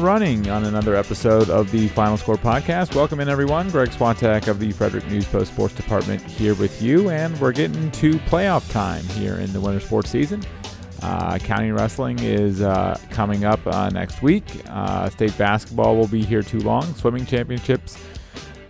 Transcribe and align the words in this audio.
running 0.00 0.48
on 0.48 0.64
another 0.64 0.96
episode 0.96 1.50
of 1.50 1.70
the 1.70 1.88
Final 1.88 2.16
Score 2.16 2.36
podcast. 2.36 2.94
Welcome 2.94 3.20
in, 3.20 3.28
everyone. 3.28 3.68
Greg 3.70 3.90
Swatek 3.90 4.48
of 4.48 4.58
the 4.58 4.72
Frederick 4.72 5.06
News 5.08 5.26
Post 5.26 5.52
Sports 5.52 5.74
Department 5.74 6.22
here 6.22 6.54
with 6.54 6.80
you, 6.80 7.10
and 7.10 7.38
we're 7.38 7.52
getting 7.52 7.90
to 7.92 8.14
playoff 8.20 8.70
time 8.72 9.04
here 9.04 9.36
in 9.36 9.52
the 9.52 9.60
winter 9.60 9.80
sports 9.80 10.10
season. 10.10 10.42
Uh, 11.02 11.38
county 11.38 11.70
wrestling 11.70 12.18
is 12.20 12.62
uh, 12.62 12.98
coming 13.10 13.44
up 13.44 13.60
uh, 13.66 13.90
next 13.90 14.22
week. 14.22 14.44
Uh, 14.68 15.10
state 15.10 15.36
basketball 15.36 15.96
will 15.96 16.08
be 16.08 16.24
here 16.24 16.42
too 16.42 16.60
long. 16.60 16.82
Swimming 16.94 17.26
championships 17.26 17.98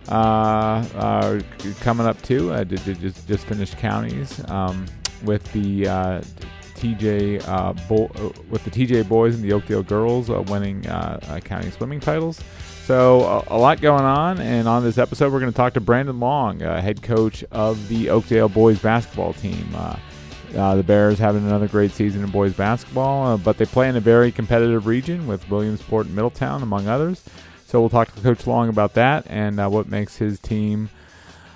uh, 0.09 0.85
are 0.95 1.39
coming 1.79 2.05
up 2.05 2.21
too. 2.21 2.53
I 2.53 2.65
did, 2.65 2.83
did 2.83 2.99
just 2.99 3.27
just 3.27 3.45
finished 3.45 3.77
counties 3.77 4.43
um, 4.49 4.85
with 5.23 5.49
the 5.53 5.87
uh, 5.87 6.21
TJ 6.81 7.47
uh, 7.47 7.73
Bo- 7.87 8.11
uh, 8.15 8.31
with 8.49 8.63
the 8.63 8.71
TJ 8.71 9.07
boys 9.07 9.35
and 9.35 9.43
the 9.43 9.53
Oakdale 9.53 9.83
girls 9.83 10.29
uh, 10.29 10.41
winning 10.41 10.85
uh, 10.87 11.19
uh, 11.29 11.39
county 11.39 11.69
swimming 11.69 11.99
titles. 11.99 12.41
So 12.85 13.21
uh, 13.21 13.43
a 13.47 13.57
lot 13.57 13.79
going 13.79 14.03
on, 14.03 14.39
and 14.39 14.67
on 14.67 14.83
this 14.83 14.97
episode, 14.97 15.31
we're 15.31 15.39
going 15.39 15.51
to 15.51 15.55
talk 15.55 15.73
to 15.75 15.81
Brandon 15.81 16.19
Long, 16.19 16.59
head 16.59 17.03
coach 17.03 17.43
of 17.51 17.87
the 17.87 18.09
Oakdale 18.09 18.49
boys 18.49 18.79
basketball 18.79 19.33
team. 19.33 19.69
The 20.51 20.83
Bears 20.85 21.19
having 21.19 21.45
another 21.45 21.67
great 21.67 21.91
season 21.91 22.23
in 22.23 22.31
boys 22.31 22.53
basketball, 22.53 23.37
but 23.37 23.57
they 23.57 23.65
play 23.65 23.87
in 23.87 23.95
a 23.95 24.01
very 24.01 24.31
competitive 24.31 24.87
region 24.87 25.27
with 25.27 25.47
Williamsport 25.49 26.07
and 26.07 26.15
Middletown, 26.15 26.63
among 26.63 26.87
others. 26.87 27.23
So 27.67 27.79
we'll 27.79 27.89
talk 27.89 28.13
to 28.13 28.21
Coach 28.21 28.47
Long 28.47 28.67
about 28.67 28.95
that 28.95 29.25
and 29.29 29.57
what 29.71 29.87
makes 29.87 30.17
his 30.17 30.39
team 30.39 30.89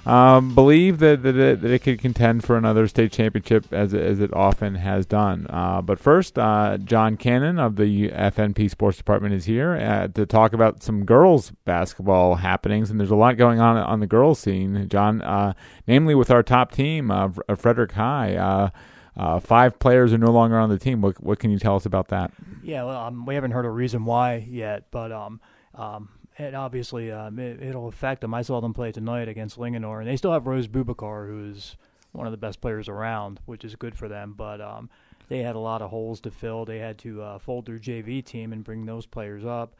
um, 0.05 0.53
believe 0.53 0.99
that, 0.99 1.23
that, 1.23 1.35
it, 1.35 1.61
that 1.61 1.71
it 1.71 1.79
could 1.79 1.99
contend 1.99 2.43
for 2.43 2.57
another 2.57 2.87
state 2.87 3.11
championship 3.11 3.71
as, 3.71 3.93
as 3.93 4.19
it 4.19 4.33
often 4.33 4.75
has 4.75 5.05
done. 5.05 5.47
Uh, 5.49 5.81
but 5.81 5.99
first, 5.99 6.37
uh, 6.37 6.77
John 6.77 7.17
Cannon 7.17 7.59
of 7.59 7.75
the 7.75 8.09
FNP 8.09 8.69
Sports 8.69 8.97
Department 8.97 9.33
is 9.33 9.45
here 9.45 9.75
uh, 9.75 10.07
to 10.09 10.25
talk 10.25 10.53
about 10.53 10.83
some 10.83 11.05
girls 11.05 11.51
basketball 11.65 12.35
happenings, 12.35 12.91
and 12.91 12.99
there's 12.99 13.11
a 13.11 13.15
lot 13.15 13.37
going 13.37 13.59
on 13.59 13.77
on 13.77 13.99
the 13.99 14.07
girls 14.07 14.39
scene. 14.39 14.87
John, 14.89 15.21
uh, 15.21 15.53
namely 15.87 16.15
with 16.15 16.29
our 16.29 16.43
top 16.43 16.71
team, 16.71 17.11
Frederick 17.57 17.93
High. 17.93 18.35
Uh, 18.35 18.69
uh, 19.17 19.39
five 19.39 19.79
players 19.79 20.11
are 20.13 20.17
no 20.17 20.31
longer 20.31 20.59
on 20.59 20.69
the 20.69 20.77
team. 20.77 21.01
What, 21.01 21.21
what 21.23 21.39
can 21.39 21.49
you 21.49 21.57
tell 21.57 21.75
us 21.75 21.85
about 21.85 22.09
that? 22.09 22.31
Yeah, 22.63 22.83
well, 22.83 22.97
um, 22.97 23.25
we 23.25 23.35
haven't 23.35 23.51
heard 23.51 23.65
a 23.65 23.69
reason 23.69 24.05
why 24.05 24.45
yet, 24.49 24.91
but 24.91 25.11
um, 25.11 25.39
um, 25.73 26.09
it 26.37 26.53
obviously 26.53 27.11
um, 27.11 27.39
it, 27.39 27.61
it'll 27.61 27.87
affect 27.87 28.21
them. 28.21 28.33
I 28.33 28.41
saw 28.41 28.59
them 28.61 28.73
play 28.73 28.91
tonight 28.91 29.27
against 29.27 29.57
Linganore, 29.57 29.99
and 29.99 30.07
they 30.07 30.17
still 30.17 30.33
have 30.33 30.47
Rose 30.47 30.67
Bubakar, 30.67 31.27
who's 31.27 31.75
one 32.11 32.27
of 32.27 32.31
the 32.31 32.37
best 32.37 32.61
players 32.61 32.87
around, 32.89 33.39
which 33.45 33.63
is 33.63 33.75
good 33.75 33.95
for 33.95 34.07
them. 34.07 34.33
But 34.35 34.61
um, 34.61 34.89
they 35.29 35.39
had 35.39 35.55
a 35.55 35.59
lot 35.59 35.81
of 35.81 35.89
holes 35.89 36.21
to 36.21 36.31
fill. 36.31 36.65
They 36.65 36.79
had 36.79 36.97
to 36.99 37.21
uh, 37.21 37.39
fold 37.39 37.65
their 37.65 37.79
JV 37.79 38.23
team 38.23 38.53
and 38.53 38.63
bring 38.63 38.85
those 38.85 39.05
players 39.05 39.45
up, 39.45 39.75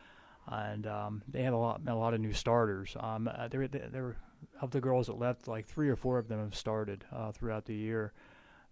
and 0.48 0.88
um, 0.88 1.24
they 1.28 1.44
have 1.44 1.54
a 1.54 1.58
lot 1.58 1.82
a 1.88 1.96
lot 1.96 2.14
of 2.14 2.22
new 2.22 2.34
starters. 2.34 2.96
Um, 3.00 3.30
uh, 3.34 3.48
there 3.48 3.68
there 3.68 4.16
of 4.62 4.72
the 4.72 4.82
girls 4.82 5.08
that 5.08 5.20
left, 5.20 5.48
like 5.48 5.66
three 5.66 5.90
or 5.90 5.96
four 5.96 6.18
of 6.18 6.28
them 6.28 6.40
have 6.40 6.56
started 6.56 7.04
uh, 7.12 7.32
throughout 7.32 7.66
the 7.66 7.76
year. 7.76 8.14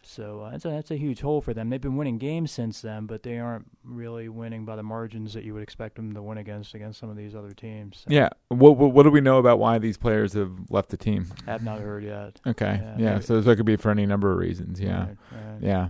So 0.05 0.41
uh, 0.41 0.51
that's 0.51 0.65
a 0.65 0.69
that's 0.69 0.91
a 0.91 0.97
huge 0.97 1.21
hole 1.21 1.41
for 1.41 1.53
them. 1.53 1.69
They've 1.69 1.79
been 1.81 1.95
winning 1.97 2.17
games 2.17 2.51
since 2.51 2.81
then, 2.81 3.05
but 3.05 3.23
they 3.23 3.39
aren't 3.39 3.65
really 3.83 4.29
winning 4.29 4.65
by 4.65 4.75
the 4.75 4.83
margins 4.83 5.33
that 5.33 5.43
you 5.43 5.53
would 5.53 5.63
expect 5.63 5.95
them 5.95 6.13
to 6.13 6.21
win 6.21 6.37
against 6.37 6.73
against 6.73 6.99
some 6.99 7.09
of 7.09 7.15
these 7.17 7.35
other 7.35 7.51
teams. 7.51 7.99
So 7.99 8.05
Yeah. 8.07 8.29
What, 8.49 8.77
what, 8.77 8.91
what 8.93 9.03
do 9.03 9.09
we 9.11 9.21
know 9.21 9.37
about 9.37 9.59
why 9.59 9.77
these 9.79 9.97
players 9.97 10.33
have 10.33 10.51
left 10.69 10.89
the 10.89 10.97
team? 10.97 11.27
I 11.47 11.51
have 11.51 11.63
not 11.63 11.79
heard 11.79 12.03
yet. 12.03 12.39
Okay. 12.45 12.79
Yeah, 12.81 12.95
Yeah. 12.97 13.19
so, 13.19 13.41
that 13.41 13.55
could 13.55 13.65
be 13.65 13.75
for 13.75 13.91
any 13.91 14.05
number 14.05 14.31
of 14.31 14.37
reasons. 14.37 14.79
Yeah. 14.79 14.99
Right, 15.07 15.17
right. 15.31 15.61
Yeah. 15.61 15.89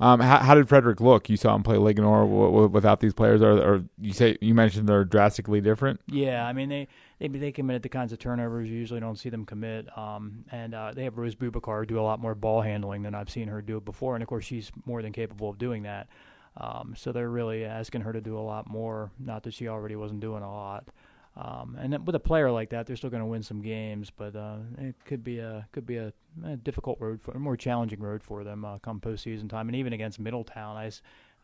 Um, 0.00 0.20
how, 0.20 0.38
how 0.38 0.54
did 0.54 0.68
Frederick 0.68 1.00
look? 1.00 1.28
You 1.28 1.36
saw 1.36 1.56
him 1.56 1.64
play 1.64 1.76
Linganore 1.76 2.22
w- 2.22 2.44
w- 2.46 2.68
without 2.68 3.00
these 3.00 3.12
players, 3.12 3.42
or, 3.42 3.58
or 3.58 3.82
you 4.00 4.12
say 4.12 4.38
you 4.40 4.54
mentioned 4.54 4.88
they're 4.88 5.04
drastically 5.04 5.60
different. 5.60 6.00
Yeah, 6.06 6.46
I 6.46 6.52
mean 6.52 6.68
they 6.68 6.86
they 7.18 7.28
they 7.28 7.52
commit 7.52 7.82
the 7.82 7.88
kinds 7.88 8.12
of 8.12 8.18
turnovers 8.18 8.68
you 8.68 8.76
usually 8.76 9.00
don't 9.00 9.18
see 9.18 9.28
them 9.28 9.44
commit. 9.44 9.86
Um, 9.96 10.44
and 10.50 10.74
uh, 10.74 10.92
they 10.94 11.04
have 11.04 11.18
Rose 11.18 11.34
Bubakar 11.34 11.86
do 11.86 11.98
a 11.98 12.02
lot 12.02 12.20
more 12.20 12.34
ball 12.34 12.62
handling 12.62 13.02
than 13.02 13.14
I've 13.14 13.30
seen 13.30 13.48
her 13.48 13.60
do 13.62 13.80
before, 13.80 14.14
and 14.14 14.22
of 14.22 14.28
course 14.28 14.44
she's 14.44 14.70
more 14.84 15.02
than 15.02 15.12
capable 15.12 15.50
of 15.50 15.58
doing 15.58 15.82
that. 15.84 16.08
Um, 16.56 16.94
so 16.96 17.12
they're 17.12 17.30
really 17.30 17.64
asking 17.64 18.00
her 18.02 18.12
to 18.12 18.20
do 18.20 18.36
a 18.36 18.40
lot 18.40 18.68
more. 18.68 19.10
Not 19.18 19.44
that 19.44 19.54
she 19.54 19.68
already 19.68 19.96
wasn't 19.96 20.20
doing 20.20 20.42
a 20.42 20.52
lot. 20.52 20.88
Um, 21.36 21.76
and 21.80 22.04
with 22.04 22.16
a 22.16 22.20
player 22.20 22.50
like 22.50 22.70
that, 22.70 22.86
they're 22.86 22.96
still 22.96 23.10
going 23.10 23.22
to 23.22 23.26
win 23.26 23.44
some 23.44 23.62
games, 23.62 24.10
but 24.10 24.34
uh, 24.34 24.56
it 24.78 24.96
could 25.04 25.22
be 25.22 25.38
a 25.38 25.68
could 25.70 25.86
be 25.86 25.96
a, 25.96 26.12
a 26.44 26.56
difficult 26.56 27.00
road 27.00 27.22
for 27.22 27.30
a 27.30 27.38
more 27.38 27.56
challenging 27.56 28.00
road 28.00 28.24
for 28.24 28.42
them 28.42 28.64
uh, 28.64 28.78
come 28.78 28.98
postseason 28.98 29.48
time, 29.48 29.68
and 29.68 29.76
even 29.76 29.92
against 29.92 30.18
Middletown. 30.18 30.76
I, 30.76 30.90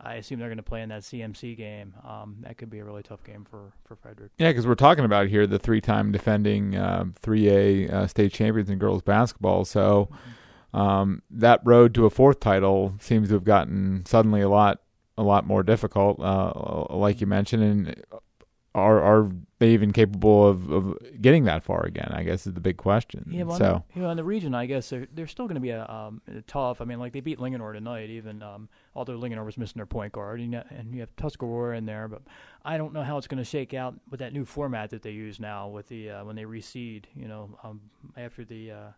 I 0.04 0.14
assume 0.14 0.38
they're 0.38 0.48
going 0.48 0.58
to 0.58 0.62
play 0.62 0.82
in 0.82 0.90
that 0.90 1.02
CMC 1.02 1.56
game. 1.56 1.94
Um, 2.06 2.36
that 2.40 2.58
could 2.58 2.70
be 2.70 2.78
a 2.78 2.84
really 2.84 3.02
tough 3.02 3.24
game 3.24 3.46
for 3.48 3.72
for 3.84 3.96
Frederick. 3.96 4.32
Yeah, 4.38 4.50
because 4.50 4.66
we're 4.66 4.74
talking 4.74 5.04
about 5.04 5.28
here 5.28 5.46
the 5.46 5.58
three-time 5.58 6.12
defending 6.12 6.76
uh, 6.76 7.06
3A 7.22 7.90
uh, 7.90 8.06
state 8.06 8.32
champions 8.32 8.68
in 8.68 8.78
girls 8.78 9.02
basketball. 9.02 9.64
So 9.64 10.10
um, 10.74 11.22
that 11.30 11.60
road 11.64 11.94
to 11.94 12.06
a 12.06 12.10
fourth 12.10 12.40
title 12.40 12.94
seems 13.00 13.28
to 13.28 13.34
have 13.34 13.44
gotten 13.44 14.04
suddenly 14.06 14.42
a 14.42 14.48
lot 14.48 14.80
a 15.16 15.22
lot 15.22 15.46
more 15.46 15.62
difficult, 15.62 16.20
uh, 16.20 16.86
like 16.90 17.20
you 17.20 17.26
mentioned. 17.26 17.62
And 17.62 18.04
are 18.74 19.00
are 19.00 19.30
they 19.60 19.70
even 19.70 19.92
capable 19.92 20.46
of, 20.48 20.70
of 20.70 20.98
getting 21.20 21.44
that 21.44 21.62
far 21.62 21.84
again? 21.86 22.10
I 22.12 22.22
guess 22.24 22.46
is 22.46 22.54
the 22.54 22.60
big 22.60 22.76
question. 22.76 23.24
Yeah, 23.30 23.44
well, 23.44 23.56
so 23.58 23.84
you 23.94 24.02
know, 24.02 24.10
in 24.10 24.16
the 24.16 24.24
region, 24.24 24.54
I 24.54 24.66
guess 24.66 24.90
they're 24.90 25.06
they're 25.14 25.26
still 25.28 25.46
going 25.46 25.54
to 25.54 25.60
be 25.60 25.70
a, 25.70 25.86
um, 25.86 26.20
tough. 26.46 26.80
I 26.80 26.84
mean, 26.84 26.98
like 26.98 27.12
they 27.12 27.20
beat 27.20 27.38
Linganore 27.38 27.72
tonight, 27.72 28.10
even 28.10 28.42
um, 28.42 28.68
although 28.96 29.16
Linganore 29.18 29.44
was 29.44 29.56
missing 29.56 29.76
their 29.76 29.86
point 29.86 30.12
guard, 30.12 30.40
and, 30.40 30.52
you- 30.52 30.62
and 30.70 30.92
you 30.92 31.00
have 31.00 31.14
Tuscarora 31.16 31.76
in 31.78 31.86
there. 31.86 32.08
But 32.08 32.22
I 32.64 32.76
don't 32.76 32.92
know 32.92 33.02
how 33.04 33.16
it's 33.16 33.28
going 33.28 33.38
to 33.38 33.44
shake 33.48 33.74
out 33.74 33.94
with 34.10 34.18
that 34.20 34.32
new 34.32 34.44
format 34.44 34.90
that 34.90 35.02
they 35.02 35.12
use 35.12 35.38
now 35.38 35.68
with 35.68 35.88
the 35.88 36.10
uh, 36.10 36.24
when 36.24 36.34
they 36.34 36.44
reseed. 36.44 37.04
You 37.14 37.28
know, 37.28 37.56
um, 37.62 37.80
after 38.16 38.44
the 38.44 38.72
uh, 38.72 38.88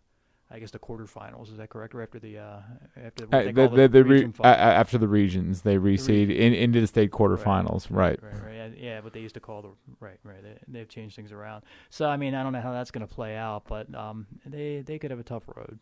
I 0.50 0.60
guess 0.60 0.70
the 0.70 0.78
quarterfinals. 0.78 1.50
Is 1.50 1.56
that 1.58 1.70
correct? 1.70 1.94
Or 1.94 2.02
after 2.02 2.18
the 2.20 2.38
uh, 2.38 2.60
after 3.04 3.24
Uh, 3.24 3.42
the, 3.52 3.68
the, 3.74 3.88
the 3.88 4.04
re- 4.04 4.32
uh, 4.40 4.46
after 4.46 4.96
the 4.96 5.08
regions, 5.08 5.62
they 5.62 5.76
reseed 5.76 6.30
in, 6.34 6.54
into 6.54 6.80
the 6.80 6.86
state 6.86 7.10
quarterfinals, 7.10 7.88
right? 7.90 8.18
Right, 8.22 8.32
right. 8.44 8.54
Yeah, 8.54 8.68
yeah, 8.76 9.00
what 9.00 9.12
they 9.12 9.20
used 9.20 9.34
to 9.34 9.40
call 9.40 9.62
the 9.62 9.70
right, 9.98 10.18
right. 10.22 10.42
They, 10.42 10.56
they've 10.68 10.88
changed 10.88 11.16
things 11.16 11.32
around. 11.32 11.64
So 11.90 12.08
I 12.08 12.16
mean, 12.16 12.34
I 12.34 12.42
don't 12.44 12.52
know 12.52 12.60
how 12.60 12.72
that's 12.72 12.90
going 12.92 13.06
to 13.06 13.12
play 13.12 13.36
out, 13.36 13.64
but 13.68 13.92
um, 13.94 14.26
they 14.44 14.82
they 14.86 14.98
could 14.98 15.10
have 15.10 15.20
a 15.20 15.24
tough 15.24 15.42
road. 15.54 15.78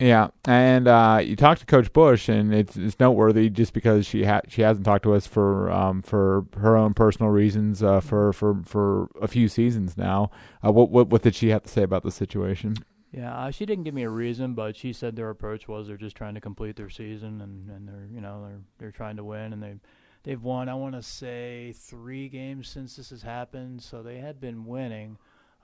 Yeah, 0.00 0.28
and 0.44 0.86
uh, 0.86 1.20
you 1.22 1.34
talked 1.34 1.60
to 1.60 1.66
Coach 1.66 1.92
Bush, 1.92 2.28
and 2.28 2.54
it's 2.54 2.76
it's 2.76 2.98
noteworthy 3.00 3.48
just 3.50 3.72
because 3.72 4.06
she 4.06 4.24
ha- 4.24 4.42
she 4.48 4.62
hasn't 4.62 4.84
talked 4.84 5.02
to 5.04 5.14
us 5.14 5.26
for 5.26 5.70
um, 5.70 6.02
for 6.02 6.44
her 6.56 6.76
own 6.76 6.94
personal 6.94 7.30
reasons 7.30 7.82
uh, 7.82 8.00
for 8.00 8.32
for 8.32 8.62
for 8.64 9.08
a 9.20 9.26
few 9.28 9.48
seasons 9.48 9.96
now. 9.96 10.30
Uh, 10.64 10.70
what 10.72 10.90
what 10.90 11.08
what 11.08 11.22
did 11.22 11.34
she 11.34 11.48
have 11.48 11.62
to 11.64 11.68
say 11.68 11.82
about 11.82 12.02
the 12.02 12.10
situation? 12.12 12.74
Yeah, 13.12 13.34
uh, 13.34 13.50
she 13.50 13.64
didn't 13.64 13.84
give 13.84 13.94
me 13.94 14.02
a 14.02 14.10
reason, 14.10 14.54
but 14.54 14.76
she 14.76 14.92
said 14.92 15.16
their 15.16 15.30
approach 15.30 15.66
was 15.66 15.86
they're 15.86 15.96
just 15.96 16.16
trying 16.16 16.34
to 16.34 16.40
complete 16.40 16.76
their 16.76 16.90
season 16.90 17.40
and, 17.40 17.70
and 17.70 17.88
they're 17.88 18.06
you 18.12 18.20
know 18.20 18.44
they're 18.46 18.60
they're 18.78 18.92
trying 18.92 19.16
to 19.16 19.24
win 19.24 19.52
and 19.52 19.62
they 19.62 19.76
they've 20.24 20.42
won 20.42 20.68
I 20.68 20.74
want 20.74 20.94
to 20.94 21.02
say 21.02 21.72
three 21.74 22.28
games 22.28 22.68
since 22.68 22.96
this 22.96 23.10
has 23.10 23.22
happened, 23.22 23.82
so 23.82 24.02
they 24.02 24.18
had 24.18 24.40
been 24.40 24.66
winning. 24.66 25.16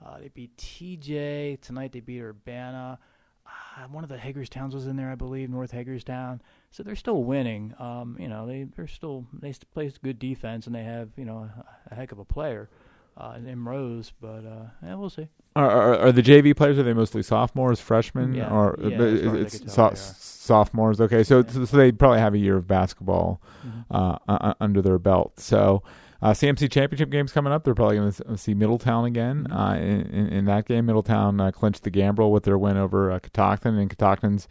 Uh, 0.03 0.19
they 0.19 0.29
beat 0.29 0.57
TJ 0.57 1.61
tonight. 1.61 1.91
They 1.91 1.99
beat 1.99 2.21
Urbana. 2.21 2.99
Uh, 3.45 3.87
one 3.89 4.03
of 4.03 4.09
the 4.09 4.17
Hagerstowns 4.17 4.73
was 4.73 4.87
in 4.87 4.95
there, 4.95 5.11
I 5.11 5.15
believe, 5.15 5.49
North 5.49 5.71
Hagerstown. 5.71 6.41
So 6.71 6.81
they're 6.81 6.95
still 6.95 7.23
winning. 7.23 7.75
Um, 7.77 8.17
you 8.19 8.27
know, 8.27 8.47
they 8.47 8.63
they're 8.75 8.87
still 8.87 9.27
they 9.31 9.53
play 9.71 9.91
good 10.01 10.17
defense 10.17 10.65
and 10.65 10.75
they 10.75 10.83
have 10.83 11.09
you 11.15 11.25
know 11.25 11.37
a, 11.37 11.65
a 11.91 11.95
heck 11.95 12.11
of 12.11 12.17
a 12.17 12.25
player 12.25 12.71
uh, 13.17 13.37
in 13.45 13.63
Rose. 13.65 14.11
But 14.19 14.45
uh, 14.45 14.65
yeah, 14.83 14.95
we'll 14.95 15.09
see. 15.09 15.27
Are, 15.55 15.69
are, 15.69 15.97
are 15.99 16.11
the 16.11 16.21
JV 16.21 16.55
players 16.55 16.77
are 16.77 16.83
they 16.83 16.93
mostly 16.93 17.23
sophomores, 17.23 17.79
freshmen, 17.79 18.33
Yeah, 18.33 18.49
or 18.49 18.77
yeah, 18.81 18.87
as 18.87 18.97
far 18.97 19.05
as 19.07 19.25
I 19.33 19.37
it's 19.37 19.59
could 19.59 19.69
so- 19.71 19.75
tell, 19.75 19.89
they 19.91 19.93
are. 19.93 19.95
sophomores? 19.95 21.01
Okay, 21.01 21.23
so, 21.23 21.37
Yeah. 21.39 21.43
so 21.51 21.65
so 21.65 21.77
they 21.77 21.91
probably 21.91 22.19
have 22.19 22.33
a 22.33 22.37
year 22.37 22.57
of 22.57 22.67
basketball 22.67 23.41
Mhm. 23.65 23.85
uh, 23.89 24.17
uh, 24.27 24.53
under 24.59 24.81
their 24.81 24.99
belt. 24.99 25.39
So, 25.39 25.81
uh, 26.21 26.33
CMC 26.33 26.67
championship 26.69 27.09
games 27.09 27.31
coming 27.31 27.53
up. 27.53 27.63
They're 27.63 27.73
probably 27.75 27.97
going 27.97 28.11
to 28.11 28.37
see 28.37 28.53
Middletown 28.53 29.05
again 29.05 29.47
Mhm. 29.49 29.55
uh, 29.55 29.75
in, 29.79 30.01
in, 30.07 30.27
in 30.27 30.45
that 30.45 30.65
game. 30.65 30.85
Middletown 30.87 31.39
uh, 31.39 31.51
clinched 31.51 31.83
the 31.83 31.91
Gambrill 31.91 32.31
with 32.31 32.43
their 32.43 32.57
win 32.57 32.75
over 32.77 33.11
uh, 33.11 33.19
Catoctin, 33.19 33.77
and 33.77 33.89
Catoctin's 33.89 34.47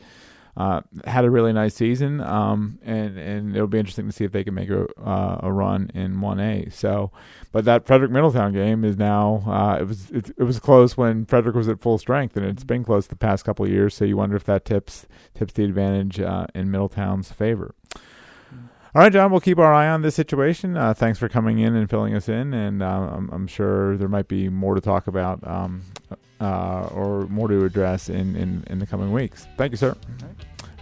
uh, 0.57 0.81
had 1.05 1.25
a 1.25 1.31
really 1.31 1.53
nice 1.53 1.75
season. 1.75 2.21
Um, 2.21 2.79
and 2.83 3.19
and 3.19 3.55
it'll 3.57 3.67
be 3.67 3.79
interesting 3.79 4.07
to 4.07 4.13
see 4.13 4.25
if 4.25 4.33
they 4.33 4.45
can 4.45 4.55
make 4.55 4.71
a 4.71 4.87
uh, 5.01 5.41
a 5.43 5.53
run 5.53 5.91
in 5.95 6.21
one 6.21 6.41
A. 6.41 6.69
So, 6.71 7.11
but 7.53 7.65
that 7.65 7.87
Frederick 7.87 8.11
Middletown 8.11 8.53
game 8.53 8.85
is 8.85 8.97
now 8.97 9.43
uh, 9.47 9.81
it 9.81 9.89
was 9.89 10.11
it, 10.11 10.31
it 10.37 10.45
was 10.45 10.59
close 10.59 10.97
when 10.97 11.27
Frederick 11.27 11.57
was 11.57 11.69
at 11.69 11.81
full 11.81 11.99
strength, 11.99 12.37
and 12.37 12.47
it's 12.47 12.65
been 12.65 12.85
close 12.85 13.07
the 13.07 13.17
past 13.17 13.45
couple 13.45 13.65
of 13.65 13.71
years. 13.71 13.95
So 13.95 14.05
you 14.05 14.17
wonder 14.17 14.37
if 14.37 14.45
that 14.45 14.65
tips 14.65 15.07
tips 15.35 15.53
the 15.55 15.65
advantage 15.65 16.21
uh, 16.21 16.47
in 16.55 16.71
Middletown's 16.71 17.33
favor. 17.33 17.75
All 18.97 19.03
right, 19.03 19.13
John, 19.13 19.33
we'll 19.33 19.41
keep 19.41 19.59
our 19.59 19.75
eye 19.75 19.89
on 19.89 20.03
this 20.03 20.15
situation. 20.15 20.77
Uh, 20.77 20.95
thanks 20.95 21.19
for 21.19 21.29
coming 21.29 21.59
in 21.59 21.75
and 21.75 21.91
filling 21.91 22.15
us 22.15 22.29
in, 22.29 22.55
and 22.55 22.81
uh, 22.81 22.87
I'm, 22.87 23.29
I'm 23.33 23.47
sure 23.49 23.97
there 23.97 24.07
might 24.07 24.29
be 24.29 24.49
more 24.49 24.77
to 24.77 24.81
talk 24.81 25.09
about 25.09 25.45
um, 25.45 25.83
uh, 26.41 26.89
or 26.93 27.27
more 27.29 27.49
to 27.49 27.65
address 27.65 28.09
in, 28.09 28.37
in, 28.37 28.65
in 28.69 28.79
the 28.79 28.87
coming 28.87 29.13
weeks. 29.13 29.47
Thank 29.57 29.73
you, 29.73 29.77
sir. 29.77 29.97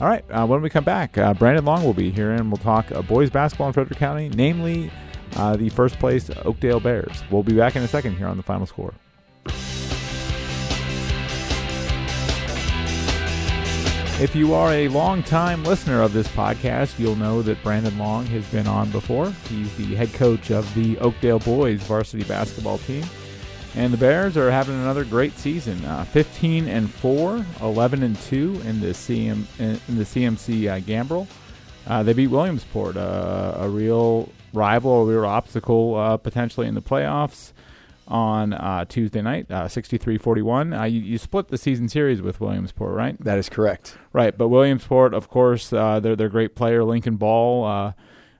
All 0.01 0.09
right, 0.09 0.25
uh, 0.31 0.47
when 0.47 0.63
we 0.63 0.71
come 0.71 0.85
back, 0.85 1.17
uh, 1.19 1.35
Brandon 1.35 1.65
Long 1.65 1.85
will 1.85 1.95
be 1.95 2.11
here, 2.11 2.33
and 2.33 2.51
we'll 2.51 2.57
talk 2.57 2.91
uh, 2.91 3.03
boys 3.03 3.31
basketball 3.31 3.69
in 3.69 3.73
Frederick 3.73 3.99
County, 3.99 4.31
namely 4.31 4.91
uh, 5.37 5.57
the 5.57 5.69
first 5.69 5.99
place 5.99 6.31
Oakdale 6.45 6.81
Bears. 6.81 7.23
We'll 7.31 7.43
be 7.43 7.55
back 7.55 7.77
in 7.77 7.83
a 7.83 7.89
second 7.89 8.17
here 8.17 8.27
on 8.27 8.37
the 8.37 8.43
final 8.43 8.67
score. 8.67 8.95
If 14.21 14.37
you 14.37 14.55
are 14.55 14.73
a 14.73 14.89
long-time 14.89 15.65
listener 15.65 16.01
of 16.01 16.13
this 16.13 16.29
podcast, 16.29 16.99
you'll 16.99 17.17
know 17.17 17.43
that 17.43 17.61
Brandon 17.65 17.97
Long 17.99 18.25
has 18.27 18.47
been 18.47 18.69
on 18.69 18.91
before. 18.91 19.33
He's 19.49 19.75
the 19.77 19.97
head 19.97 20.13
coach 20.13 20.51
of 20.51 20.73
the 20.75 20.97
Oakdale 20.99 21.41
Boys 21.41 21.83
varsity 21.83 22.23
basketball 22.25 22.79
team. 22.79 23.05
And 23.75 23.93
the 23.93 23.97
Bears 23.97 24.37
are 24.37 24.51
having 24.51 24.75
another 24.75 25.05
great 25.05 25.39
season. 25.39 25.83
Uh, 25.85 26.05
15 26.05 26.69
and 26.69 26.91
4, 26.91 27.45
11 27.63 28.03
and 28.03 28.17
2 28.21 28.61
in 28.67 28.81
the 28.81 28.89
CM 28.89 29.45
in 29.59 29.97
the 29.97 30.05
CMC 30.05 30.71
uh, 30.71 30.81
Gambrill. 30.81 31.27
Uh, 31.87 32.03
they 32.03 32.13
beat 32.13 32.29
Williamsport, 32.29 32.97
uh, 32.97 33.55
a 33.57 33.69
real 33.69 34.29
rival, 34.53 35.03
a 35.03 35.07
real 35.07 35.25
obstacle 35.25 35.97
uh, 35.97 36.17
potentially 36.17 36.67
in 36.67 36.75
the 36.75 36.83
playoffs 36.83 37.53
on 38.09 38.53
uh, 38.53 38.85
Tuesday 38.85 39.23
night, 39.23 39.51
uh, 39.51 39.65
63-41. 39.65 40.79
Uh, 40.79 40.85
you, 40.85 41.01
you, 41.01 41.19
split 41.19 41.49
the 41.49 41.59
season 41.59 41.89
series 41.89 42.21
with 42.21 42.41
Williamsport, 42.41 42.95
right? 42.95 43.19
That 43.23 43.39
is 43.39 43.49
correct. 43.49 43.97
Right, 44.13 44.37
but 44.37 44.49
Williamsport, 44.49 45.15
of 45.15 45.29
course, 45.29 45.73
uh, 45.73 46.01
they're 46.01 46.17
their 46.17 46.29
great 46.29 46.55
player, 46.55 46.85
Lincoln 46.85 47.17
Ball. 47.17 47.65
Uh, 47.65 47.93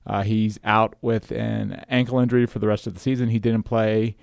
uh, 0.07 0.23
he's 0.25 0.59
out 0.65 0.95
with 1.01 1.31
an 1.31 1.85
ankle 1.89 2.19
injury 2.19 2.45
for 2.47 2.59
the 2.59 2.67
rest 2.67 2.87
of 2.87 2.95
the 2.95 3.01
season. 3.01 3.29
He 3.29 3.39
didn't 3.39 3.63
play 3.63 4.17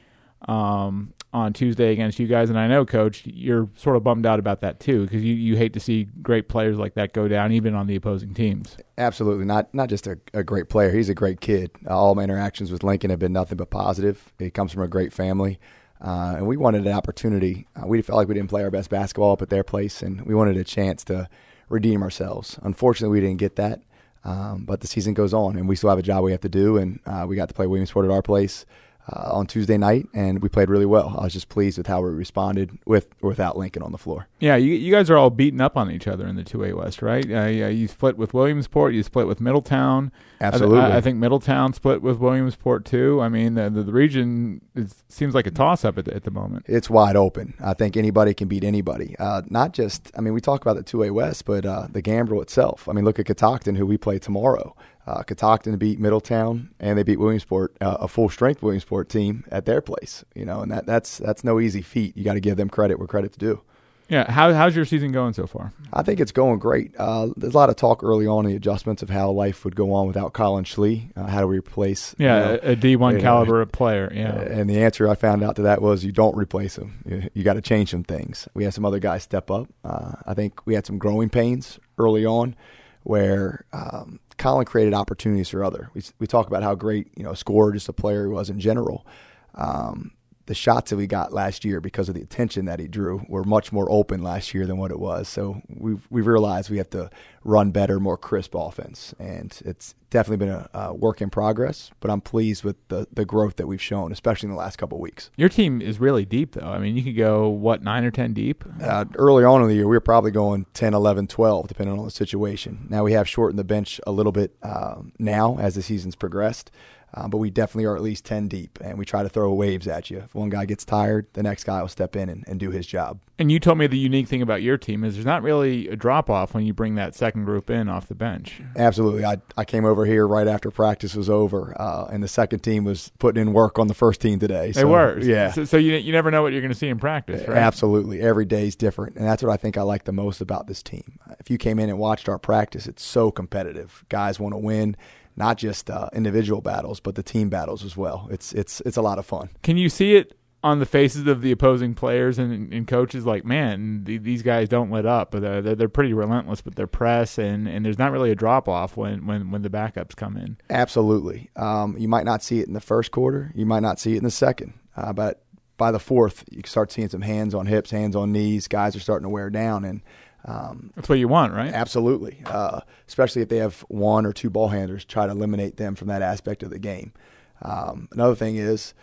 um, 0.47 1.13
on 1.31 1.53
Tuesday 1.53 1.91
against 1.91 2.17
you 2.19 2.27
guys. 2.27 2.49
And 2.49 2.57
I 2.57 2.67
know, 2.67 2.85
Coach, 2.85 3.23
you're 3.25 3.69
sort 3.75 3.95
of 3.95 4.03
bummed 4.03 4.25
out 4.25 4.39
about 4.39 4.61
that 4.61 4.79
too, 4.79 5.03
because 5.03 5.23
you, 5.23 5.35
you 5.35 5.55
hate 5.55 5.73
to 5.73 5.79
see 5.79 6.05
great 6.21 6.49
players 6.49 6.77
like 6.77 6.95
that 6.95 7.13
go 7.13 7.27
down, 7.27 7.51
even 7.51 7.75
on 7.75 7.87
the 7.87 7.95
opposing 7.95 8.33
teams. 8.33 8.77
Absolutely, 8.97 9.45
not 9.45 9.73
not 9.73 9.89
just 9.89 10.07
a, 10.07 10.17
a 10.33 10.43
great 10.43 10.69
player. 10.69 10.91
He's 10.91 11.09
a 11.09 11.15
great 11.15 11.41
kid. 11.41 11.71
all 11.87 12.15
my 12.15 12.23
interactions 12.23 12.71
with 12.71 12.83
Lincoln 12.83 13.09
have 13.09 13.19
been 13.19 13.33
nothing 13.33 13.57
but 13.57 13.69
positive. 13.69 14.33
He 14.39 14.49
comes 14.49 14.71
from 14.71 14.83
a 14.83 14.87
great 14.87 15.13
family. 15.13 15.59
Uh, 16.01 16.35
and 16.37 16.47
we 16.47 16.55
wanted 16.55 16.87
an 16.87 16.93
opportunity. 16.93 17.67
Uh, 17.75 17.85
we 17.85 18.01
felt 18.01 18.15
like 18.15 18.29
we 18.29 18.33
didn't 18.33 18.49
play 18.49 18.63
our 18.63 18.71
best 18.71 18.89
basketball 18.89 19.33
up 19.33 19.41
at 19.41 19.49
their 19.49 19.65
place, 19.65 20.01
and 20.01 20.21
we 20.21 20.33
wanted 20.33 20.55
a 20.55 20.63
chance 20.63 21.03
to 21.03 21.27
redeem 21.67 22.01
ourselves. 22.01 22.57
Unfortunately, 22.63 23.13
we 23.19 23.25
didn't 23.25 23.39
get 23.39 23.57
that. 23.57 23.81
Um, 24.23 24.65
but 24.65 24.81
the 24.81 24.87
season 24.87 25.13
goes 25.13 25.33
on, 25.33 25.57
and 25.57 25.67
we 25.67 25.75
still 25.75 25.89
have 25.89 25.99
a 25.99 26.03
job 26.03 26.23
we 26.23 26.31
have 26.31 26.41
to 26.41 26.49
do. 26.49 26.77
And 26.77 26.99
uh, 27.05 27.25
we 27.27 27.35
got 27.35 27.49
to 27.49 27.53
play 27.53 27.67
Williamsport 27.67 28.05
at 28.05 28.11
our 28.11 28.21
place 28.21 28.65
uh, 29.11 29.31
on 29.31 29.47
Tuesday 29.47 29.77
night, 29.77 30.07
and 30.13 30.41
we 30.41 30.49
played 30.49 30.69
really 30.69 30.85
well. 30.85 31.15
I 31.17 31.23
was 31.23 31.33
just 31.33 31.49
pleased 31.49 31.77
with 31.77 31.87
how 31.87 32.01
we 32.01 32.09
responded 32.09 32.77
with 32.85 33.07
or 33.21 33.29
without 33.29 33.57
Lincoln 33.57 33.81
on 33.83 33.91
the 33.91 33.97
floor. 33.97 34.27
Yeah, 34.39 34.55
you, 34.55 34.73
you 34.73 34.91
guys 34.91 35.09
are 35.09 35.17
all 35.17 35.29
beating 35.29 35.61
up 35.61 35.75
on 35.75 35.91
each 35.91 36.07
other 36.07 36.27
in 36.27 36.35
the 36.35 36.43
two 36.43 36.63
A 36.63 36.73
West, 36.73 37.01
right? 37.01 37.25
Uh, 37.25 37.47
yeah, 37.47 37.67
you 37.67 37.87
split 37.87 38.17
with 38.17 38.33
Williamsport, 38.33 38.93
you 38.93 39.03
split 39.03 39.27
with 39.27 39.41
Middletown. 39.41 40.11
Absolutely, 40.41 40.79
I, 40.79 40.97
I 40.97 41.01
think 41.01 41.17
Middletown 41.17 41.73
split 41.73 42.01
with 42.01 42.17
Williamsport 42.17 42.85
too. 42.85 43.19
I 43.21 43.29
mean, 43.29 43.55
the, 43.55 43.69
the, 43.69 43.83
the 43.83 43.91
region 43.91 44.61
is, 44.75 45.03
seems 45.09 45.33
like 45.33 45.47
a 45.47 45.51
toss 45.51 45.83
up 45.83 45.97
at 45.97 46.05
the, 46.05 46.15
at 46.15 46.23
the 46.23 46.31
moment. 46.31 46.65
It's 46.67 46.89
wide 46.89 47.15
open. 47.15 47.55
I 47.59 47.73
think 47.73 47.97
anybody 47.97 48.33
can 48.33 48.47
beat 48.47 48.63
anybody. 48.63 49.15
Uh, 49.19 49.41
not 49.49 49.73
just, 49.73 50.11
I 50.17 50.21
mean, 50.21 50.33
we 50.33 50.41
talk 50.41 50.61
about 50.61 50.77
the 50.77 50.83
two 50.83 51.03
A 51.03 51.09
West, 51.11 51.45
but 51.45 51.65
uh, 51.65 51.87
the 51.89 52.01
Gambrill 52.01 52.41
itself. 52.41 52.87
I 52.87 52.93
mean, 52.93 53.05
look 53.05 53.19
at 53.19 53.25
Catoctin, 53.25 53.75
who 53.75 53.85
we 53.85 53.97
play 53.97 54.19
tomorrow. 54.19 54.75
Uh, 55.07 55.23
Catoctin 55.23 55.75
beat 55.77 55.99
Middletown, 55.99 56.69
and 56.79 56.97
they 56.97 57.03
beat 57.03 57.19
Williamsport, 57.19 57.75
uh, 57.81 57.97
a 57.99 58.07
full 58.07 58.29
strength 58.29 58.61
Williamsport 58.61 59.09
team 59.09 59.43
at 59.51 59.65
their 59.65 59.81
place. 59.81 60.23
You 60.35 60.45
know, 60.45 60.61
and 60.61 60.71
that 60.71 60.85
that's 60.85 61.17
that's 61.17 61.43
no 61.43 61.59
easy 61.59 61.81
feat. 61.81 62.15
You 62.15 62.23
got 62.23 62.33
to 62.33 62.39
give 62.39 62.57
them 62.57 62.69
credit 62.69 62.99
where 62.99 63.07
credit's 63.07 63.37
due. 63.37 63.61
Yeah, 64.09 64.29
how, 64.29 64.51
how's 64.53 64.75
your 64.75 64.85
season 64.85 65.11
going 65.11 65.33
so 65.33 65.45
far? 65.45 65.71
I 65.93 66.01
think 66.01 66.19
it's 66.19 66.31
going 66.31 66.57
great. 66.57 66.95
Uh, 66.97 67.29
there's 67.37 67.53
a 67.53 67.57
lot 67.57 67.69
of 67.69 67.75
talk 67.75 68.03
early 68.03 68.25
on 68.25 68.45
in 68.45 68.51
the 68.51 68.57
adjustments 68.57 69.03
of 69.03 69.09
how 69.11 69.29
life 69.29 69.63
would 69.63 69.75
go 69.75 69.93
on 69.93 70.07
without 70.07 70.33
Colin 70.33 70.63
Schlee. 70.63 71.15
Uh, 71.15 71.27
how 71.27 71.41
do 71.41 71.47
we 71.47 71.59
replace? 71.59 72.15
Yeah, 72.17 72.39
you 72.39 72.45
know, 72.53 72.59
a 72.63 72.75
D 72.75 72.95
one 72.95 73.21
caliber 73.21 73.63
player. 73.67 74.11
Yeah, 74.11 74.33
and 74.33 74.67
the 74.67 74.81
answer 74.81 75.07
I 75.07 75.13
found 75.13 75.43
out 75.43 75.55
to 75.57 75.61
that 75.61 75.83
was 75.83 76.03
you 76.03 76.11
don't 76.11 76.35
replace 76.35 76.75
him. 76.75 77.03
You, 77.05 77.29
you 77.35 77.43
got 77.43 77.53
to 77.53 77.61
change 77.61 77.91
some 77.91 78.03
things. 78.03 78.47
We 78.55 78.63
had 78.63 78.73
some 78.73 78.83
other 78.83 78.99
guys 78.99 79.21
step 79.21 79.51
up. 79.51 79.67
Uh, 79.83 80.13
I 80.25 80.33
think 80.33 80.65
we 80.65 80.73
had 80.73 80.87
some 80.87 80.97
growing 80.97 81.29
pains 81.29 81.79
early 81.99 82.25
on, 82.25 82.55
where 83.03 83.65
um, 83.73 84.19
Colin 84.39 84.65
created 84.65 84.93
opportunities 84.93 85.49
for 85.49 85.63
other. 85.63 85.91
We 85.93 86.01
we 86.17 86.25
talk 86.25 86.47
about 86.47 86.63
how 86.63 86.73
great 86.73 87.07
you 87.15 87.23
know 87.23 87.33
scorer 87.33 87.71
just 87.73 87.89
a 87.89 87.93
player 87.93 88.25
he 88.25 88.31
was 88.31 88.49
in 88.49 88.59
general. 88.59 89.05
Um, 89.53 90.11
the 90.49 90.55
shots 90.55 90.89
that 90.89 90.97
we 90.97 91.05
got 91.05 91.31
last 91.31 91.63
year 91.63 91.79
because 91.79 92.09
of 92.09 92.15
the 92.15 92.21
attention 92.23 92.65
that 92.65 92.79
he 92.79 92.87
drew 92.87 93.23
were 93.29 93.43
much 93.43 93.71
more 93.71 93.89
open 93.91 94.23
last 94.23 94.51
year 94.51 94.65
than 94.65 94.77
what 94.77 94.89
it 94.89 94.99
was. 94.99 95.29
So 95.29 95.61
we've 95.69 96.07
we've 96.09 96.25
realized 96.25 96.71
we 96.71 96.79
have 96.79 96.89
to 96.89 97.11
run 97.43 97.69
better, 97.69 97.99
more 97.99 98.17
crisp 98.17 98.55
offense, 98.55 99.13
and 99.19 99.55
it's 99.63 99.93
definitely 100.09 100.43
been 100.47 100.55
a, 100.55 100.69
a 100.73 100.93
work 100.95 101.21
in 101.21 101.29
progress. 101.29 101.91
But 101.99 102.09
I'm 102.09 102.19
pleased 102.19 102.63
with 102.63 102.77
the 102.87 103.07
the 103.13 103.25
growth 103.25 103.57
that 103.57 103.67
we've 103.67 103.81
shown, 103.81 104.11
especially 104.11 104.47
in 104.47 104.51
the 104.51 104.57
last 104.57 104.77
couple 104.77 104.97
of 104.97 105.03
weeks. 105.03 105.29
Your 105.37 105.49
team 105.49 105.83
is 105.83 105.99
really 105.99 106.25
deep, 106.25 106.53
though. 106.53 106.65
I 106.65 106.79
mean, 106.79 106.97
you 106.97 107.03
could 107.03 107.15
go 107.15 107.47
what 107.47 107.83
nine 107.83 108.03
or 108.03 108.09
ten 108.09 108.33
deep. 108.33 108.63
Uh, 108.81 109.05
early 109.19 109.43
on 109.43 109.61
in 109.61 109.67
the 109.67 109.75
year, 109.75 109.87
we 109.87 109.95
were 109.95 110.01
probably 110.01 110.31
going 110.31 110.65
10, 110.73 110.95
11, 110.95 111.27
12, 111.27 111.67
depending 111.67 111.99
on 111.99 112.05
the 112.05 112.09
situation. 112.09 112.87
Now 112.89 113.03
we 113.03 113.13
have 113.13 113.29
shortened 113.29 113.59
the 113.59 113.63
bench 113.63 114.01
a 114.07 114.11
little 114.11 114.31
bit 114.31 114.55
uh, 114.63 114.95
now 115.19 115.59
as 115.59 115.75
the 115.75 115.83
season's 115.83 116.15
progressed. 116.15 116.71
Um, 117.13 117.29
but 117.29 117.37
we 117.37 117.49
definitely 117.49 117.85
are 117.85 117.95
at 117.95 118.01
least 118.01 118.25
10 118.25 118.47
deep, 118.47 118.79
and 118.81 118.97
we 118.97 119.05
try 119.05 119.23
to 119.23 119.29
throw 119.29 119.51
waves 119.53 119.87
at 119.87 120.09
you. 120.09 120.19
If 120.19 120.35
one 120.35 120.49
guy 120.49 120.65
gets 120.65 120.85
tired, 120.85 121.27
the 121.33 121.43
next 121.43 121.63
guy 121.63 121.81
will 121.81 121.89
step 121.89 122.15
in 122.15 122.29
and, 122.29 122.43
and 122.47 122.59
do 122.59 122.69
his 122.69 122.85
job. 122.85 123.19
And 123.39 123.51
you 123.51 123.59
told 123.59 123.77
me 123.77 123.87
the 123.87 123.97
unique 123.97 124.27
thing 124.27 124.41
about 124.41 124.61
your 124.61 124.77
team 124.77 125.03
is 125.03 125.15
there's 125.15 125.25
not 125.25 125.41
really 125.41 125.87
a 125.87 125.95
drop 125.95 126.29
off 126.29 126.53
when 126.53 126.65
you 126.65 126.73
bring 126.73 126.95
that 126.95 127.15
second 127.15 127.45
group 127.45 127.69
in 127.69 127.87
off 127.87 128.07
the 128.07 128.15
bench. 128.15 128.61
Absolutely. 128.75 129.23
I, 129.23 129.37
I 129.57 129.63
came 129.65 129.85
over 129.85 130.05
here 130.05 130.27
right 130.27 130.47
after 130.47 130.69
practice 130.71 131.15
was 131.15 131.29
over, 131.29 131.73
uh, 131.79 132.07
and 132.11 132.21
the 132.21 132.27
second 132.27 132.59
team 132.59 132.83
was 132.83 133.11
putting 133.17 133.41
in 133.41 133.53
work 133.53 133.79
on 133.79 133.87
the 133.87 133.93
first 133.93 134.21
team 134.21 134.39
today. 134.39 134.73
So, 134.73 134.81
they 134.81 134.85
were. 134.85 135.19
Yeah. 135.19 135.51
So, 135.51 135.65
so, 135.65 135.77
you, 135.77 135.95
you 135.95 136.11
never 136.11 136.29
know 136.29 136.43
what 136.43 136.51
you're 136.51 136.61
going 136.61 136.73
to 136.73 136.77
see 136.77 136.89
in 136.89 136.99
practice, 136.99 137.47
right? 137.47 137.57
Absolutely. 137.57 138.21
Every 138.21 138.45
day 138.45 138.67
is 138.67 138.75
different. 138.75 139.15
And 139.15 139.25
that's 139.25 139.41
what 139.41 139.51
I 139.51 139.57
think 139.57 139.77
I 139.77 139.81
like 139.81 140.03
the 140.03 140.11
most 140.11 140.41
about 140.41 140.67
this 140.67 140.83
team. 140.83 141.17
If 141.39 141.49
you 141.49 141.57
came 141.57 141.79
in 141.79 141.89
and 141.89 141.97
watched 141.97 142.27
our 142.27 142.37
practice, 142.39 142.87
it's 142.87 143.03
so 143.03 143.31
competitive. 143.31 144.03
Guys 144.09 144.39
want 144.39 144.53
to 144.53 144.59
win 144.59 144.97
not 145.39 145.57
just 145.57 145.89
uh, 145.89 146.09
individual 146.13 146.61
battles, 146.61 146.99
but 146.99 147.15
the 147.15 147.23
team 147.23 147.49
battles 147.49 147.83
as 147.83 147.97
well. 147.97 148.27
It's 148.29 148.53
it's 148.53 148.81
it's 148.81 148.97
a 148.97 149.01
lot 149.01 149.17
of 149.17 149.25
fun. 149.25 149.49
Can 149.63 149.77
you 149.77 149.89
see 149.89 150.15
it 150.15 150.37
on 150.61 150.79
the 150.79 150.85
faces 150.85 151.25
of 151.25 151.41
the 151.41 151.53
opposing 151.53 151.95
players 151.95 152.37
and, 152.37 152.73
and 152.73 152.85
coaches? 152.85 153.25
Like, 153.25 153.45
man, 153.45 154.03
the, 154.03 154.17
these 154.17 154.43
guys 154.43 154.67
don't 154.67 154.91
let 154.91 155.05
up, 155.05 155.31
but 155.31 155.41
they're, 155.41 155.75
they're 155.75 155.87
pretty 155.87 156.13
relentless 156.13 156.65
with 156.65 156.75
their 156.75 156.85
press, 156.85 157.37
and, 157.37 157.67
and 157.69 157.85
there's 157.85 157.97
not 157.97 158.11
really 158.11 158.29
a 158.29 158.35
drop 158.35 158.67
off 158.67 158.97
when, 158.97 159.25
when 159.25 159.49
when 159.49 159.61
the 159.61 159.69
backups 159.69 160.15
come 160.15 160.35
in. 160.35 160.57
Absolutely, 160.69 161.49
um, 161.55 161.95
you 161.97 162.09
might 162.09 162.25
not 162.25 162.43
see 162.43 162.59
it 162.59 162.67
in 162.67 162.73
the 162.73 162.81
first 162.81 163.11
quarter, 163.11 163.51
you 163.55 163.65
might 163.65 163.79
not 163.81 163.99
see 163.99 164.13
it 164.13 164.17
in 164.17 164.25
the 164.25 164.31
second, 164.31 164.73
uh, 164.97 165.13
but 165.13 165.43
by 165.77 165.91
the 165.91 165.99
fourth, 165.99 166.43
you 166.51 166.61
start 166.65 166.91
seeing 166.91 167.07
some 167.07 167.21
hands 167.21 167.55
on 167.55 167.65
hips, 167.65 167.89
hands 167.89 168.13
on 168.13 168.33
knees. 168.33 168.67
Guys 168.67 168.97
are 168.97 168.99
starting 168.99 169.23
to 169.23 169.29
wear 169.29 169.49
down, 169.49 169.85
and 169.85 170.01
um, 170.45 170.91
That's 170.95 171.09
what 171.09 171.19
you 171.19 171.27
want, 171.27 171.53
right? 171.53 171.73
Absolutely. 171.73 172.41
Uh, 172.45 172.81
especially 173.07 173.41
if 173.41 173.49
they 173.49 173.57
have 173.57 173.81
one 173.89 174.25
or 174.25 174.33
two 174.33 174.49
ball 174.49 174.69
handlers, 174.69 175.05
try 175.05 175.25
to 175.25 175.31
eliminate 175.31 175.77
them 175.77 175.95
from 175.95 176.07
that 176.07 176.21
aspect 176.21 176.63
of 176.63 176.69
the 176.69 176.79
game. 176.79 177.13
Um, 177.61 178.07
another 178.11 178.35
thing 178.35 178.55
is, 178.55 178.93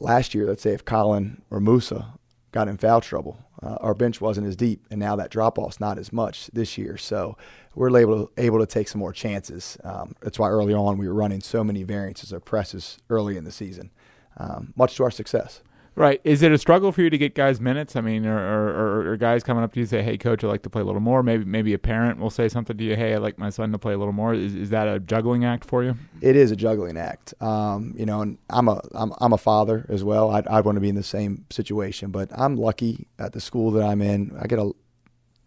last 0.00 0.34
year, 0.34 0.46
let's 0.46 0.62
say 0.62 0.72
if 0.72 0.84
Colin 0.84 1.42
or 1.50 1.60
Musa 1.60 2.14
got 2.52 2.68
in 2.68 2.78
foul 2.78 3.00
trouble, 3.00 3.38
uh, 3.62 3.76
our 3.80 3.94
bench 3.94 4.20
wasn't 4.20 4.46
as 4.46 4.56
deep, 4.56 4.86
and 4.90 5.00
now 5.00 5.16
that 5.16 5.30
drop 5.30 5.58
off's 5.58 5.80
not 5.80 5.98
as 5.98 6.12
much 6.12 6.46
this 6.52 6.78
year. 6.78 6.96
So 6.96 7.36
we're 7.74 7.96
able 7.96 8.26
to, 8.26 8.32
able 8.42 8.60
to 8.60 8.66
take 8.66 8.88
some 8.88 9.00
more 9.00 9.12
chances. 9.12 9.76
Um, 9.84 10.14
that's 10.20 10.38
why 10.38 10.48
early 10.48 10.74
on 10.74 10.96
we 10.96 11.08
were 11.08 11.14
running 11.14 11.40
so 11.40 11.62
many 11.62 11.82
variances 11.82 12.32
of 12.32 12.44
presses 12.44 12.98
early 13.10 13.36
in 13.36 13.44
the 13.44 13.52
season, 13.52 13.90
um, 14.36 14.72
much 14.76 14.96
to 14.96 15.04
our 15.04 15.10
success. 15.10 15.60
Right. 15.98 16.20
Is 16.22 16.44
it 16.44 16.52
a 16.52 16.58
struggle 16.58 16.92
for 16.92 17.02
you 17.02 17.10
to 17.10 17.18
get 17.18 17.34
guys 17.34 17.60
minutes? 17.60 17.96
I 17.96 18.02
mean, 18.02 18.24
or, 18.24 18.38
or, 18.38 19.10
or, 19.10 19.16
guys 19.16 19.42
coming 19.42 19.64
up 19.64 19.72
to 19.72 19.80
you 19.80 19.86
say, 19.86 20.00
"Hey, 20.00 20.16
coach, 20.16 20.44
I'd 20.44 20.46
like 20.46 20.62
to 20.62 20.70
play 20.70 20.80
a 20.80 20.84
little 20.84 21.00
more." 21.00 21.24
Maybe 21.24 21.44
maybe 21.44 21.74
a 21.74 21.78
parent 21.78 22.20
will 22.20 22.30
say 22.30 22.48
something 22.48 22.76
to 22.76 22.84
you, 22.84 22.94
"Hey, 22.94 23.16
I'd 23.16 23.18
like 23.18 23.36
my 23.36 23.50
son 23.50 23.72
to 23.72 23.78
play 23.78 23.94
a 23.94 23.98
little 23.98 24.12
more." 24.12 24.32
Is, 24.32 24.54
is 24.54 24.70
that 24.70 24.86
a 24.86 25.00
juggling 25.00 25.44
act 25.44 25.64
for 25.64 25.82
you? 25.82 25.96
It 26.20 26.36
is 26.36 26.52
a 26.52 26.56
juggling 26.56 26.96
act. 26.96 27.34
Um, 27.42 27.94
you 27.98 28.06
know, 28.06 28.20
and 28.20 28.38
I'm 28.48 28.68
a 28.68 28.80
I'm, 28.94 29.12
I'm 29.20 29.32
a 29.32 29.38
father 29.38 29.86
as 29.88 30.04
well. 30.04 30.30
I'd, 30.30 30.46
I'd 30.46 30.64
want 30.64 30.76
to 30.76 30.80
be 30.80 30.88
in 30.88 30.94
the 30.94 31.02
same 31.02 31.46
situation, 31.50 32.12
but 32.12 32.30
I'm 32.32 32.54
lucky 32.54 33.08
at 33.18 33.32
the 33.32 33.40
school 33.40 33.72
that 33.72 33.84
I'm 33.84 34.00
in. 34.00 34.36
I 34.40 34.46
get 34.46 34.60
a 34.60 34.70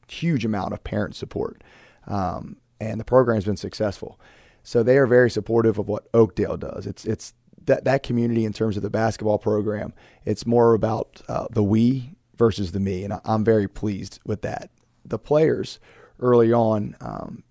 huge 0.09 0.43
amount 0.43 0.73
of 0.73 0.83
parent 0.83 1.15
support, 1.15 1.63
um, 2.07 2.57
and 2.81 2.99
the 2.99 3.05
program's 3.05 3.45
been 3.45 3.55
successful. 3.55 4.19
So 4.63 4.83
they 4.83 4.97
are 4.97 5.07
very 5.07 5.29
supportive 5.29 5.79
of 5.79 5.87
what 5.87 6.09
Oakdale 6.13 6.57
does. 6.57 6.85
It's 6.85 7.05
it's 7.05 7.35
that 7.65 7.85
that 7.85 8.03
community 8.03 8.45
in 8.45 8.53
terms 8.53 8.77
of 8.77 8.83
the 8.83 8.89
basketball 8.89 9.37
program. 9.37 9.93
It's 10.25 10.45
more 10.45 10.73
about 10.73 11.21
uh, 11.27 11.47
the 11.51 11.63
we 11.63 12.15
versus 12.35 12.71
the 12.71 12.79
me, 12.79 13.03
and 13.03 13.19
I'm 13.25 13.43
very 13.43 13.67
pleased 13.67 14.19
with 14.25 14.41
that. 14.41 14.71
The 15.05 15.19
players 15.19 15.79
early 16.19 16.53
on, 16.53 16.95
um, 17.01 17.43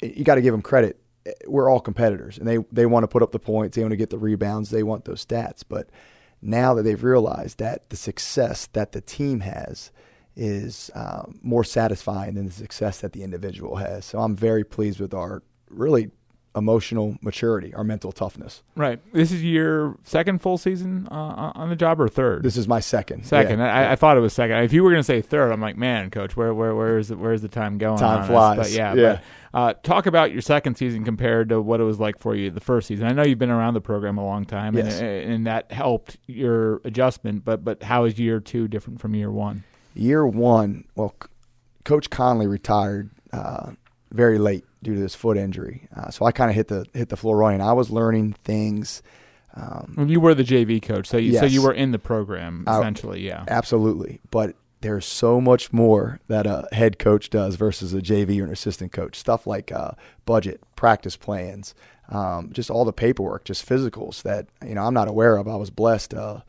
you 0.00 0.24
got 0.24 0.36
to 0.36 0.42
give 0.42 0.52
them 0.52 0.62
credit. 0.62 1.00
We're 1.46 1.70
all 1.70 1.80
competitors, 1.80 2.38
and 2.38 2.46
they 2.46 2.58
they 2.70 2.86
want 2.86 3.04
to 3.04 3.08
put 3.08 3.22
up 3.22 3.32
the 3.32 3.38
points, 3.38 3.76
they 3.76 3.82
want 3.82 3.92
to 3.92 3.96
get 3.96 4.10
the 4.10 4.18
rebounds, 4.18 4.70
they 4.70 4.82
want 4.82 5.04
those 5.04 5.24
stats. 5.24 5.62
But 5.66 5.88
now 6.42 6.74
that 6.74 6.82
they've 6.82 7.02
realized 7.02 7.58
that 7.58 7.90
the 7.90 7.96
success 7.96 8.66
that 8.72 8.92
the 8.92 9.00
team 9.00 9.40
has 9.40 9.90
is 10.36 10.90
um, 10.94 11.38
more 11.42 11.64
satisfying 11.64 12.34
than 12.34 12.46
the 12.46 12.52
success 12.52 13.00
that 13.00 13.12
the 13.12 13.22
individual 13.22 13.76
has, 13.76 14.04
so 14.04 14.18
I'm 14.18 14.36
very 14.36 14.64
pleased 14.64 15.00
with 15.00 15.14
our 15.14 15.42
really 15.70 16.10
emotional 16.56 17.16
maturity, 17.20 17.74
our 17.74 17.84
mental 17.84 18.12
toughness. 18.12 18.62
Right. 18.76 19.00
This 19.12 19.32
is 19.32 19.42
your 19.42 19.96
second 20.04 20.40
full 20.40 20.58
season 20.58 21.08
uh, 21.10 21.52
on 21.54 21.68
the 21.68 21.76
job, 21.76 22.00
or 22.00 22.08
third? 22.08 22.42
This 22.42 22.56
is 22.56 22.68
my 22.68 22.80
second. 22.80 23.26
Second. 23.26 23.58
Yeah. 23.58 23.72
I, 23.72 23.92
I, 23.92 23.96
thought 23.96 24.16
it 24.16 24.20
was 24.20 24.32
second. 24.32 24.58
If 24.58 24.72
you 24.72 24.84
were 24.84 24.90
going 24.90 25.00
to 25.00 25.04
say 25.04 25.20
third, 25.20 25.52
I'm 25.52 25.60
like, 25.60 25.76
man, 25.76 26.10
coach, 26.10 26.36
where 26.36 26.54
where 26.54 26.74
where 26.74 26.98
is 26.98 27.10
it? 27.10 27.18
Where's 27.18 27.42
the 27.42 27.48
time 27.48 27.78
going? 27.78 27.98
Time 27.98 28.26
flies. 28.26 28.56
But 28.58 28.70
yeah. 28.70 28.94
yeah. 28.94 29.12
But, 29.12 29.22
uh, 29.54 29.72
talk 29.84 30.06
about 30.06 30.32
your 30.32 30.42
second 30.42 30.76
season 30.76 31.04
compared 31.04 31.50
to 31.50 31.60
what 31.60 31.80
it 31.80 31.84
was 31.84 32.00
like 32.00 32.18
for 32.18 32.34
you 32.34 32.50
the 32.50 32.60
first 32.60 32.88
season. 32.88 33.06
I 33.06 33.12
know 33.12 33.22
you've 33.22 33.38
been 33.38 33.50
around 33.50 33.74
the 33.74 33.80
program 33.80 34.18
a 34.18 34.24
long 34.24 34.44
time, 34.44 34.76
yes. 34.76 34.98
and, 34.98 35.32
and 35.32 35.46
that 35.46 35.70
helped 35.70 36.16
your 36.26 36.80
adjustment. 36.84 37.44
But 37.44 37.64
but 37.64 37.82
how 37.82 38.04
is 38.04 38.18
year 38.18 38.40
two 38.40 38.66
different 38.66 39.00
from 39.00 39.14
year 39.14 39.30
one? 39.30 39.62
Year 39.94 40.26
one, 40.26 40.86
well, 40.96 41.14
Coach 41.84 42.10
Connolly 42.10 42.48
retired 42.48 43.10
uh, 43.32 43.72
very 44.14 44.38
late 44.38 44.64
due 44.82 44.94
to 44.94 45.00
this 45.00 45.14
foot 45.14 45.36
injury. 45.36 45.88
Uh, 45.94 46.08
so 46.10 46.24
I 46.24 46.32
kind 46.32 46.48
of 46.48 46.54
hit 46.54 46.68
the 46.68 46.86
hit 46.94 47.08
the 47.08 47.16
floor 47.16 47.36
running. 47.36 47.60
I 47.60 47.72
was 47.72 47.90
learning 47.90 48.36
things. 48.44 49.02
Um, 49.54 50.06
you 50.08 50.20
were 50.20 50.34
the 50.34 50.44
JV 50.44 50.82
coach, 50.82 51.06
so 51.06 51.16
you, 51.16 51.32
yes. 51.32 51.40
so 51.40 51.46
you 51.46 51.62
were 51.62 51.72
in 51.72 51.92
the 51.92 51.98
program 51.98 52.64
essentially, 52.66 53.20
yeah. 53.20 53.44
Absolutely, 53.46 54.20
but 54.30 54.56
there's 54.80 55.06
so 55.06 55.40
much 55.40 55.72
more 55.72 56.20
that 56.26 56.44
a 56.44 56.68
head 56.72 56.98
coach 56.98 57.30
does 57.30 57.54
versus 57.54 57.94
a 57.94 58.00
JV 58.00 58.40
or 58.40 58.44
an 58.44 58.50
assistant 58.50 58.92
coach. 58.92 59.16
Stuff 59.16 59.46
like 59.46 59.70
uh, 59.70 59.92
budget, 60.26 60.60
practice 60.74 61.16
plans, 61.16 61.74
um, 62.08 62.50
just 62.52 62.68
all 62.68 62.84
the 62.84 62.92
paperwork, 62.92 63.44
just 63.44 63.66
physicals 63.66 64.22
that 64.22 64.46
you 64.66 64.74
know 64.74 64.82
I'm 64.82 64.94
not 64.94 65.08
aware 65.08 65.36
of. 65.36 65.46
I 65.46 65.56
was 65.56 65.70
blessed. 65.70 66.14
Uh, 66.14 66.40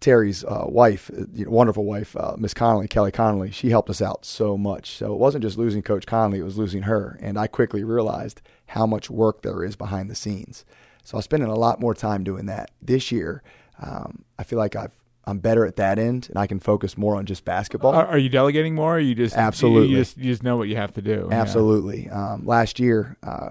Terry's 0.00 0.44
uh, 0.44 0.64
wife, 0.66 1.10
uh, 1.16 1.24
wonderful 1.48 1.84
wife, 1.84 2.14
uh, 2.16 2.34
Miss 2.36 2.52
Connolly, 2.52 2.88
Kelly 2.88 3.10
Connolly, 3.10 3.50
she 3.50 3.70
helped 3.70 3.88
us 3.88 4.02
out 4.02 4.24
so 4.24 4.58
much. 4.58 4.90
So 4.90 5.12
it 5.14 5.18
wasn't 5.18 5.42
just 5.42 5.56
losing 5.56 5.82
Coach 5.82 6.06
Connolly, 6.06 6.40
it 6.40 6.44
was 6.44 6.58
losing 6.58 6.82
her. 6.82 7.18
And 7.22 7.38
I 7.38 7.46
quickly 7.46 7.84
realized 7.84 8.42
how 8.66 8.86
much 8.86 9.08
work 9.08 9.42
there 9.42 9.64
is 9.64 9.76
behind 9.76 10.10
the 10.10 10.14
scenes. 10.14 10.64
So 11.04 11.16
I 11.16 11.18
was 11.18 11.24
spending 11.24 11.48
a 11.48 11.54
lot 11.54 11.80
more 11.80 11.94
time 11.94 12.24
doing 12.24 12.46
that. 12.46 12.70
This 12.82 13.10
year, 13.12 13.42
um, 13.82 14.24
I 14.38 14.44
feel 14.44 14.58
like 14.58 14.76
I've 14.76 14.92
I'm 15.26 15.38
better 15.38 15.64
at 15.64 15.76
that 15.76 15.98
end, 15.98 16.28
and 16.28 16.38
I 16.38 16.46
can 16.46 16.60
focus 16.60 16.98
more 16.98 17.16
on 17.16 17.24
just 17.24 17.46
basketball. 17.46 17.94
Are, 17.94 18.06
are 18.06 18.18
you 18.18 18.28
delegating 18.28 18.74
more? 18.74 18.96
Or 18.96 19.00
you 19.00 19.14
just 19.14 19.34
absolutely 19.34 19.88
you, 19.88 19.96
you, 19.96 20.00
just 20.02 20.18
you 20.18 20.24
just 20.24 20.42
know 20.42 20.56
what 20.56 20.68
you 20.68 20.76
have 20.76 20.92
to 20.94 21.02
do. 21.02 21.28
Absolutely. 21.32 22.06
Yeah. 22.06 22.32
Um, 22.32 22.44
last 22.44 22.78
year, 22.78 23.16
uh, 23.22 23.50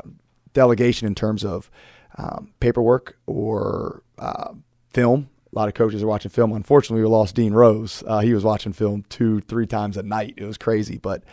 delegation 0.53 1.07
in 1.07 1.15
terms 1.15 1.43
of 1.43 1.71
um, 2.17 2.53
paperwork 2.59 3.17
or 3.25 4.03
uh, 4.19 4.53
film 4.89 5.29
a 5.53 5.59
lot 5.59 5.67
of 5.67 5.73
coaches 5.73 6.01
are 6.01 6.07
watching 6.07 6.31
film. 6.31 6.51
Unfortunately, 6.53 7.01
we 7.01 7.07
lost 7.07 7.35
Dean 7.35 7.53
Rose. 7.53 8.03
Uh, 8.07 8.19
he 8.19 8.33
was 8.33 8.43
watching 8.43 8.73
film 8.73 9.03
two, 9.09 9.41
three 9.41 9.67
times 9.67 9.97
a 9.97 10.03
night. 10.03 10.33
It 10.37 10.45
was 10.45 10.57
crazy, 10.57 10.97
but 10.97 11.23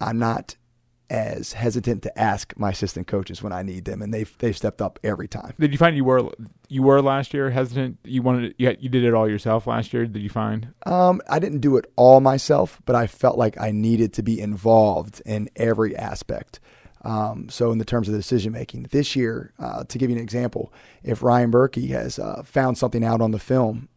I'm 0.00 0.18
not 0.18 0.56
as 1.10 1.52
hesitant 1.52 2.04
to 2.04 2.18
ask 2.18 2.54
my 2.56 2.70
assistant 2.70 3.08
coaches 3.08 3.42
when 3.42 3.52
I 3.52 3.62
need 3.62 3.84
them, 3.84 4.00
and 4.00 4.14
they've 4.14 4.32
they've 4.38 4.56
stepped 4.56 4.80
up 4.80 4.98
every 5.02 5.26
time. 5.28 5.54
Did 5.58 5.72
you 5.72 5.78
find 5.78 5.96
you 5.96 6.04
were 6.04 6.30
you 6.68 6.82
were 6.82 7.02
last 7.02 7.34
year 7.34 7.50
hesitant? 7.50 7.98
You 8.04 8.22
wanted 8.22 8.54
you, 8.58 8.76
you 8.78 8.88
did 8.88 9.04
it 9.04 9.12
all 9.12 9.28
yourself 9.28 9.66
last 9.66 9.92
year. 9.92 10.06
Did 10.06 10.22
you 10.22 10.28
find? 10.28 10.72
Um, 10.86 11.20
I 11.28 11.38
didn't 11.38 11.60
do 11.60 11.76
it 11.76 11.92
all 11.96 12.20
myself, 12.20 12.80
but 12.86 12.94
I 12.94 13.06
felt 13.08 13.36
like 13.36 13.60
I 13.60 13.72
needed 13.72 14.12
to 14.14 14.22
be 14.22 14.40
involved 14.40 15.20
in 15.26 15.50
every 15.56 15.96
aspect. 15.96 16.60
Um, 17.02 17.48
so 17.48 17.72
in 17.72 17.78
the 17.78 17.84
terms 17.84 18.08
of 18.08 18.12
the 18.12 18.18
decision 18.18 18.52
making 18.52 18.84
this 18.84 19.16
year, 19.16 19.52
uh, 19.58 19.84
to 19.84 19.98
give 19.98 20.10
you 20.10 20.16
an 20.16 20.22
example, 20.22 20.72
if 21.02 21.22
Ryan 21.22 21.50
Berkey 21.50 21.88
has 21.90 22.18
uh, 22.18 22.42
found 22.44 22.76
something 22.76 23.04
out 23.04 23.20
on 23.20 23.30
the 23.30 23.38
film, 23.38 23.88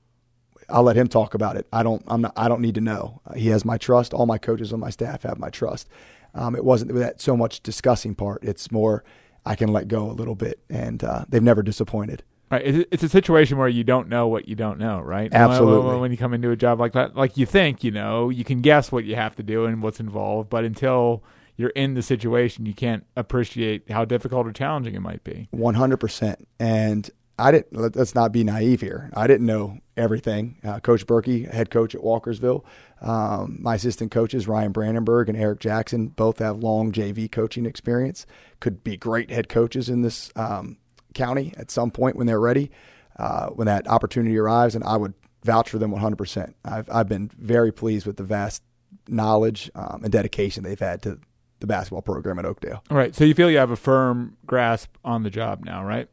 I'll 0.70 0.84
let 0.84 0.96
him 0.96 1.08
talk 1.08 1.34
about 1.34 1.58
it. 1.58 1.68
I 1.74 1.84
don't. 1.84 2.04
I'm 2.08 2.22
not. 2.22 2.34
I 2.38 2.48
don't 2.48 2.62
need 2.62 2.76
to 2.76 2.82
know. 2.82 3.22
Uh, 3.28 3.34
he 3.34 3.50
has 3.50 3.66
my 3.66 3.78
trust. 3.78 4.14
All 4.14 4.26
my 4.26 4.38
coaches 4.38 4.72
on 4.72 4.80
my 4.80 4.90
staff 4.90 5.24
have 5.24 5.38
my 5.38 5.50
trust. 5.50 5.90
Um, 6.34 6.56
it 6.56 6.64
wasn't 6.64 6.94
that 6.96 7.22
so 7.22 7.36
much 7.36 7.62
discussing 7.62 8.16
part. 8.16 8.44
It's 8.44 8.72
more 8.72 9.04
I 9.46 9.56
can 9.56 9.70
let 9.70 9.88
go 9.88 10.10
a 10.10 10.14
little 10.14 10.36
bit, 10.36 10.60
and 10.70 11.04
uh, 11.04 11.26
they've 11.28 11.44
never 11.44 11.64
disappointed. 11.64 12.24
Right. 12.50 12.86
It's 12.92 13.04
a 13.04 13.10
situation 13.10 13.58
where 13.58 13.68
you 13.68 13.84
don't 13.84 14.10
know 14.10 14.28
what 14.28 14.48
you 14.48 14.56
don't 14.56 14.78
know, 14.78 15.00
right? 15.00 15.34
Absolutely. 15.34 15.90
When, 15.90 16.00
when 16.02 16.12
you 16.12 16.18
come 16.18 16.36
into 16.36 16.52
a 16.52 16.56
job 16.56 16.80
like 16.80 16.94
that, 16.94 17.16
like 17.16 17.36
you 17.36 17.46
think 17.48 17.84
you 17.84 17.92
know, 17.92 18.30
you 18.30 18.44
can 18.44 18.62
guess 18.62 18.92
what 18.92 19.06
you 19.06 19.16
have 19.16 19.36
to 19.38 19.44
do 19.44 19.66
and 19.66 19.82
what's 19.82 20.00
involved, 20.00 20.50
but 20.50 20.64
until 20.64 21.24
you're 21.56 21.70
in 21.70 21.94
the 21.94 22.02
situation, 22.02 22.66
you 22.66 22.74
can't 22.74 23.06
appreciate 23.16 23.90
how 23.90 24.06
difficult 24.06 24.48
or 24.48 24.52
challenging 24.52 24.96
it 24.96 25.02
might 25.02 25.24
be. 25.24 25.48
100%. 25.54 26.36
And 26.60 27.10
I 27.38 27.52
didn't, 27.52 27.96
let's 27.96 28.16
not 28.16 28.32
be 28.32 28.44
naive 28.44 28.82
here. 28.82 29.10
I 29.16 29.28
didn't 29.28 29.46
know 29.46 29.80
everything. 29.98 30.58
Uh, 30.64 30.80
coach 30.80 31.06
Berkey, 31.06 31.52
head 31.52 31.70
coach 31.72 31.96
at 31.96 32.02
Walkersville. 32.02 32.64
Um, 33.02 33.58
my 33.60 33.76
assistant 33.76 34.12
coaches, 34.12 34.48
Ryan 34.48 34.72
Brandenburg 34.72 35.30
and 35.30 35.38
Eric 35.38 35.60
Jackson, 35.60 36.08
both 36.08 36.40
have 36.40 36.58
long 36.58 36.92
JV 36.92 37.32
coaching 37.32 37.66
experience, 37.66 38.26
could 38.60 38.84
be 38.84 38.98
great 38.98 39.32
head 39.32 39.50
coaches 39.50 39.90
in 39.90 40.02
this 40.02 40.32
um, 40.36 40.78
county 41.14 41.54
at 41.58 41.72
some 41.72 41.92
point 41.92 42.16
when 42.16 42.28
they're 42.28 42.40
ready, 42.40 42.72
uh, 43.18 43.48
when 43.50 43.66
that 43.66 43.88
opportunity 43.88 44.38
arrives. 44.38 44.76
And 44.76 44.84
I 44.84 44.98
would 44.98 45.14
vouch 45.44 45.70
for 45.70 45.80
them 45.80 45.92
100%. 45.92 46.54
I've, 46.66 46.90
I've 46.90 47.10
been 47.10 47.30
very 47.38 47.72
pleased 47.72 48.06
with 48.06 48.18
the 48.18 48.24
vast 48.24 48.64
knowledge 49.08 49.72
um, 49.76 50.02
and 50.04 50.12
dedication 50.12 50.64
they've 50.64 50.80
had 50.80 51.02
to 51.02 51.20
the 51.64 51.68
basketball 51.68 52.02
program 52.02 52.38
at 52.40 52.46
Oakdale. 52.46 52.84
All 52.92 52.98
right. 52.98 53.16
So 53.16 53.24
you 53.24 53.34
feel 53.34 53.50
you 53.50 53.58
have 53.58 53.72
a 53.72 53.78
firm 53.78 54.36
grasp 54.46 54.90
on 55.06 55.24
the 55.24 55.30
job 55.30 55.64
now, 55.64 55.84
right? 55.86 56.10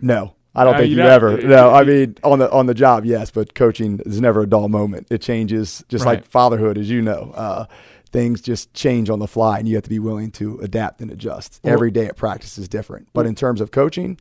No. 0.00 0.34
I 0.54 0.64
don't 0.64 0.76
think 0.76 0.90
you 0.90 0.96
you, 0.96 1.02
ever. 1.02 1.38
No, 1.40 1.70
I 1.72 1.82
mean 1.84 2.16
on 2.24 2.38
the 2.40 2.50
on 2.50 2.66
the 2.66 2.74
job, 2.74 3.06
yes, 3.06 3.30
but 3.30 3.54
coaching 3.54 4.00
is 4.04 4.20
never 4.20 4.42
a 4.42 4.46
dull 4.46 4.68
moment. 4.68 5.06
It 5.10 5.22
changes, 5.22 5.82
just 5.88 6.04
Right. 6.04 6.16
like 6.18 6.26
fatherhood, 6.26 6.76
as 6.76 6.90
you 6.90 7.00
know. 7.00 7.32
Uh, 7.34 7.64
things 8.10 8.42
just 8.42 8.74
change 8.74 9.08
on 9.08 9.18
the 9.20 9.26
fly, 9.26 9.58
and 9.58 9.66
you 9.66 9.76
have 9.76 9.84
to 9.84 9.88
be 9.88 9.98
willing 9.98 10.30
to 10.32 10.58
adapt 10.58 11.00
and 11.00 11.10
adjust. 11.10 11.60
Well- 11.64 11.72
Every 11.72 11.90
day 11.90 12.04
at 12.06 12.16
practice 12.16 12.58
is 12.58 12.68
different, 12.68 13.08
but 13.14 13.24
in 13.24 13.34
terms 13.34 13.62
of 13.62 13.70
coaching, 13.70 14.18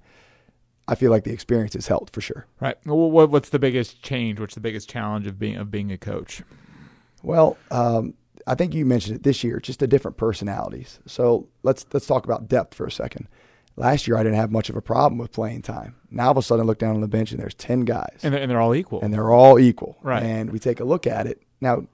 I 0.88 0.96
feel 0.96 1.12
like 1.12 1.25
the 1.25 1.34
experience 1.34 1.74
has 1.74 1.88
helped 1.88 2.13
for 2.13 2.22
sure. 2.22 2.46
Right. 2.62 2.77
Well, 2.86 3.12
what, 3.12 3.30
what's 3.30 3.50
the 3.50 3.60
biggest 3.60 4.01
change? 4.01 4.39
What's 4.39 4.56
the 4.56 4.62
biggest 4.62 4.89
challenge 4.89 5.27
of 5.27 5.38
being 5.38 5.58
of 5.58 5.70
being 5.70 5.91
a 5.91 5.98
coach? 5.98 6.41
Well, 7.24 7.58
um, 7.72 8.13
I 8.48 8.55
think 8.55 8.74
you 8.74 8.86
mentioned 8.86 9.15
it 9.15 9.24
this 9.24 9.43
year, 9.43 9.60
just 9.60 9.79
the 9.79 9.88
different 9.88 10.17
personalities. 10.17 11.00
So 11.05 11.48
let's 11.63 11.86
let's 11.93 12.07
talk 12.07 12.25
about 12.25 12.48
depth 12.48 12.74
for 12.75 12.86
a 12.86 12.91
second. 12.91 13.27
Last 13.77 14.05
year, 14.07 14.17
I 14.17 14.24
didn't 14.24 14.36
have 14.38 14.51
much 14.51 14.69
of 14.69 14.75
a 14.75 14.81
problem 14.81 15.17
with 15.17 15.31
playing 15.31 15.62
time. 15.62 15.95
Now, 16.10 16.25
all 16.25 16.31
of 16.31 16.38
a 16.38 16.41
sudden, 16.41 16.65
I 16.65 16.67
look 16.67 16.77
down 16.79 16.95
on 16.95 17.01
the 17.01 17.07
bench 17.07 17.31
and 17.31 17.39
there's 17.39 17.53
ten 17.53 17.81
guys, 17.86 18.19
And 18.21 18.33
they're, 18.33 18.41
and 18.41 18.51
they're 18.51 18.60
all 18.60 18.75
equal. 18.75 19.01
and 19.01 19.13
they're 19.13 19.31
all 19.31 19.60
equal. 19.60 19.98
Right. 20.01 20.21
And 20.24 20.51
we 20.51 20.60
take 20.60 20.79
a 20.81 20.83
look 20.83 21.07
at 21.07 21.25
it. 21.25 21.41
Now, 21.62 21.88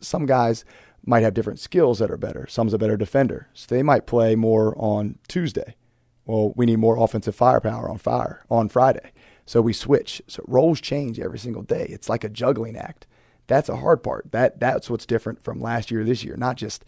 some 0.00 0.24
guys 0.26 0.64
might 1.04 1.22
have 1.22 1.34
different 1.34 1.58
skills 1.60 1.98
that 1.98 2.10
are 2.10 2.16
better. 2.16 2.46
Some's 2.48 2.72
a 2.72 2.78
better 2.78 2.96
defender, 2.96 3.48
so 3.52 3.66
they 3.74 3.82
might 3.82 4.06
play 4.06 4.36
more 4.36 4.74
on 4.78 5.18
Tuesday. 5.28 5.74
Well, 6.24 6.52
we 6.56 6.66
need 6.66 6.78
more 6.78 6.98
offensive 6.98 7.34
firepower 7.34 7.88
on 7.90 7.98
fire 7.98 8.44
on 8.50 8.68
Friday, 8.68 9.12
so 9.46 9.60
we 9.60 9.72
switch. 9.72 10.20
So 10.26 10.42
roles 10.46 10.80
change 10.80 11.18
every 11.20 11.38
single 11.38 11.62
day. 11.62 11.86
It's 11.90 12.08
like 12.08 12.24
a 12.24 12.28
juggling 12.28 12.76
act. 12.76 13.06
That's 13.48 13.68
a 13.68 13.76
hard 13.76 14.02
part. 14.02 14.30
That 14.30 14.60
that's 14.60 14.88
what's 14.88 15.04
different 15.06 15.42
from 15.42 15.60
last 15.60 15.90
year 15.90 16.04
this 16.04 16.22
year. 16.22 16.36
Not 16.36 16.56
just 16.56 16.84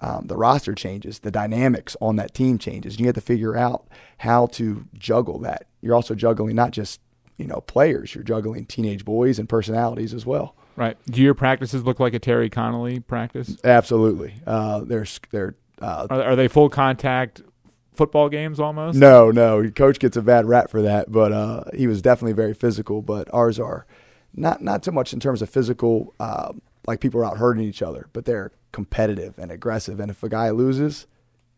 um, 0.00 0.26
the 0.26 0.36
roster 0.36 0.74
changes, 0.74 1.20
the 1.20 1.30
dynamics 1.30 1.96
on 2.00 2.16
that 2.16 2.34
team 2.34 2.58
changes. 2.58 3.00
You 3.00 3.06
have 3.06 3.14
to 3.16 3.20
figure 3.20 3.56
out 3.56 3.88
how 4.18 4.46
to 4.48 4.86
juggle 4.94 5.38
that. 5.40 5.66
You're 5.80 5.94
also 5.94 6.14
juggling 6.14 6.54
not 6.54 6.70
just 6.70 7.00
you 7.38 7.46
know 7.46 7.60
players. 7.62 8.14
You're 8.14 8.24
juggling 8.24 8.66
teenage 8.66 9.04
boys 9.04 9.38
and 9.38 9.48
personalities 9.48 10.12
as 10.14 10.24
well. 10.26 10.54
right. 10.76 10.96
Do 11.10 11.20
your 11.22 11.34
practices 11.34 11.82
look 11.84 11.98
like 11.98 12.14
a 12.14 12.18
Terry 12.18 12.50
Connolly 12.50 13.00
practice? 13.00 13.56
Absolutely. 13.64 14.34
Uh, 14.46 14.80
there's 14.80 15.18
they're 15.30 15.54
uh, 15.80 16.06
Are, 16.10 16.22
are 16.22 16.36
they 16.36 16.46
full 16.48 16.68
contact 16.68 17.42
football 17.94 18.28
games 18.28 18.60
almost? 18.60 18.98
no 18.98 19.30
no. 19.30 19.70
Coach 19.70 19.98
gets 19.98 20.16
a 20.16 20.22
bad 20.22 20.46
rap 20.46 20.68
for 20.70 20.82
that, 20.82 21.10
but 21.10 21.32
uh, 21.32 21.64
he 21.74 21.86
was 21.86 22.02
definitely 22.02 22.32
very 22.34 22.54
physical. 22.54 23.02
But 23.02 23.32
ours 23.32 23.58
are 23.58 23.86
not 24.34 24.62
not 24.62 24.84
so 24.84 24.90
much 24.90 25.12
in 25.12 25.20
terms 25.20 25.42
of 25.42 25.50
physical, 25.50 26.14
uh, 26.20 26.52
like 26.86 27.00
people 27.00 27.20
are 27.20 27.24
out 27.24 27.38
hurting 27.38 27.64
each 27.64 27.82
other, 27.82 28.08
but 28.12 28.24
they're 28.24 28.52
competitive 28.72 29.38
and 29.38 29.50
aggressive. 29.50 30.00
And 30.00 30.10
if 30.10 30.22
a 30.22 30.28
guy 30.28 30.50
loses, 30.50 31.06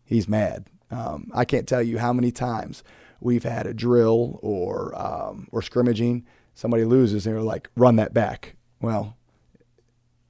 he's 0.04 0.28
mad. 0.28 0.66
Um, 0.90 1.30
I 1.34 1.44
can't 1.44 1.68
tell 1.68 1.82
you 1.82 1.98
how 1.98 2.12
many 2.12 2.30
times 2.30 2.82
we've 3.20 3.44
had 3.44 3.66
a 3.66 3.74
drill 3.74 4.38
or 4.42 4.94
um, 5.00 5.48
or 5.52 5.62
scrimmaging. 5.62 6.24
Somebody 6.54 6.84
loses 6.84 7.26
and 7.26 7.34
they're 7.34 7.42
like, 7.42 7.68
"Run 7.76 7.96
that 7.96 8.14
back." 8.14 8.56
Well, 8.80 9.16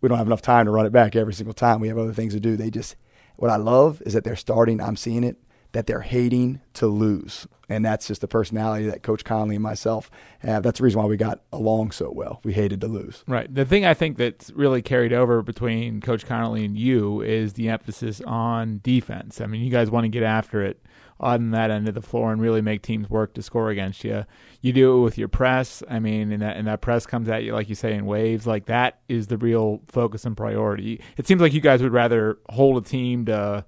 we 0.04 0.08
don't 0.08 0.18
have 0.18 0.26
enough 0.26 0.42
time 0.42 0.66
to 0.66 0.70
run 0.70 0.84
it 0.84 0.92
back 0.92 1.16
every 1.16 1.32
single 1.32 1.54
time. 1.54 1.80
We 1.80 1.88
have 1.88 1.96
other 1.96 2.12
things 2.12 2.34
to 2.34 2.40
do. 2.40 2.58
They 2.58 2.68
just, 2.68 2.94
what 3.36 3.50
I 3.50 3.56
love 3.56 4.02
is 4.04 4.12
that 4.12 4.22
they're 4.22 4.36
starting, 4.36 4.78
I'm 4.78 4.96
seeing 4.96 5.24
it, 5.24 5.38
that 5.72 5.86
they're 5.86 6.02
hating 6.02 6.60
to 6.74 6.86
lose. 6.86 7.46
And 7.68 7.84
that's 7.84 8.06
just 8.06 8.20
the 8.20 8.28
personality 8.28 8.86
that 8.86 9.02
Coach 9.02 9.24
Connolly 9.24 9.56
and 9.56 9.62
myself 9.62 10.10
have. 10.40 10.62
That's 10.62 10.78
the 10.78 10.84
reason 10.84 11.00
why 11.00 11.06
we 11.06 11.16
got 11.16 11.40
along 11.52 11.92
so 11.92 12.10
well. 12.10 12.40
We 12.44 12.52
hated 12.52 12.80
to 12.82 12.88
lose. 12.88 13.24
Right. 13.26 13.52
The 13.52 13.64
thing 13.64 13.86
I 13.86 13.94
think 13.94 14.18
that's 14.18 14.50
really 14.50 14.82
carried 14.82 15.12
over 15.12 15.42
between 15.42 16.00
Coach 16.00 16.26
Connolly 16.26 16.64
and 16.64 16.76
you 16.76 17.22
is 17.22 17.54
the 17.54 17.68
emphasis 17.68 18.20
on 18.22 18.80
defense. 18.82 19.40
I 19.40 19.46
mean, 19.46 19.62
you 19.62 19.70
guys 19.70 19.90
want 19.90 20.04
to 20.04 20.08
get 20.08 20.22
after 20.22 20.62
it 20.62 20.80
on 21.20 21.52
that 21.52 21.70
end 21.70 21.88
of 21.88 21.94
the 21.94 22.02
floor 22.02 22.32
and 22.32 22.40
really 22.42 22.60
make 22.60 22.82
teams 22.82 23.08
work 23.08 23.34
to 23.34 23.42
score 23.42 23.70
against 23.70 24.04
you. 24.04 24.24
You 24.60 24.72
do 24.72 24.98
it 24.98 25.00
with 25.02 25.16
your 25.16 25.28
press. 25.28 25.82
I 25.88 25.98
mean, 26.00 26.32
and 26.32 26.42
that 26.42 26.56
and 26.56 26.66
that 26.66 26.80
press 26.80 27.06
comes 27.06 27.28
at 27.28 27.44
you 27.44 27.54
like 27.54 27.68
you 27.68 27.74
say 27.74 27.94
in 27.94 28.04
waves. 28.04 28.46
Like 28.46 28.66
that 28.66 28.98
is 29.08 29.28
the 29.28 29.38
real 29.38 29.80
focus 29.88 30.24
and 30.24 30.36
priority. 30.36 31.00
It 31.16 31.26
seems 31.26 31.40
like 31.40 31.52
you 31.52 31.60
guys 31.60 31.82
would 31.82 31.92
rather 31.92 32.38
hold 32.50 32.84
a 32.84 32.88
team 32.88 33.26
to 33.26 33.64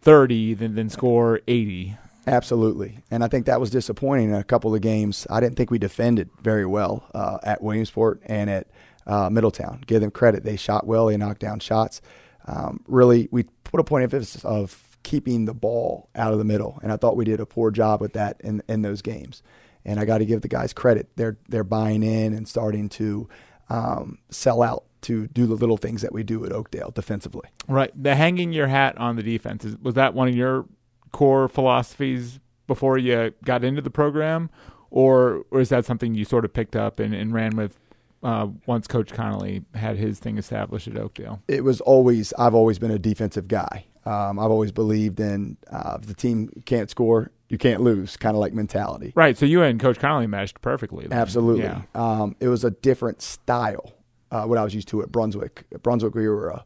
thirty 0.00 0.54
than 0.54 0.74
than 0.74 0.90
score 0.90 1.40
eighty. 1.48 1.96
Absolutely, 2.26 2.98
and 3.10 3.24
I 3.24 3.28
think 3.28 3.46
that 3.46 3.60
was 3.60 3.70
disappointing 3.70 4.30
in 4.30 4.36
a 4.36 4.44
couple 4.44 4.74
of 4.74 4.80
games. 4.80 5.26
I 5.28 5.40
didn't 5.40 5.56
think 5.56 5.70
we 5.70 5.78
defended 5.78 6.30
very 6.40 6.64
well 6.64 7.04
uh, 7.14 7.38
at 7.42 7.62
Williamsport 7.62 8.22
and 8.26 8.48
at 8.48 8.68
uh, 9.06 9.28
Middletown. 9.28 9.82
Give 9.86 10.00
them 10.00 10.12
credit; 10.12 10.44
they 10.44 10.56
shot 10.56 10.86
well, 10.86 11.06
they 11.06 11.16
knocked 11.16 11.40
down 11.40 11.58
shots. 11.58 12.00
Um, 12.46 12.84
really, 12.86 13.28
we 13.32 13.44
put 13.64 13.80
a 13.80 13.84
point 13.84 14.04
of 14.04 14.14
emphasis 14.14 14.44
of 14.44 14.98
keeping 15.02 15.46
the 15.46 15.54
ball 15.54 16.10
out 16.14 16.32
of 16.32 16.38
the 16.38 16.44
middle, 16.44 16.78
and 16.82 16.92
I 16.92 16.96
thought 16.96 17.16
we 17.16 17.24
did 17.24 17.40
a 17.40 17.46
poor 17.46 17.72
job 17.72 18.00
with 18.00 18.12
that 18.12 18.40
in 18.40 18.62
in 18.68 18.82
those 18.82 19.02
games. 19.02 19.42
And 19.84 19.98
I 19.98 20.04
got 20.04 20.18
to 20.18 20.24
give 20.24 20.42
the 20.42 20.48
guys 20.48 20.72
credit; 20.72 21.08
they're 21.16 21.38
they're 21.48 21.64
buying 21.64 22.04
in 22.04 22.34
and 22.34 22.46
starting 22.46 22.88
to 22.90 23.28
um, 23.68 24.18
sell 24.30 24.62
out 24.62 24.84
to 25.02 25.26
do 25.28 25.46
the 25.46 25.54
little 25.54 25.76
things 25.76 26.02
that 26.02 26.12
we 26.12 26.22
do 26.22 26.44
at 26.44 26.52
Oakdale 26.52 26.92
defensively. 26.92 27.48
Right, 27.66 27.90
the 28.00 28.14
hanging 28.14 28.52
your 28.52 28.68
hat 28.68 28.96
on 28.98 29.16
the 29.16 29.24
defense 29.24 29.66
was 29.82 29.94
that 29.94 30.14
one 30.14 30.28
of 30.28 30.36
your 30.36 30.66
core 31.12 31.48
philosophies 31.48 32.40
before 32.66 32.98
you 32.98 33.32
got 33.44 33.64
into 33.64 33.82
the 33.82 33.90
program, 33.90 34.50
or, 34.90 35.44
or 35.50 35.60
is 35.60 35.68
that 35.68 35.84
something 35.84 36.14
you 36.14 36.24
sort 36.24 36.44
of 36.44 36.52
picked 36.52 36.76
up 36.76 36.98
and, 36.98 37.14
and 37.14 37.32
ran 37.32 37.56
with 37.56 37.78
uh, 38.22 38.48
once 38.66 38.86
Coach 38.86 39.12
Connolly 39.12 39.64
had 39.74 39.96
his 39.96 40.18
thing 40.18 40.38
established 40.38 40.88
at 40.88 40.96
Oakdale? 40.96 41.42
It 41.48 41.64
was 41.64 41.80
always 41.80 42.32
I've 42.38 42.54
always 42.54 42.78
been 42.78 42.90
a 42.90 42.98
defensive 42.98 43.48
guy. 43.48 43.86
Um, 44.04 44.38
I've 44.38 44.50
always 44.50 44.72
believed 44.72 45.20
in 45.20 45.56
uh, 45.70 45.98
if 46.00 46.08
the 46.08 46.14
team 46.14 46.50
can't 46.64 46.90
score, 46.90 47.30
you 47.48 47.58
can't 47.58 47.82
lose, 47.82 48.16
kind 48.16 48.34
of 48.34 48.40
like 48.40 48.52
mentality. 48.52 49.12
Right. 49.14 49.36
So 49.36 49.46
you 49.46 49.62
and 49.62 49.78
Coach 49.78 49.98
Connolly 49.98 50.26
meshed 50.26 50.60
perfectly. 50.60 51.06
Then. 51.06 51.16
Absolutely. 51.16 51.64
Yeah. 51.64 51.82
Um, 51.94 52.34
it 52.40 52.48
was 52.48 52.64
a 52.64 52.70
different 52.70 53.22
style. 53.22 53.92
Uh, 54.30 54.44
what 54.44 54.56
I 54.56 54.64
was 54.64 54.74
used 54.74 54.88
to 54.88 55.02
at 55.02 55.12
Brunswick. 55.12 55.64
At 55.72 55.82
Brunswick, 55.82 56.14
we 56.14 56.26
were 56.26 56.48
a 56.48 56.64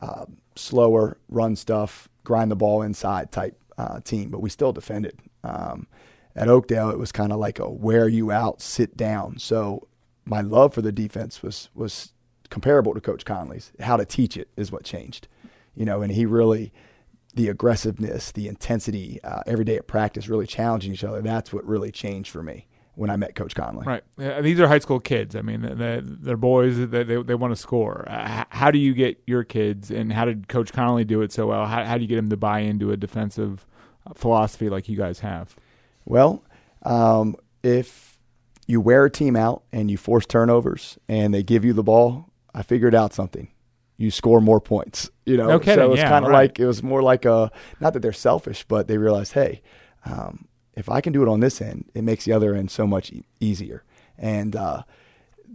uh, 0.00 0.24
slower, 0.56 1.18
run 1.28 1.54
stuff, 1.56 2.08
grind 2.24 2.50
the 2.50 2.56
ball 2.56 2.82
inside 2.82 3.30
type 3.30 3.61
uh, 3.78 4.00
team, 4.00 4.30
but 4.30 4.40
we 4.40 4.50
still 4.50 4.72
defended. 4.72 5.18
Um, 5.44 5.86
at 6.34 6.48
Oakdale, 6.48 6.90
it 6.90 6.98
was 6.98 7.12
kind 7.12 7.32
of 7.32 7.38
like 7.38 7.58
a 7.58 7.68
wear 7.68 8.08
you 8.08 8.30
out, 8.30 8.60
sit 8.60 8.96
down. 8.96 9.38
So 9.38 9.86
my 10.24 10.40
love 10.40 10.72
for 10.74 10.82
the 10.82 10.92
defense 10.92 11.42
was 11.42 11.68
was 11.74 12.12
comparable 12.48 12.94
to 12.94 13.00
Coach 13.00 13.24
Connolly's. 13.24 13.72
How 13.80 13.96
to 13.96 14.04
teach 14.04 14.36
it 14.36 14.48
is 14.56 14.72
what 14.72 14.84
changed, 14.84 15.28
you 15.74 15.84
know. 15.84 16.02
And 16.02 16.12
he 16.12 16.24
really, 16.24 16.72
the 17.34 17.48
aggressiveness, 17.48 18.32
the 18.32 18.48
intensity, 18.48 19.22
uh, 19.22 19.42
every 19.46 19.64
day 19.64 19.76
at 19.76 19.86
practice, 19.86 20.28
really 20.28 20.46
challenging 20.46 20.92
each 20.92 21.04
other. 21.04 21.20
That's 21.20 21.52
what 21.52 21.66
really 21.66 21.90
changed 21.90 22.30
for 22.30 22.42
me 22.42 22.66
when 23.02 23.10
I 23.10 23.16
met 23.16 23.34
Coach 23.34 23.56
Connolly. 23.56 23.84
Right. 23.84 24.04
Uh, 24.16 24.42
these 24.42 24.60
are 24.60 24.68
high 24.68 24.78
school 24.78 25.00
kids. 25.00 25.34
I 25.34 25.42
mean, 25.42 25.62
they're, 25.76 26.00
they're 26.00 26.36
boys. 26.36 26.78
They, 26.78 27.02
they, 27.02 27.20
they 27.20 27.34
want 27.34 27.50
to 27.52 27.60
score. 27.60 28.06
Uh, 28.08 28.44
how 28.48 28.70
do 28.70 28.78
you 28.78 28.94
get 28.94 29.20
your 29.26 29.42
kids, 29.42 29.90
and 29.90 30.12
how 30.12 30.24
did 30.24 30.46
Coach 30.46 30.72
Connolly 30.72 31.02
do 31.04 31.20
it 31.20 31.32
so 31.32 31.48
well? 31.48 31.66
How, 31.66 31.82
how 31.82 31.96
do 31.96 32.02
you 32.02 32.06
get 32.06 32.14
them 32.14 32.30
to 32.30 32.36
buy 32.36 32.60
into 32.60 32.92
a 32.92 32.96
defensive 32.96 33.66
philosophy 34.14 34.68
like 34.68 34.88
you 34.88 34.96
guys 34.96 35.18
have? 35.18 35.56
Well, 36.04 36.44
um, 36.84 37.34
if 37.64 38.20
you 38.68 38.80
wear 38.80 39.06
a 39.06 39.10
team 39.10 39.34
out 39.34 39.64
and 39.72 39.90
you 39.90 39.96
force 39.96 40.24
turnovers 40.24 40.96
and 41.08 41.34
they 41.34 41.42
give 41.42 41.64
you 41.64 41.72
the 41.72 41.82
ball, 41.82 42.30
I 42.54 42.62
figured 42.62 42.94
out 42.94 43.12
something. 43.12 43.48
You 43.96 44.12
score 44.12 44.40
more 44.40 44.60
points. 44.60 45.10
You 45.26 45.38
know, 45.38 45.48
no 45.48 45.58
kidding. 45.58 45.74
so 45.74 45.90
it's 45.90 46.02
yeah, 46.02 46.08
kind 46.08 46.24
of 46.24 46.30
right. 46.30 46.42
like 46.50 46.60
it 46.60 46.66
was 46.66 46.84
more 46.84 47.02
like 47.02 47.24
a 47.24 47.50
not 47.80 47.94
that 47.94 48.00
they're 48.00 48.12
selfish, 48.12 48.62
but 48.62 48.86
they 48.86 48.96
realized, 48.96 49.32
hey, 49.32 49.60
um, 50.04 50.46
if 50.74 50.88
I 50.88 51.00
can 51.00 51.12
do 51.12 51.22
it 51.22 51.28
on 51.28 51.40
this 51.40 51.60
end, 51.60 51.90
it 51.94 52.02
makes 52.02 52.24
the 52.24 52.32
other 52.32 52.54
end 52.54 52.70
so 52.70 52.86
much 52.86 53.12
e- 53.12 53.24
easier. 53.40 53.84
And 54.18 54.56
uh, 54.56 54.82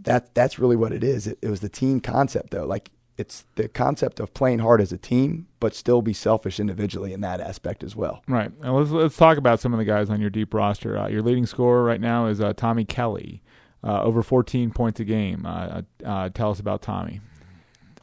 that 0.02 0.34
that's 0.34 0.58
really 0.58 0.76
what 0.76 0.92
it 0.92 1.02
is. 1.02 1.26
It, 1.26 1.38
it 1.42 1.48
was 1.48 1.60
the 1.60 1.68
team 1.68 2.00
concept, 2.00 2.50
though. 2.50 2.66
Like 2.66 2.90
it's 3.18 3.44
the 3.56 3.68
concept 3.68 4.20
of 4.20 4.32
playing 4.32 4.60
hard 4.60 4.80
as 4.80 4.92
a 4.92 4.96
team, 4.96 5.48
but 5.58 5.74
still 5.74 6.02
be 6.02 6.12
selfish 6.12 6.60
individually 6.60 7.12
in 7.12 7.20
that 7.22 7.40
aspect 7.40 7.82
as 7.82 7.96
well. 7.96 8.22
Right. 8.28 8.50
And 8.62 8.74
let's 8.74 8.90
let's 8.90 9.16
talk 9.16 9.36
about 9.38 9.60
some 9.60 9.72
of 9.72 9.78
the 9.78 9.84
guys 9.84 10.08
on 10.08 10.20
your 10.20 10.30
deep 10.30 10.54
roster. 10.54 10.96
Uh, 10.96 11.08
your 11.08 11.22
leading 11.22 11.46
scorer 11.46 11.82
right 11.82 12.00
now 12.00 12.26
is 12.26 12.40
uh, 12.40 12.52
Tommy 12.52 12.84
Kelly, 12.84 13.42
uh, 13.82 14.02
over 14.02 14.22
14 14.22 14.70
points 14.70 15.00
a 15.00 15.04
game. 15.04 15.44
Uh, 15.44 15.82
uh, 16.04 16.28
tell 16.28 16.50
us 16.52 16.60
about 16.60 16.80
Tommy. 16.80 17.20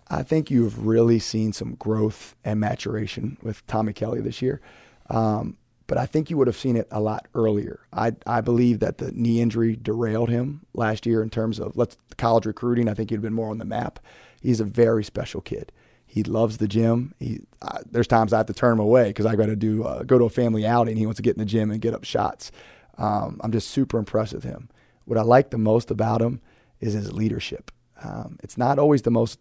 I 0.08 0.22
think 0.22 0.52
you've 0.52 0.86
really 0.86 1.18
seen 1.18 1.52
some 1.54 1.76
growth 1.76 2.36
and 2.44 2.60
maturation 2.60 3.38
with 3.42 3.66
Tommy 3.66 3.94
Kelly 3.94 4.22
this 4.22 4.42
year. 4.42 4.62
Um, 5.10 5.58
but 5.88 5.98
I 5.98 6.06
think 6.06 6.30
you 6.30 6.38
would 6.38 6.48
have 6.48 6.58
seen 6.58 6.76
it 6.76 6.88
a 6.92 7.00
lot 7.00 7.28
earlier. 7.36 7.80
I 7.94 8.14
I 8.26 8.42
believe 8.42 8.80
that 8.80 8.98
the 8.98 9.12
knee 9.12 9.42
injury 9.42 9.76
derailed 9.76 10.30
him 10.30 10.66
last 10.74 11.06
year 11.06 11.22
in 11.22 11.30
terms 11.30 11.60
of 11.60 11.78
let's 11.78 11.98
college 12.18 12.46
recruiting. 12.46 12.88
I 12.88 12.94
think 12.94 13.10
he'd 13.10 13.22
been 13.22 13.34
more 13.34 13.50
on 13.50 13.58
the 13.58 13.66
map. 13.66 14.00
He's 14.42 14.60
a 14.60 14.66
very 14.66 15.04
special 15.04 15.42
kid. 15.42 15.72
He 16.06 16.24
loves 16.24 16.58
the 16.58 16.68
gym. 16.68 17.14
He 17.20 17.42
uh, 17.62 17.80
there's 17.90 18.08
times 18.08 18.34
I 18.34 18.38
have 18.38 18.46
to 18.48 18.54
turn 18.54 18.74
him 18.74 18.80
away 18.80 19.10
because 19.10 19.26
I 19.26 19.36
got 19.36 19.48
to 19.48 19.56
do 19.56 19.84
uh, 19.84 20.04
go 20.04 20.18
to 20.18 20.26
a 20.26 20.30
family 20.30 20.66
outing. 20.66 20.98
He 20.98 21.06
wants 21.06 21.18
to 21.18 21.24
get 21.24 21.36
in 21.36 21.40
the 21.40 21.46
gym 21.46 21.72
and 21.72 21.82
get 21.82 21.94
up 21.94 22.04
shots. 22.04 22.52
Um, 22.98 23.40
I'm 23.44 23.52
just 23.52 23.70
super 23.70 23.98
impressed 23.98 24.34
with 24.34 24.44
him. 24.44 24.70
What 25.06 25.20
I 25.20 25.24
like 25.24 25.50
the 25.50 25.58
most 25.58 25.92
about 25.92 26.22
him 26.22 26.42
is 26.80 26.94
his 26.94 27.12
leadership. 27.12 27.72
Um, 28.04 28.38
it's 28.44 28.58
not 28.58 28.80
always 28.80 29.02
the 29.04 29.12
most 29.12 29.40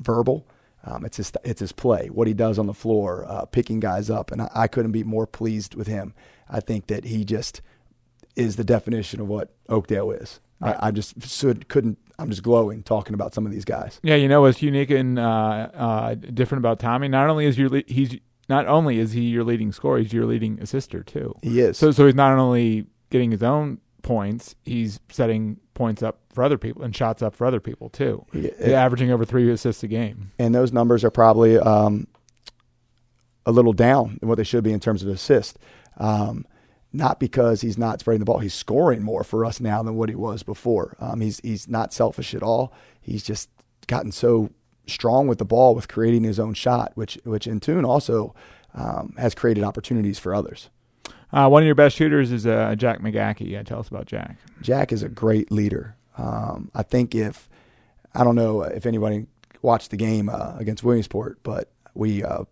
verbal. 0.00 0.46
Um, 0.84 1.04
it's 1.04 1.18
his 1.18 1.32
it's 1.44 1.60
his 1.60 1.72
play, 1.72 2.08
what 2.08 2.26
he 2.26 2.34
does 2.34 2.58
on 2.58 2.66
the 2.66 2.74
floor, 2.74 3.26
uh, 3.28 3.44
picking 3.44 3.80
guys 3.80 4.08
up, 4.08 4.32
and 4.32 4.42
I, 4.42 4.50
I, 4.54 4.66
couldn't 4.66 4.92
be 4.92 5.04
more 5.04 5.26
pleased 5.26 5.74
with 5.74 5.86
him. 5.86 6.14
I 6.48 6.60
think 6.60 6.86
that 6.86 7.04
he 7.04 7.22
just 7.22 7.60
is 8.34 8.56
the 8.56 8.64
definition 8.64 9.20
of 9.20 9.28
what 9.28 9.52
Oakdale 9.68 10.10
is. 10.10 10.40
Right. 10.58 10.76
I, 10.80 10.88
I, 10.88 10.90
just 10.90 11.28
should, 11.28 11.68
couldn't. 11.68 11.98
I'm 12.18 12.30
just 12.30 12.42
glowing 12.42 12.82
talking 12.82 13.14
about 13.14 13.34
some 13.34 13.44
of 13.46 13.52
these 13.52 13.64
guys. 13.64 14.00
Yeah, 14.02 14.14
you 14.14 14.28
know 14.28 14.40
what's 14.40 14.62
unique 14.62 14.90
and 14.90 15.18
uh, 15.18 15.68
uh, 15.74 16.14
different 16.14 16.60
about 16.60 16.78
Tommy? 16.78 17.08
Not 17.08 17.28
only 17.28 17.46
is 17.46 17.58
your 17.58 17.68
le- 17.68 17.82
he's 17.86 18.16
not 18.48 18.66
only 18.66 18.98
is 18.98 19.12
he 19.12 19.22
your 19.22 19.44
leading 19.44 19.72
scorer, 19.72 19.98
he's 19.98 20.12
your 20.12 20.26
leading 20.26 20.60
assister 20.60 21.02
too. 21.02 21.34
He 21.42 21.60
is. 21.60 21.76
So 21.76 21.90
so 21.90 22.06
he's 22.06 22.14
not 22.14 22.38
only 22.38 22.86
getting 23.10 23.30
his 23.30 23.42
own 23.42 23.78
points, 24.02 24.54
he's 24.64 25.00
setting 25.10 25.58
points 25.74 26.02
up 26.02 26.20
for 26.32 26.44
other 26.44 26.58
people 26.58 26.82
and 26.82 26.94
shots 26.94 27.22
up 27.22 27.34
for 27.34 27.46
other 27.46 27.60
people 27.60 27.88
too. 27.88 28.24
Yeah, 28.32 28.50
averaging 28.84 29.10
over 29.10 29.24
three 29.24 29.50
assists 29.50 29.82
a 29.82 29.88
game. 29.88 30.32
And 30.38 30.54
those 30.54 30.72
numbers 30.72 31.04
are 31.04 31.10
probably 31.10 31.58
um, 31.58 32.06
a 33.46 33.52
little 33.52 33.72
down 33.72 34.18
than 34.20 34.28
what 34.28 34.36
they 34.36 34.44
should 34.44 34.64
be 34.64 34.72
in 34.72 34.80
terms 34.80 35.02
of 35.02 35.08
assist. 35.08 35.58
Um, 35.96 36.46
not 36.92 37.20
because 37.20 37.60
he's 37.60 37.78
not 37.78 38.00
spreading 38.00 38.18
the 38.18 38.24
ball, 38.24 38.38
he's 38.38 38.54
scoring 38.54 39.02
more 39.02 39.22
for 39.22 39.44
us 39.44 39.60
now 39.60 39.82
than 39.82 39.94
what 39.94 40.08
he 40.08 40.14
was 40.14 40.42
before. 40.42 40.96
Um, 40.98 41.20
he's 41.20 41.40
he's 41.40 41.68
not 41.68 41.92
selfish 41.92 42.34
at 42.34 42.42
all. 42.42 42.72
He's 43.00 43.22
just 43.22 43.48
gotten 43.86 44.12
so 44.12 44.50
strong 44.86 45.28
with 45.28 45.38
the 45.38 45.44
ball 45.44 45.74
with 45.74 45.88
creating 45.88 46.24
his 46.24 46.40
own 46.40 46.54
shot, 46.54 46.92
which 46.96 47.18
which 47.24 47.46
in 47.46 47.60
tune 47.60 47.84
also 47.84 48.34
um, 48.74 49.14
has 49.18 49.34
created 49.34 49.62
opportunities 49.62 50.18
for 50.18 50.34
others. 50.34 50.68
Uh, 51.32 51.48
one 51.48 51.62
of 51.62 51.66
your 51.66 51.74
best 51.74 51.96
shooters 51.96 52.32
is 52.32 52.46
uh, 52.46 52.74
Jack 52.76 53.00
McGackey. 53.00 53.48
Yeah, 53.48 53.62
tell 53.62 53.78
us 53.78 53.88
about 53.88 54.06
Jack. 54.06 54.36
Jack 54.62 54.92
is 54.92 55.02
a 55.02 55.08
great 55.08 55.52
leader. 55.52 55.96
Um, 56.18 56.70
I 56.74 56.82
think 56.82 57.14
if 57.14 57.48
I 58.14 58.24
don't 58.24 58.34
know 58.34 58.62
if 58.62 58.86
anybody 58.86 59.26
watched 59.62 59.90
the 59.90 59.96
game 59.96 60.28
uh, 60.28 60.54
against 60.58 60.82
Williamsport, 60.82 61.38
but 61.42 61.70
we 61.94 62.24
uh, 62.24 62.44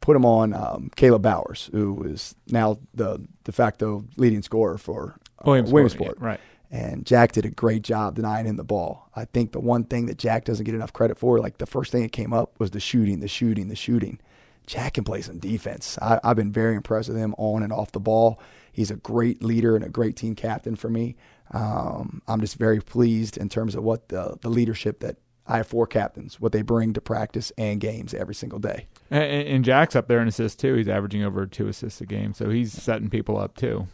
put 0.00 0.16
him 0.16 0.24
on 0.24 0.52
um, 0.52 0.90
Caleb 0.96 1.22
Bowers, 1.22 1.70
who 1.72 2.02
is 2.04 2.34
now 2.48 2.78
the 2.94 3.24
de 3.44 3.52
facto 3.52 4.04
leading 4.16 4.42
scorer 4.42 4.78
for 4.78 5.14
uh, 5.38 5.44
Williamsport. 5.46 5.74
Williamsport. 5.74 6.18
Yeah, 6.20 6.26
right. 6.26 6.40
And 6.70 7.04
Jack 7.04 7.32
did 7.32 7.44
a 7.44 7.50
great 7.50 7.82
job 7.82 8.14
denying 8.14 8.46
him 8.46 8.56
the 8.56 8.64
ball. 8.64 9.10
I 9.14 9.26
think 9.26 9.52
the 9.52 9.60
one 9.60 9.84
thing 9.84 10.06
that 10.06 10.16
Jack 10.16 10.46
doesn't 10.46 10.64
get 10.64 10.74
enough 10.74 10.92
credit 10.92 11.18
for, 11.18 11.38
like 11.38 11.58
the 11.58 11.66
first 11.66 11.92
thing 11.92 12.02
that 12.02 12.12
came 12.12 12.32
up 12.32 12.58
was 12.58 12.70
the 12.70 12.80
shooting, 12.80 13.20
the 13.20 13.28
shooting, 13.28 13.68
the 13.68 13.76
shooting. 13.76 14.18
Jack 14.66 14.94
can 14.94 15.04
play 15.04 15.22
some 15.22 15.38
defense. 15.38 15.98
I, 16.00 16.20
have 16.22 16.36
been 16.36 16.52
very 16.52 16.76
impressed 16.76 17.08
with 17.08 17.18
him 17.18 17.34
on 17.38 17.62
and 17.62 17.72
off 17.72 17.92
the 17.92 18.00
ball. 18.00 18.40
He's 18.72 18.90
a 18.90 18.96
great 18.96 19.42
leader 19.42 19.76
and 19.76 19.84
a 19.84 19.88
great 19.88 20.16
team 20.16 20.34
captain 20.34 20.76
for 20.76 20.88
me. 20.88 21.16
Um, 21.52 22.22
I'm 22.26 22.40
just 22.40 22.56
very 22.56 22.80
pleased 22.80 23.36
in 23.36 23.48
terms 23.48 23.74
of 23.74 23.82
what 23.84 24.08
the, 24.08 24.38
the 24.40 24.48
leadership 24.48 25.00
that 25.00 25.16
I 25.46 25.58
have 25.58 25.66
four 25.66 25.86
captains, 25.86 26.40
what 26.40 26.52
they 26.52 26.62
bring 26.62 26.92
to 26.94 27.00
practice 27.00 27.52
and 27.58 27.80
games 27.80 28.14
every 28.14 28.34
single 28.34 28.58
day. 28.58 28.86
And, 29.10 29.48
and 29.48 29.64
Jack's 29.64 29.96
up 29.96 30.08
there 30.08 30.20
in 30.20 30.28
assists 30.28 30.60
too. 30.60 30.74
He's 30.74 30.88
averaging 30.88 31.24
over 31.24 31.46
two 31.46 31.68
assists 31.68 32.00
a 32.00 32.06
game, 32.06 32.32
so 32.32 32.48
he's 32.48 32.72
setting 32.72 33.10
people 33.10 33.36
up 33.36 33.56
too. 33.56 33.88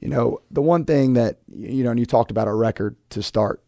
You 0.00 0.08
know, 0.08 0.40
the 0.50 0.62
one 0.62 0.84
thing 0.84 1.12
that 1.14 1.38
you 1.54 1.84
know, 1.84 1.90
and 1.90 2.00
you 2.00 2.06
talked 2.06 2.30
about 2.30 2.48
our 2.48 2.56
record 2.56 2.96
to 3.10 3.22
start. 3.22 3.62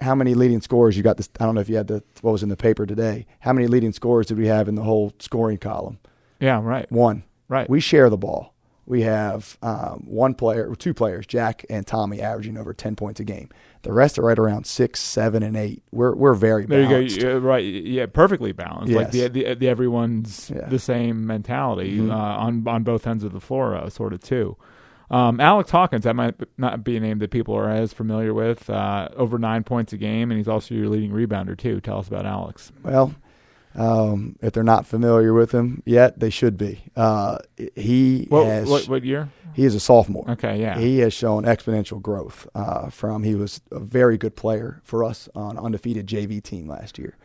How 0.00 0.14
many 0.14 0.34
leading 0.34 0.60
scorers 0.60 0.96
you 0.96 1.02
got? 1.02 1.16
This 1.16 1.28
I 1.40 1.44
don't 1.44 1.54
know 1.54 1.60
if 1.60 1.68
you 1.68 1.76
had 1.76 1.88
the 1.88 2.02
what 2.20 2.32
was 2.32 2.42
in 2.42 2.48
the 2.48 2.56
paper 2.56 2.86
today. 2.86 3.26
How 3.40 3.52
many 3.52 3.66
leading 3.66 3.92
scorers 3.92 4.26
did 4.26 4.38
we 4.38 4.46
have 4.46 4.68
in 4.68 4.74
the 4.74 4.82
whole 4.82 5.12
scoring 5.18 5.58
column? 5.58 5.98
Yeah, 6.40 6.60
right. 6.62 6.90
One. 6.90 7.24
Right. 7.48 7.68
We 7.68 7.80
share 7.80 8.10
the 8.10 8.16
ball. 8.18 8.54
We 8.86 9.02
have 9.02 9.58
um, 9.62 10.04
one 10.06 10.34
player, 10.34 10.74
two 10.74 10.94
players, 10.94 11.26
Jack 11.26 11.66
and 11.68 11.86
Tommy, 11.86 12.22
averaging 12.22 12.56
over 12.56 12.72
ten 12.72 12.96
points 12.96 13.20
a 13.20 13.24
game. 13.24 13.50
The 13.82 13.92
rest 13.92 14.18
are 14.18 14.22
right 14.22 14.38
around 14.38 14.66
six, 14.66 15.00
seven, 15.00 15.42
and 15.42 15.56
eight. 15.56 15.82
We're 15.92 16.14
we're 16.14 16.32
very 16.32 16.64
balanced. 16.64 17.18
There 17.20 17.32
you 17.34 17.40
go. 17.40 17.46
right. 17.46 17.64
Yeah, 17.64 18.06
perfectly 18.06 18.52
balanced. 18.52 18.90
Yes. 18.90 18.96
Like 18.96 19.10
the, 19.10 19.28
the, 19.28 19.54
the 19.54 19.68
everyone's 19.68 20.50
yeah. 20.54 20.66
the 20.68 20.78
same 20.78 21.26
mentality 21.26 21.98
mm-hmm. 21.98 22.10
uh, 22.10 22.14
on 22.14 22.66
on 22.66 22.82
both 22.82 23.06
ends 23.06 23.24
of 23.24 23.32
the 23.32 23.40
floor, 23.40 23.74
uh, 23.74 23.90
sort 23.90 24.14
of 24.14 24.22
too. 24.22 24.56
Um, 25.10 25.40
Alex 25.40 25.70
Hawkins, 25.70 26.04
that 26.04 26.14
might 26.14 26.34
not 26.58 26.84
be 26.84 26.96
a 26.96 27.00
name 27.00 27.18
that 27.20 27.30
people 27.30 27.54
are 27.54 27.70
as 27.70 27.92
familiar 27.92 28.34
with. 28.34 28.68
Uh, 28.68 29.08
over 29.16 29.38
nine 29.38 29.64
points 29.64 29.92
a 29.92 29.96
game, 29.96 30.30
and 30.30 30.38
he's 30.38 30.48
also 30.48 30.74
your 30.74 30.88
leading 30.88 31.10
rebounder 31.12 31.56
too. 31.56 31.80
Tell 31.80 31.98
us 31.98 32.08
about 32.08 32.26
Alex. 32.26 32.72
Well, 32.82 33.14
Um, 33.74 34.36
if 34.42 34.52
they're 34.54 34.64
not 34.64 34.86
familiar 34.86 35.32
with 35.32 35.52
him 35.52 35.82
yet, 35.86 36.18
they 36.18 36.30
should 36.30 36.56
be. 36.58 36.82
Uh, 36.96 37.38
he 37.76 38.26
What, 38.28 38.46
has 38.46 38.68
what, 38.68 38.88
what 38.88 39.04
year? 39.04 39.28
he 39.54 39.64
is 39.64 39.74
a 39.74 39.80
sophomore. 39.80 40.28
Okay, 40.30 40.60
yeah. 40.60 40.76
He 40.78 40.98
has 40.98 41.12
shown 41.12 41.44
exponential 41.44 42.02
growth 42.02 42.48
uh, 42.54 42.90
from 42.90 43.22
he 43.22 43.34
was 43.34 43.60
a 43.70 43.78
very 43.78 44.18
good 44.18 44.34
player 44.36 44.80
for 44.84 45.04
us 45.04 45.28
on 45.34 45.56
undefeated 45.58 46.06
JV 46.06 46.42
team 46.42 46.66
last 46.68 46.98
year. 46.98 47.16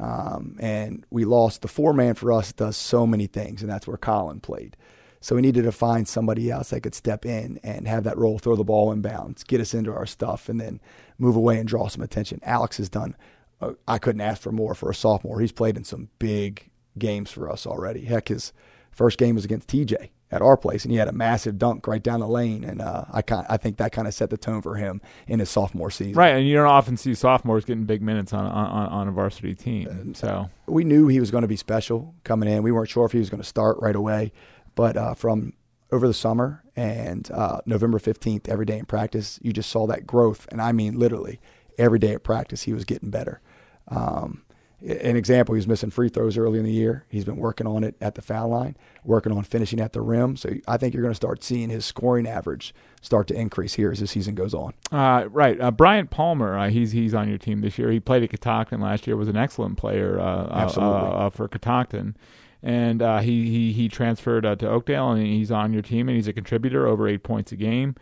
Um, 0.00 0.56
and 0.60 1.04
we 1.10 1.24
lost 1.24 1.62
the 1.62 1.68
four 1.68 1.92
man 1.92 2.14
for 2.14 2.32
us 2.32 2.52
does 2.52 2.76
so 2.76 3.06
many 3.06 3.26
things, 3.26 3.60
and 3.62 3.70
that's 3.70 3.86
where 3.86 3.96
Colin 3.96 4.40
played. 4.40 4.76
So 5.20 5.34
we 5.34 5.42
needed 5.42 5.64
to 5.64 5.72
find 5.72 6.06
somebody 6.06 6.50
else 6.50 6.70
that 6.70 6.82
could 6.82 6.94
step 6.94 7.26
in 7.26 7.58
and 7.62 7.88
have 7.88 8.04
that 8.04 8.18
role, 8.18 8.38
throw 8.38 8.56
the 8.56 8.64
ball 8.64 8.92
in 8.92 9.02
bounds, 9.02 9.42
get 9.44 9.60
us 9.60 9.74
into 9.74 9.92
our 9.92 10.06
stuff, 10.06 10.48
and 10.48 10.60
then 10.60 10.80
move 11.18 11.36
away 11.36 11.58
and 11.58 11.68
draw 11.68 11.88
some 11.88 12.02
attention. 12.02 12.40
Alex 12.42 12.76
has 12.76 12.88
done. 12.88 13.16
Uh, 13.60 13.72
I 13.88 13.98
couldn't 13.98 14.20
ask 14.20 14.40
for 14.40 14.52
more 14.52 14.74
for 14.74 14.90
a 14.90 14.94
sophomore. 14.94 15.40
He's 15.40 15.52
played 15.52 15.76
in 15.76 15.84
some 15.84 16.08
big 16.18 16.70
games 16.98 17.30
for 17.30 17.50
us 17.50 17.66
already. 17.66 18.04
Heck, 18.04 18.28
his 18.28 18.52
first 18.92 19.18
game 19.18 19.34
was 19.34 19.44
against 19.44 19.68
TJ 19.68 20.10
at 20.30 20.42
our 20.42 20.56
place, 20.56 20.84
and 20.84 20.92
he 20.92 20.98
had 20.98 21.08
a 21.08 21.12
massive 21.12 21.58
dunk 21.58 21.86
right 21.86 22.02
down 22.02 22.20
the 22.20 22.28
lane, 22.28 22.62
and 22.62 22.82
uh, 22.82 23.04
I 23.10 23.22
kind 23.22 23.46
I 23.48 23.56
think 23.56 23.78
that 23.78 23.92
kind 23.92 24.06
of 24.06 24.14
set 24.14 24.30
the 24.30 24.36
tone 24.36 24.60
for 24.60 24.74
him 24.74 25.00
in 25.26 25.38
his 25.40 25.48
sophomore 25.48 25.90
season. 25.90 26.14
Right, 26.14 26.36
and 26.36 26.46
you 26.46 26.54
don't 26.54 26.66
often 26.66 26.96
see 26.96 27.14
sophomores 27.14 27.64
getting 27.64 27.84
big 27.84 28.02
minutes 28.02 28.32
on 28.32 28.44
on, 28.44 28.88
on 28.88 29.08
a 29.08 29.10
varsity 29.10 29.54
team. 29.54 30.14
So 30.14 30.50
we 30.66 30.84
knew 30.84 31.08
he 31.08 31.20
was 31.20 31.30
going 31.30 31.42
to 31.42 31.48
be 31.48 31.56
special 31.56 32.14
coming 32.24 32.48
in. 32.48 32.62
We 32.62 32.72
weren't 32.72 32.90
sure 32.90 33.06
if 33.06 33.12
he 33.12 33.18
was 33.18 33.30
going 33.30 33.42
to 33.42 33.48
start 33.48 33.78
right 33.80 33.96
away, 33.96 34.32
but 34.78 34.96
uh, 34.96 35.12
from 35.12 35.54
over 35.90 36.06
the 36.06 36.14
summer 36.14 36.62
and 36.76 37.28
uh, 37.32 37.60
November 37.66 37.98
15th, 37.98 38.48
every 38.48 38.64
day 38.64 38.78
in 38.78 38.84
practice, 38.84 39.40
you 39.42 39.52
just 39.52 39.70
saw 39.70 39.88
that 39.88 40.06
growth. 40.06 40.46
And 40.52 40.62
I 40.62 40.70
mean, 40.70 40.96
literally, 40.96 41.40
every 41.76 41.98
day 41.98 42.12
at 42.12 42.22
practice, 42.22 42.62
he 42.62 42.72
was 42.72 42.84
getting 42.84 43.10
better. 43.10 43.40
Um, 43.88 44.44
an 44.80 45.16
example, 45.16 45.56
he 45.56 45.58
was 45.58 45.66
missing 45.66 45.90
free 45.90 46.08
throws 46.08 46.38
early 46.38 46.60
in 46.60 46.64
the 46.64 46.70
year. 46.70 47.04
He's 47.08 47.24
been 47.24 47.38
working 47.38 47.66
on 47.66 47.82
it 47.82 47.96
at 48.00 48.14
the 48.14 48.22
foul 48.22 48.50
line, 48.50 48.76
working 49.02 49.32
on 49.32 49.42
finishing 49.42 49.80
at 49.80 49.94
the 49.94 50.00
rim. 50.00 50.36
So 50.36 50.50
I 50.68 50.76
think 50.76 50.94
you're 50.94 51.02
going 51.02 51.10
to 51.10 51.16
start 51.16 51.42
seeing 51.42 51.70
his 51.70 51.84
scoring 51.84 52.28
average 52.28 52.72
start 53.02 53.26
to 53.28 53.34
increase 53.34 53.74
here 53.74 53.90
as 53.90 53.98
the 53.98 54.06
season 54.06 54.36
goes 54.36 54.54
on. 54.54 54.74
Uh, 54.92 55.28
right, 55.28 55.60
uh, 55.60 55.72
Bryant 55.72 56.10
Palmer, 56.10 56.56
uh, 56.56 56.70
he's 56.70 56.92
he's 56.92 57.14
on 57.14 57.28
your 57.28 57.38
team 57.38 57.62
this 57.62 57.78
year. 57.78 57.90
He 57.90 57.98
played 57.98 58.22
at 58.22 58.30
Catoctin 58.30 58.80
last 58.80 59.08
year. 59.08 59.16
Was 59.16 59.26
an 59.26 59.36
excellent 59.36 59.76
player. 59.76 60.20
Uh, 60.20 60.46
Absolutely. 60.52 61.10
uh, 61.10 61.30
for 61.30 61.48
Catoctin, 61.48 62.16
and 62.62 63.02
uh, 63.02 63.18
he 63.18 63.50
he 63.50 63.72
he 63.72 63.88
transferred 63.88 64.42
to 64.42 64.68
Oakdale, 64.68 65.10
and 65.10 65.26
he's 65.26 65.50
on 65.50 65.72
your 65.72 65.82
team, 65.82 66.08
and 66.08 66.16
he's 66.16 66.28
a 66.28 66.32
contributor, 66.32 66.86
over 66.86 67.08
eight 67.08 67.22
points 67.22 67.52
a 67.52 67.56
game. 67.56 67.94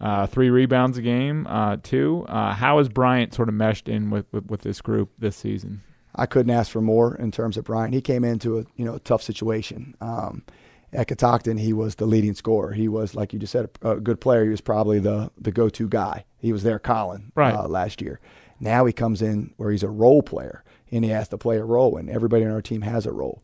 Uh, 0.00 0.26
three 0.26 0.50
rebounds 0.50 0.98
a 0.98 1.02
game, 1.02 1.46
uh, 1.46 1.76
too. 1.82 2.26
Uh, 2.28 2.52
how 2.52 2.78
has 2.78 2.88
Bryant 2.88 3.32
sort 3.32 3.48
of 3.48 3.54
meshed 3.54 3.88
in 3.88 4.10
with, 4.10 4.26
with, 4.32 4.46
with, 4.46 4.60
this 4.62 4.80
group 4.80 5.10
this 5.18 5.36
season? 5.36 5.82
I 6.14 6.26
couldn't 6.26 6.52
ask 6.52 6.70
for 6.70 6.80
more 6.80 7.14
in 7.14 7.30
terms 7.30 7.56
of 7.56 7.64
Bryant. 7.64 7.94
He 7.94 8.00
came 8.00 8.24
into 8.24 8.58
a 8.58 8.64
you 8.76 8.84
know 8.84 8.94
a 8.94 9.00
tough 9.00 9.22
situation. 9.22 9.96
Um, 10.00 10.44
at 10.92 11.08
Catoctin, 11.08 11.56
he 11.56 11.72
was 11.72 11.96
the 11.96 12.06
leading 12.06 12.34
scorer. 12.34 12.72
He 12.72 12.86
was, 12.86 13.16
like 13.16 13.32
you 13.32 13.38
just 13.38 13.52
said, 13.52 13.68
a, 13.82 13.92
a 13.92 14.00
good 14.00 14.20
player. 14.20 14.44
He 14.44 14.50
was 14.50 14.60
probably 14.60 14.98
the 14.98 15.30
the 15.38 15.52
go 15.52 15.68
to 15.68 15.88
guy. 15.88 16.24
He 16.38 16.52
was 16.52 16.62
there, 16.62 16.78
Colin, 16.78 17.32
right. 17.34 17.54
uh, 17.54 17.66
last 17.66 18.00
year. 18.00 18.20
Now 18.60 18.84
he 18.84 18.92
comes 18.92 19.22
in 19.22 19.54
where 19.56 19.70
he's 19.70 19.82
a 19.82 19.88
role 19.88 20.22
player 20.22 20.62
and 20.92 21.04
he 21.04 21.10
has 21.10 21.28
to 21.28 21.38
play 21.38 21.56
a 21.56 21.64
role, 21.64 21.96
and 21.96 22.08
everybody 22.08 22.44
on 22.44 22.52
our 22.52 22.62
team 22.62 22.82
has 22.82 23.06
a 23.06 23.12
role. 23.12 23.42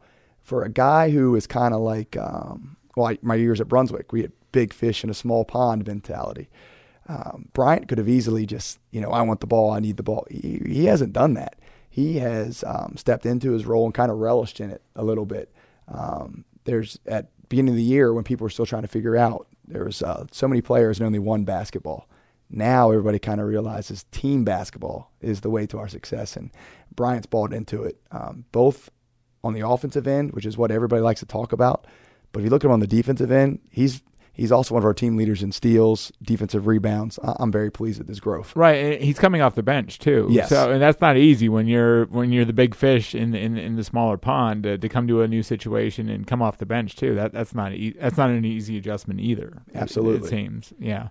For 0.51 0.65
a 0.65 0.69
guy 0.69 1.11
who 1.11 1.37
is 1.37 1.47
kind 1.47 1.73
of 1.73 1.81
like, 1.81 2.17
um, 2.17 2.77
well, 2.97 3.07
I, 3.07 3.19
my 3.23 3.37
years 3.37 3.61
at 3.61 3.69
Brunswick, 3.69 4.13
we 4.13 4.23
had 4.23 4.33
big 4.51 4.73
fish 4.73 5.05
in 5.05 5.11
a 5.11 5.15
small 5.15 5.45
pond 5.45 5.87
mentality. 5.87 6.49
Um, 7.09 7.49
Bryant 7.53 7.89
could 7.89 7.99
have 7.99 8.09
easily 8.09 8.47
just, 8.47 8.81
you 8.91 9.01
know, 9.01 9.11
I 9.11 9.23
want 9.23 9.41
the 9.41 9.47
ball, 9.47 9.71
I 9.71 9.81
need 9.81 9.97
the 9.97 10.03
ball. 10.03 10.27
He, 10.31 10.61
he 10.67 10.85
hasn't 10.87 11.13
done 11.13 11.35
that 11.35 11.55
he 11.91 12.19
has 12.19 12.63
um, 12.65 12.95
stepped 12.97 13.27
into 13.27 13.51
his 13.51 13.67
role 13.67 13.85
and 13.85 13.93
kind 13.93 14.13
of 14.13 14.19
relished 14.19 14.61
in 14.61 14.71
it 14.71 14.81
a 14.95 15.05
little 15.05 15.27
bit. 15.27 15.53
Um, 15.89 16.45
there's 16.65 16.99
at 17.07 17.29
beginning 17.49 17.75
of 17.75 17.77
the 17.77 17.83
year 17.83 18.15
when 18.15 18.23
people 18.23 18.45
were 18.45 18.51
still 18.51 18.65
trying 18.65 18.83
to 18.83 18.89
figure 18.89 19.17
out 19.17 19.49
there 19.67 19.85
was 19.85 20.03
uh, 20.03 20.25
so 20.31 20.47
many 20.47 20.63
players 20.63 20.99
and 20.99 21.07
only 21.07 21.19
one 21.19 21.45
basketball. 21.45 22.09
Now 22.49 22.91
everybody 22.91 23.19
kind 23.19 23.41
of 23.41 23.49
realizes 23.49 24.05
team 24.13 24.45
basketball 24.45 25.11
is 25.21 25.41
the 25.41 25.51
way 25.51 25.67
to 25.67 25.79
our 25.79 25.89
success, 25.89 26.37
and 26.37 26.51
Bryant's 26.95 27.27
bought 27.27 27.53
into 27.53 27.83
it. 27.83 28.01
Um, 28.13 28.45
both 28.53 28.89
on 29.43 29.55
the 29.55 29.67
offensive 29.67 30.07
end, 30.07 30.33
which 30.33 30.47
is 30.47 30.57
what 30.57 30.71
everybody 30.71 31.03
likes 31.03 31.21
to 31.21 31.27
talk 31.27 31.53
about, 31.53 31.87
but 32.33 32.41
if 32.41 32.45
you 32.45 32.51
look 32.51 32.65
at 32.65 32.67
him 32.67 32.73
on 32.73 32.81
the 32.81 32.87
defensive 32.87 33.31
end, 33.31 33.61
he's 33.71 34.03
He's 34.41 34.53
also 34.53 34.73
one 34.75 34.81
of 34.83 34.87
our 34.87 34.95
team 34.95 35.19
leaders 35.19 35.43
in 35.43 35.53
steals, 35.53 36.11
defensive 36.23 36.67
rebounds. 36.67 37.19
I'm 37.23 37.53
very 37.53 37.71
pleased 37.71 37.99
with 37.99 38.09
his 38.09 38.21
growth. 38.21 38.57
Right, 38.57 38.77
and 38.77 39.05
he's 39.05 39.19
coming 39.19 39.43
off 39.43 39.55
the 39.55 39.63
bench 39.63 39.99
too. 39.99 40.29
Yes. 40.31 40.49
So, 40.49 40.71
and 40.71 40.81
that's 40.81 40.99
not 41.01 41.19
easy 41.19 41.51
when 41.51 41.67
you're 41.67 42.07
when 42.07 42.33
you're 42.33 42.47
the 42.47 42.55
big 42.55 42.75
fish 42.75 43.15
in 43.15 43.35
in, 43.35 43.59
in 43.59 43.77
the 43.77 43.85
smaller 43.85 44.17
pond 44.17 44.63
to, 44.63 44.79
to 44.79 44.89
come 44.89 45.07
to 45.09 45.21
a 45.21 45.29
new 45.29 45.43
situation 45.43 46.09
and 46.09 46.27
come 46.27 46.41
off 46.41 46.57
the 46.57 46.65
bench 46.65 46.97
too. 46.97 47.15
That 47.15 47.33
that's 47.33 47.55
not 47.55 47.75
e- 47.75 47.95
that's 48.01 48.17
not 48.17 48.31
an 48.31 48.47
easy 48.47 48.79
adjustment 48.79 49.21
either. 49.21 49.63
Absolutely, 49.75 50.21
it, 50.21 50.25
it 50.25 50.29
seems. 50.29 50.73
Yeah 50.79 51.09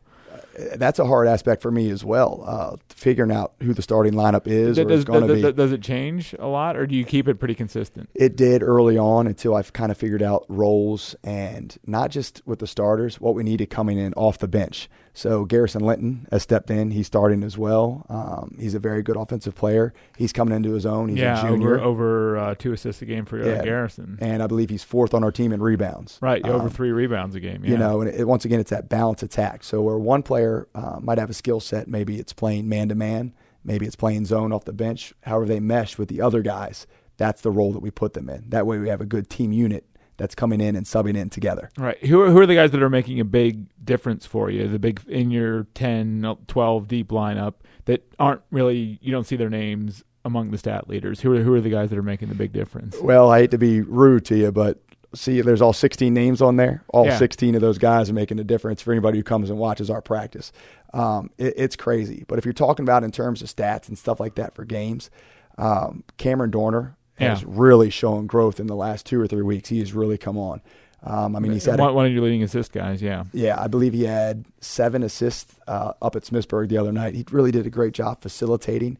that's 0.76 1.00
a 1.00 1.06
hard 1.06 1.28
aspect 1.28 1.62
for 1.62 1.72
me 1.72 1.90
as 1.90 2.04
well. 2.04 2.44
Uh, 2.46 2.78
figuring 2.90 3.32
out 3.32 3.54
who 3.62 3.74
the 3.74 3.82
starting 3.82 4.14
lineup 4.14 4.48
is 4.48 4.78
does, 4.78 4.86
or 4.86 4.92
is 4.92 5.04
going 5.06 5.28
to 5.28 5.34
be. 5.34 5.52
Does 5.52 5.72
it 5.72 5.82
change 5.82 6.36
a 6.40 6.48
lot, 6.48 6.76
or 6.76 6.86
do 6.86 6.96
you 6.96 7.06
keep 7.06 7.28
it 7.28 7.40
pretty 7.40 7.56
consistent? 7.56 8.10
It 8.16 8.36
did 8.36 8.64
early 8.64 8.98
on 8.98 9.28
until 9.28 9.56
I've 9.56 9.74
kind 9.74 9.92
of 9.92 9.98
figured 9.98 10.24
out 10.24 10.46
roles 10.48 11.16
and 11.24 11.78
not 11.86 12.12
just 12.12 12.42
with 12.46 12.60
the 12.60 12.68
starters, 12.68 13.20
what 13.20 13.36
we 13.36 13.44
needed 13.44 13.70
coming 13.70 13.98
in 13.98 14.14
off 14.14 14.40
the 14.40 14.48
bench. 14.48 14.90
So 15.20 15.44
Garrison 15.44 15.82
Linton 15.84 16.26
has 16.32 16.44
stepped 16.44 16.72
in. 16.72 16.92
He's 16.92 17.06
starting 17.06 17.44
as 17.44 17.58
well. 17.58 18.06
Um, 18.08 18.56
he's 18.58 18.74
a 18.74 18.80
very 18.80 19.04
good 19.04 19.18
offensive 19.18 19.54
player. 19.54 19.94
He's 20.18 20.32
coming 20.32 20.56
into 20.56 20.72
his 20.72 20.86
own. 20.86 21.10
He's 21.10 21.18
yeah, 21.20 21.38
a 21.46 21.50
junior. 21.50 21.76
over, 21.78 21.82
over 21.82 22.38
uh, 22.38 22.56
two 22.56 22.72
assists 22.72 23.02
a 23.02 23.06
game 23.06 23.26
for 23.26 23.42
uh, 23.42 23.46
Yeah. 23.46 23.64
Garrison. 23.66 24.18
and 24.22 24.42
I 24.42 24.48
believe 24.48 24.70
he's 24.70 24.84
fourth 24.86 25.14
on 25.14 25.26
our 25.26 25.32
team 25.34 25.52
in 25.52 25.62
rebounds. 25.62 26.20
Right, 26.22 26.42
over 26.46 26.64
Um, 26.64 26.70
three 26.70 26.92
rebounds 26.92 27.36
a 27.36 27.42
game. 27.42 27.66
Yeah. 27.66 27.72
You 27.72 27.78
know, 27.78 28.00
and 28.00 28.10
it, 28.10 28.26
once 28.30 28.46
again, 28.46 28.62
it's 28.62 28.70
that 28.70 28.88
balance 28.88 29.22
attack. 29.22 29.66
So 29.66 29.82
where 29.82 29.98
one 29.98 30.24
player 30.24 30.70
uh, 30.74 31.00
might 31.02 31.18
have 31.18 31.30
a 31.30 31.34
skill 31.34 31.60
set, 31.60 31.90
maybe 31.90 32.18
it's 32.18 32.32
playing 32.32 32.70
man 32.70 32.88
to 32.88 32.96
man, 32.96 33.34
maybe 33.66 33.86
it's 33.86 33.98
playing 33.98 34.26
zone 34.26 34.54
off 34.54 34.64
the 34.64 34.72
bench. 34.72 35.14
However, 35.24 35.46
they 35.46 35.60
mesh 35.60 35.98
with 35.98 36.08
the 36.08 36.22
other 36.22 36.42
guys. 36.42 36.88
That's 37.18 37.42
the 37.42 37.52
role 37.52 37.74
that 37.74 37.82
we 37.82 37.92
put 37.92 38.14
them 38.14 38.30
in. 38.30 38.46
That 38.52 38.66
way, 38.66 38.78
we 38.78 38.88
have 38.88 39.02
a 39.02 39.06
good 39.06 39.30
team 39.30 39.52
unit 39.52 39.86
that's 40.20 40.36
coming 40.36 40.62
in 40.62 40.76
and 40.76 40.86
subbing 40.86 41.18
in 41.18 41.32
together. 41.32 41.72
Right. 41.78 41.98
Who 42.06 42.22
are, 42.22 42.30
who 42.30 42.38
are 42.40 42.46
the 42.46 42.54
guys 42.54 42.70
that 42.72 42.84
are 42.84 42.90
making 42.90 43.20
a 43.20 43.26
big 43.26 43.66
difference 43.84 44.28
for 44.28 44.52
you? 44.52 44.68
The 44.68 44.78
big 44.78 45.02
in 45.08 45.32
your 45.32 45.64
10, 45.74 46.38
12 46.48 46.88
deep 46.88 47.08
lineup 47.08 47.56
that 47.86 48.06
aren't 48.20 48.42
really 48.52 49.00
you 49.02 49.12
don't 49.12 49.26
see 49.26 49.36
their 49.38 49.50
names 49.50 50.04
among 50.26 50.52
the 50.52 50.58
stat 50.60 50.88
leaders. 50.88 51.22
Who 51.22 51.34
are 51.36 51.42
who 51.42 51.54
are 51.56 51.62
the 51.62 51.72
guys 51.72 51.90
that 51.90 51.98
are 51.98 52.04
making 52.04 52.30
the 52.30 52.36
big 52.36 52.52
difference? 52.54 52.98
Well, 53.02 53.32
I 53.32 53.40
hate 53.40 53.52
to 53.52 53.58
be 53.58 53.82
rude 53.82 54.26
to 54.26 54.38
you, 54.38 54.52
but 54.52 54.80
see, 55.16 55.42
there's 55.42 55.62
all 55.62 55.74
16 55.74 56.14
names 56.14 56.42
on 56.42 56.58
there. 56.58 56.84
All 56.90 57.06
Yeah. 57.06 57.18
16 57.18 57.56
of 57.56 57.62
those 57.62 57.78
guys 57.80 58.10
are 58.10 58.14
making 58.14 58.40
a 58.40 58.44
difference 58.44 58.82
for 58.82 58.92
anybody 58.92 59.18
who 59.18 59.24
comes 59.24 59.50
and 59.50 59.58
watches 59.58 59.90
our 59.90 60.02
practice. 60.02 60.52
Um, 60.94 61.32
it, 61.38 61.54
it's 61.58 61.76
crazy. 61.76 62.26
But 62.28 62.38
if 62.38 62.46
you're 62.46 62.54
talking 62.54 62.84
about 62.84 63.04
in 63.04 63.12
terms 63.12 63.42
of 63.42 63.48
stats 63.48 63.88
and 63.88 63.98
stuff 63.98 64.20
like 64.20 64.36
that 64.36 64.54
for 64.54 64.66
games, 64.66 65.10
um, 65.58 66.04
Cameron 66.18 66.52
Dorner 66.52 66.96
has 67.20 67.42
Yeah. 67.42 67.48
really 67.50 67.90
shown 67.90 68.26
growth 68.28 68.60
in 68.60 68.68
the 68.68 68.76
last 68.76 69.06
two 69.06 69.20
or 69.20 69.28
three 69.28 69.42
weeks. 69.42 69.70
He 69.70 69.80
has 69.80 69.94
really 69.94 70.18
come 70.18 70.38
on. 70.38 70.62
Um, 71.04 71.36
I 71.36 71.40
mean, 71.40 71.54
he's 71.54 71.64
had 71.66 71.80
a- 71.80 71.84
one, 71.84 71.96
one 71.96 72.06
of 72.08 72.12
your 72.12 72.24
leading 72.24 72.44
assist 72.44 72.74
guys. 72.74 73.02
Yeah. 73.02 73.24
yeah, 73.34 73.62
I 73.62 73.68
believe 73.68 73.94
he 73.94 74.04
had 74.04 74.44
seven 74.60 75.02
assists 75.04 75.54
uh, 75.68 75.94
up 76.02 76.16
at 76.18 76.24
Smithsburg 76.24 76.68
the 76.70 76.78
other 76.78 76.92
night. 76.92 77.16
He 77.16 77.26
really 77.32 77.52
did 77.52 77.66
a 77.66 77.70
great 77.70 77.94
job 77.94 78.22
facilitating. 78.22 78.98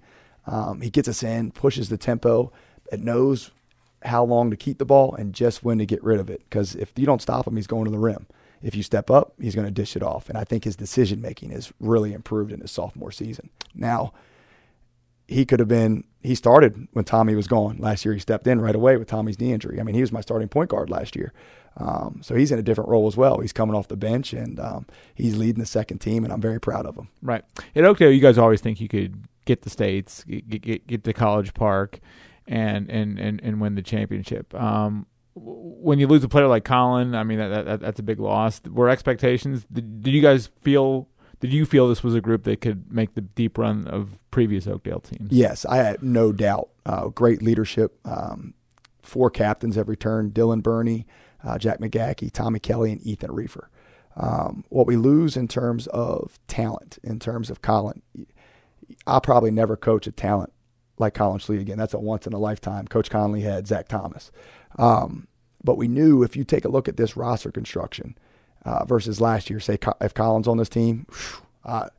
Um, 0.48 0.80
he 0.82 0.90
gets 0.90 1.08
us 1.10 1.24
in, 1.24 1.52
pushes 1.52 1.90
the 1.90 1.98
tempo, 1.98 2.52
it 2.92 3.02
knows 3.02 3.52
how 4.04 4.24
long 4.24 4.50
to 4.50 4.56
keep 4.56 4.78
the 4.78 4.86
ball 4.86 5.14
and 5.14 5.34
just 5.34 5.64
when 5.64 5.78
to 5.78 5.86
get 5.86 6.02
rid 6.02 6.20
of 6.22 6.30
it. 6.30 6.42
Because 6.50 6.74
if 6.76 6.94
you 6.96 7.06
don't 7.06 7.22
stop 7.22 7.46
him, 7.46 7.58
he's 7.58 7.68
going 7.68 7.84
to 7.86 7.92
the 7.92 8.00
rim. 8.00 8.26
If 8.64 8.76
you 8.76 8.82
step 8.84 9.12
up, 9.12 9.34
he's 9.40 9.54
going 9.56 9.68
to 9.68 9.72
dish 9.72 9.96
it 9.98 10.02
off. 10.04 10.30
And 10.30 10.38
I 10.38 10.46
think 10.46 10.64
his 10.64 10.76
decision 10.78 11.22
making 11.22 11.52
has 11.52 11.72
really 11.82 12.14
improved 12.14 12.52
in 12.54 12.62
his 12.62 12.72
sophomore 12.72 13.12
season. 13.12 13.50
Now, 13.76 14.14
he 15.30 15.46
could 15.46 15.60
have 15.60 15.70
been 15.70 16.04
he 16.22 16.36
started 16.36 16.88
when 16.92 17.06
Tommy 17.06 17.36
was 17.36 17.48
gone 17.48 17.78
last 17.78 18.04
year. 18.04 18.14
He 18.14 18.20
stepped 18.20 18.48
in 18.48 18.60
right 18.60 18.76
away 18.76 18.98
with 18.98 19.08
Tommy's 19.08 19.40
knee 19.40 19.54
injury. 19.54 19.80
I 19.80 19.84
mean, 19.84 19.96
he 19.96 20.02
was 20.02 20.12
my 20.12 20.22
starting 20.22 20.50
point 20.50 20.70
guard 20.70 20.90
last 20.90 21.16
year. 21.16 21.32
Um, 21.78 22.20
so 22.22 22.36
he's 22.36 22.52
in 22.52 22.60
a 22.60 22.64
different 22.64 22.90
role 22.90 23.08
as 23.08 23.16
well. 23.16 23.40
He's 23.40 23.54
coming 23.54 23.76
off 23.76 23.88
the 23.88 23.96
bench 23.96 24.34
and 24.34 24.60
um, 24.60 24.86
he's 25.14 25.38
leading 25.38 25.60
the 25.60 25.68
second 25.68 26.00
team, 26.00 26.24
and 26.24 26.34
I'm 26.34 26.42
very 26.42 26.60
proud 26.60 26.86
of 26.86 26.98
him. 26.98 27.10
Right. 27.22 27.44
At 27.76 27.86
Oakdale, 27.86 28.12
you 28.12 28.20
guys 28.20 28.38
always 28.38 28.60
think 28.60 28.82
you 28.82 28.90
could 28.90 29.24
get 29.46 29.62
the 29.62 29.70
states, 29.70 30.24
get 30.24 30.62
get, 30.62 30.88
get 30.88 31.04
to 31.04 31.14
College 31.14 31.54
Park, 31.54 32.00
and 32.48 32.90
and 32.90 33.20
and 33.20 33.40
and 33.44 33.62
win 33.62 33.76
the 33.76 33.84
championship. 33.84 34.54
Um, 34.56 35.06
when 35.36 36.00
you 36.00 36.08
lose 36.08 36.24
a 36.24 36.28
player 36.28 36.48
like 36.48 36.66
Colin, 36.66 37.16
I 37.16 37.24
mean 37.24 37.38
that, 37.38 37.66
that 37.66 37.80
that's 37.80 38.00
a 38.00 38.04
big 38.04 38.20
loss. 38.20 38.62
Were 38.70 38.90
expectations? 38.90 39.66
Did, 39.72 40.02
did 40.02 40.12
you 40.12 40.22
guys 40.22 40.50
feel? 40.62 41.08
Did 41.40 41.54
you 41.54 41.66
feel 41.66 41.88
this 41.88 42.04
was 42.04 42.16
a 42.16 42.20
group 42.20 42.44
that 42.44 42.60
could 42.60 42.92
make 42.92 43.14
the 43.14 43.22
deep 43.22 43.58
run 43.58 43.88
of 43.88 44.18
previous 44.40 44.68
Oakdale 44.68 45.02
teams? 45.02 45.32
Yes, 45.32 45.66
I 45.66 45.78
had 45.78 46.02
no 46.02 46.32
doubt. 46.32 46.70
Uh, 46.86 47.10
great 47.10 47.42
leadership. 47.42 48.00
Um, 48.06 48.54
four 49.02 49.30
captains 49.30 49.76
have 49.76 49.90
returned: 49.90 50.34
Dylan 50.34 50.64
Burney, 50.64 51.06
uh, 51.44 51.58
Jack 51.58 51.80
McGackey, 51.80 52.32
Tommy 52.32 52.60
Kelly, 52.60 52.94
and 52.94 53.06
Ethan 53.06 53.34
Reefer. 53.34 53.70
Um, 54.16 54.64
what 54.70 54.88
we 54.88 54.96
lose 54.96 55.36
in 55.36 55.50
terms 55.50 55.88
of 55.88 56.40
talent, 56.48 57.00
in 57.04 57.20
terms 57.20 57.50
of 57.50 57.62
Colin, 57.62 58.02
I'll 59.06 59.20
probably 59.20 59.52
never 59.52 59.76
coach 59.76 60.08
a 60.08 60.12
talent 60.12 60.54
like 60.98 61.14
Colin 61.14 61.40
Schlee 61.40 61.60
again. 61.60 61.78
That's 61.78 61.94
a 61.94 62.00
once 62.00 62.26
in 62.26 62.32
a 62.32 62.40
lifetime. 62.40 62.88
Coach 62.88 63.10
Connolly 63.10 63.42
had 63.42 63.68
Zach 63.68 63.90
Thomas. 63.90 64.32
Um, 64.78 65.28
but 65.64 65.76
we 65.76 65.90
knew 65.90 66.24
if 66.24 66.38
you 66.38 66.46
take 66.46 66.64
a 66.64 66.70
look 66.70 66.88
at 66.88 66.96
this 66.96 67.18
roster 67.18 67.52
construction 67.52 68.18
uh, 68.64 68.86
versus 68.86 69.20
last 69.20 69.50
year, 69.50 69.60
say 69.60 69.78
if 70.00 70.14
Colin's 70.14 70.48
on 70.48 70.58
this 70.58 70.70
team, 70.70 71.06
whew, 71.10 71.44
I, 71.66 71.90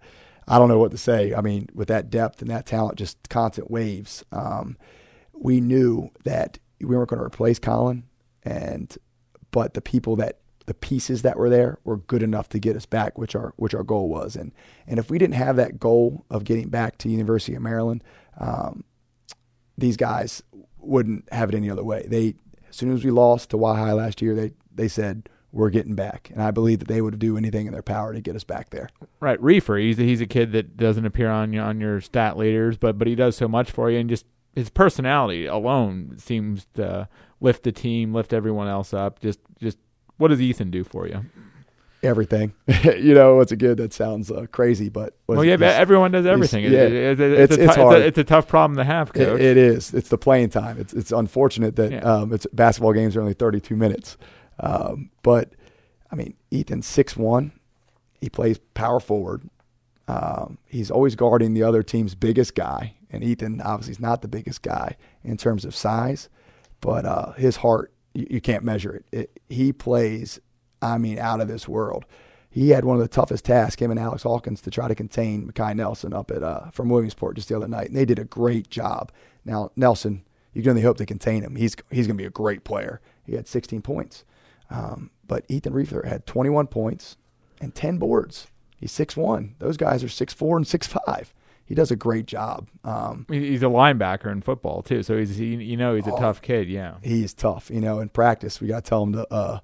I 0.48 0.58
don't 0.58 0.68
know 0.68 0.78
what 0.78 0.90
to 0.90 0.98
say. 0.98 1.34
I 1.34 1.40
mean, 1.40 1.68
with 1.74 1.88
that 1.88 2.10
depth 2.10 2.42
and 2.42 2.50
that 2.50 2.66
talent, 2.66 2.98
just 2.98 3.28
constant 3.28 3.70
waves. 3.70 4.24
Um, 4.32 4.76
we 5.32 5.60
knew 5.60 6.10
that 6.24 6.58
we 6.80 6.96
weren't 6.96 7.08
going 7.08 7.20
to 7.20 7.26
replace 7.26 7.58
Colin, 7.58 8.04
and 8.42 8.96
but 9.50 9.74
the 9.74 9.80
people 9.80 10.16
that 10.16 10.38
the 10.66 10.74
pieces 10.74 11.22
that 11.22 11.36
were 11.36 11.50
there 11.50 11.78
were 11.84 11.96
good 11.96 12.22
enough 12.22 12.48
to 12.50 12.58
get 12.58 12.76
us 12.76 12.86
back, 12.86 13.18
which 13.18 13.34
our 13.34 13.52
which 13.56 13.74
our 13.74 13.82
goal 13.82 14.08
was. 14.08 14.36
And 14.36 14.52
and 14.86 14.98
if 14.98 15.10
we 15.10 15.18
didn't 15.18 15.34
have 15.34 15.56
that 15.56 15.80
goal 15.80 16.24
of 16.30 16.44
getting 16.44 16.68
back 16.68 16.98
to 16.98 17.08
University 17.08 17.54
of 17.54 17.62
Maryland, 17.62 18.04
um, 18.38 18.84
these 19.76 19.96
guys 19.96 20.42
wouldn't 20.78 21.30
have 21.32 21.48
it 21.48 21.54
any 21.54 21.70
other 21.70 21.84
way. 21.84 22.06
They 22.08 22.34
as 22.68 22.76
soon 22.76 22.92
as 22.92 23.04
we 23.04 23.10
lost 23.10 23.50
to 23.50 23.58
High 23.58 23.92
last 23.92 24.22
year, 24.22 24.34
they 24.34 24.52
they 24.72 24.88
said 24.88 25.28
we're 25.52 25.70
getting 25.70 25.94
back, 25.94 26.30
and 26.32 26.42
I 26.42 26.50
believe 26.50 26.78
that 26.78 26.88
they 26.88 27.00
would 27.00 27.18
do 27.18 27.36
anything 27.36 27.66
in 27.66 27.72
their 27.72 27.82
power 27.82 28.12
to 28.12 28.20
get 28.20 28.36
us 28.36 28.44
back 28.44 28.70
there. 28.70 28.88
Right, 29.18 29.40
Reefer. 29.42 29.76
He's 29.76 29.96
he's 29.96 30.20
a 30.20 30.26
kid 30.26 30.52
that 30.52 30.76
doesn't 30.76 31.04
appear 31.04 31.30
on 31.30 31.52
your 31.52 31.64
on 31.64 31.80
your 31.80 32.00
stat 32.00 32.36
leaders, 32.36 32.76
but 32.76 32.98
but 32.98 33.08
he 33.08 33.14
does 33.14 33.36
so 33.36 33.48
much 33.48 33.70
for 33.70 33.90
you, 33.90 33.98
and 33.98 34.08
just 34.08 34.26
his 34.54 34.70
personality 34.70 35.46
alone 35.46 36.16
seems 36.18 36.66
to 36.74 37.08
lift 37.40 37.62
the 37.62 37.72
team, 37.72 38.14
lift 38.14 38.32
everyone 38.32 38.68
else 38.68 38.94
up. 38.94 39.20
Just 39.20 39.40
just 39.60 39.78
what 40.18 40.28
does 40.28 40.40
Ethan 40.40 40.70
do 40.70 40.84
for 40.84 41.08
you? 41.08 41.24
Everything, 42.02 42.54
you 42.96 43.12
know. 43.12 43.40
It's 43.40 43.52
a 43.52 43.56
good. 43.56 43.76
That 43.76 43.92
sounds 43.92 44.30
uh, 44.30 44.46
crazy, 44.50 44.88
but 44.88 45.18
well, 45.26 45.44
yeah, 45.44 45.56
everyone 45.60 46.12
does 46.12 46.24
everything. 46.24 46.64
Yeah, 46.64 46.80
it's, 46.80 47.20
it's, 47.20 47.56
it's, 47.58 47.76
a, 47.76 48.06
it's, 48.06 48.16
a, 48.16 48.24
tough 48.24 48.48
problem 48.48 48.78
to 48.78 48.84
have, 48.84 49.12
coach. 49.12 49.38
it, 49.38 49.40
it 49.42 49.56
is. 49.58 49.92
It's 49.92 50.08
the 50.08 50.16
playing 50.16 50.48
time. 50.48 50.78
It's 50.78 50.94
it's 50.94 51.12
unfortunate 51.12 51.76
that 51.76 51.92
yeah. 51.92 51.98
um, 51.98 52.32
it's 52.32 52.46
basketball 52.54 52.94
games 52.94 53.16
are 53.16 53.20
only 53.20 53.34
thirty 53.34 53.60
two 53.60 53.76
minutes, 53.76 54.16
um, 54.60 55.10
but 55.22 55.52
I 56.10 56.16
mean, 56.16 56.34
Ethan 56.50 56.82
six 56.82 57.16
one. 57.16 57.52
He 58.20 58.28
plays 58.28 58.58
power 58.74 59.00
forward. 59.00 59.48
Um, 60.06 60.58
he's 60.66 60.90
always 60.90 61.14
guarding 61.14 61.54
the 61.54 61.62
other 61.62 61.82
team's 61.82 62.14
biggest 62.14 62.54
guy, 62.54 62.94
and 63.10 63.24
Ethan 63.24 63.62
obviously 63.62 63.92
is 63.92 64.00
not 64.00 64.22
the 64.22 64.28
biggest 64.28 64.62
guy 64.62 64.96
in 65.24 65.36
terms 65.36 65.64
of 65.64 65.74
size, 65.74 66.28
but 66.80 67.06
uh, 67.06 67.32
his 67.32 67.56
heart 67.56 67.92
you, 68.12 68.26
you 68.28 68.40
can't 68.40 68.64
measure 68.64 68.94
it. 68.94 69.04
it. 69.12 69.40
He 69.48 69.72
plays 69.72 70.40
I 70.82 70.98
mean, 70.98 71.18
out 71.18 71.40
of 71.40 71.48
this 71.48 71.68
world. 71.68 72.04
He 72.50 72.70
had 72.70 72.84
one 72.84 72.96
of 72.96 73.02
the 73.02 73.08
toughest 73.08 73.44
tasks, 73.44 73.80
him 73.80 73.90
and 73.90 74.00
Alex 74.00 74.24
Hawkins, 74.24 74.60
to 74.62 74.70
try 74.70 74.88
to 74.88 74.94
contain 74.94 75.50
Makai 75.50 75.76
Nelson 75.76 76.12
up 76.12 76.30
at 76.30 76.42
uh, 76.42 76.70
from 76.70 76.88
Williamsport 76.88 77.36
just 77.36 77.48
the 77.48 77.56
other 77.56 77.68
night, 77.68 77.88
and 77.88 77.96
they 77.96 78.04
did 78.04 78.18
a 78.18 78.24
great 78.24 78.68
job. 78.70 79.12
Now 79.44 79.70
Nelson, 79.76 80.24
you 80.52 80.62
can 80.62 80.70
only 80.70 80.82
hope 80.82 80.96
to 80.96 81.06
contain 81.06 81.42
him. 81.42 81.54
He's 81.54 81.76
he's 81.90 82.06
going 82.06 82.16
to 82.16 82.22
be 82.22 82.26
a 82.26 82.30
great 82.30 82.64
player. 82.64 83.00
He 83.24 83.36
had 83.36 83.46
16 83.46 83.82
points, 83.82 84.24
um, 84.70 85.10
but 85.26 85.44
Ethan 85.48 85.72
Reefer 85.72 86.06
had 86.06 86.26
21 86.26 86.68
points 86.68 87.16
and 87.60 87.74
10 87.74 87.98
boards. 87.98 88.46
He's 88.76 88.92
6'1". 88.92 89.54
Those 89.58 89.76
guys 89.76 90.02
are 90.02 90.08
6'4 90.08 90.56
and 90.56 90.64
6'5". 90.64 91.26
He 91.66 91.76
does 91.76 91.92
a 91.92 91.96
great 91.96 92.26
job. 92.26 92.68
Um, 92.82 93.26
he's 93.28 93.62
a 93.62 93.66
linebacker 93.66 94.32
in 94.32 94.40
football 94.40 94.82
too, 94.82 95.04
so 95.04 95.16
he's 95.16 95.36
he, 95.36 95.54
you 95.54 95.76
know 95.76 95.94
he's 95.94 96.08
a 96.08 96.12
oh, 96.12 96.18
tough 96.18 96.42
kid. 96.42 96.68
Yeah, 96.68 96.96
he's 97.00 97.32
tough. 97.32 97.70
You 97.70 97.80
know, 97.80 98.00
in 98.00 98.08
practice 98.08 98.60
we 98.60 98.66
got 98.66 98.84
to 98.84 98.88
tell 98.88 99.04
him 99.04 99.12
to. 99.12 99.32
Uh, 99.32 99.60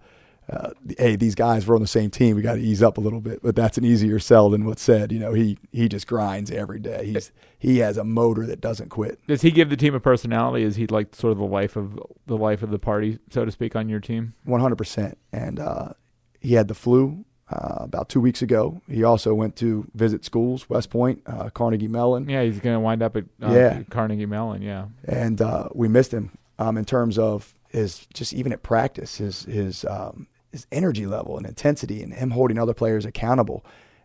uh, 0.48 0.70
hey, 0.98 1.16
these 1.16 1.34
guys 1.34 1.66
were 1.66 1.74
on 1.74 1.80
the 1.80 1.88
same 1.88 2.08
team. 2.08 2.36
We 2.36 2.42
got 2.42 2.54
to 2.54 2.60
ease 2.60 2.82
up 2.82 2.98
a 2.98 3.00
little 3.00 3.20
bit, 3.20 3.42
but 3.42 3.56
that's 3.56 3.78
an 3.78 3.84
easier 3.84 4.18
sell 4.20 4.48
than 4.48 4.64
what's 4.64 4.82
said. 4.82 5.10
You 5.10 5.18
know, 5.18 5.32
he 5.32 5.58
he 5.72 5.88
just 5.88 6.06
grinds 6.06 6.50
every 6.50 6.78
day. 6.78 7.06
He's 7.06 7.32
he 7.58 7.78
has 7.78 7.96
a 7.96 8.04
motor 8.04 8.46
that 8.46 8.60
doesn't 8.60 8.90
quit. 8.90 9.18
Does 9.26 9.42
he 9.42 9.50
give 9.50 9.70
the 9.70 9.76
team 9.76 9.94
a 9.94 10.00
personality? 10.00 10.64
Is 10.64 10.76
he 10.76 10.86
like 10.86 11.14
sort 11.14 11.32
of 11.32 11.38
the 11.38 11.44
life 11.44 11.74
of 11.74 11.98
the 12.26 12.36
life 12.36 12.62
of 12.62 12.70
the 12.70 12.78
party, 12.78 13.18
so 13.30 13.44
to 13.44 13.50
speak, 13.50 13.74
on 13.74 13.88
your 13.88 14.00
team? 14.00 14.34
One 14.44 14.60
hundred 14.60 14.76
percent. 14.76 15.18
And 15.32 15.58
uh, 15.58 15.90
he 16.40 16.54
had 16.54 16.68
the 16.68 16.74
flu 16.74 17.24
uh, 17.50 17.78
about 17.80 18.08
two 18.08 18.20
weeks 18.20 18.40
ago. 18.40 18.80
He 18.88 19.02
also 19.02 19.34
went 19.34 19.56
to 19.56 19.90
visit 19.94 20.24
schools, 20.24 20.70
West 20.70 20.90
Point, 20.90 21.22
uh, 21.26 21.50
Carnegie 21.50 21.88
Mellon. 21.88 22.28
Yeah, 22.28 22.44
he's 22.44 22.60
going 22.60 22.76
to 22.76 22.80
wind 22.80 23.02
up 23.02 23.16
at 23.16 23.24
uh, 23.42 23.50
yeah. 23.50 23.82
Carnegie 23.90 24.26
Mellon. 24.26 24.62
Yeah, 24.62 24.86
and 25.08 25.40
uh, 25.40 25.70
we 25.74 25.88
missed 25.88 26.12
him 26.12 26.38
um, 26.60 26.76
in 26.76 26.84
terms 26.84 27.18
of 27.18 27.52
his 27.70 28.06
just 28.14 28.32
even 28.32 28.52
at 28.52 28.62
practice, 28.62 29.16
his 29.16 29.42
his 29.44 29.84
um, 29.86 30.28
his 30.52 30.66
energy 30.72 31.06
level 31.06 31.36
and 31.36 31.46
intensity 31.46 32.02
and 32.02 32.14
him 32.14 32.30
holding 32.30 32.58
other 32.58 32.74
players 32.74 33.04
accountable. 33.04 33.64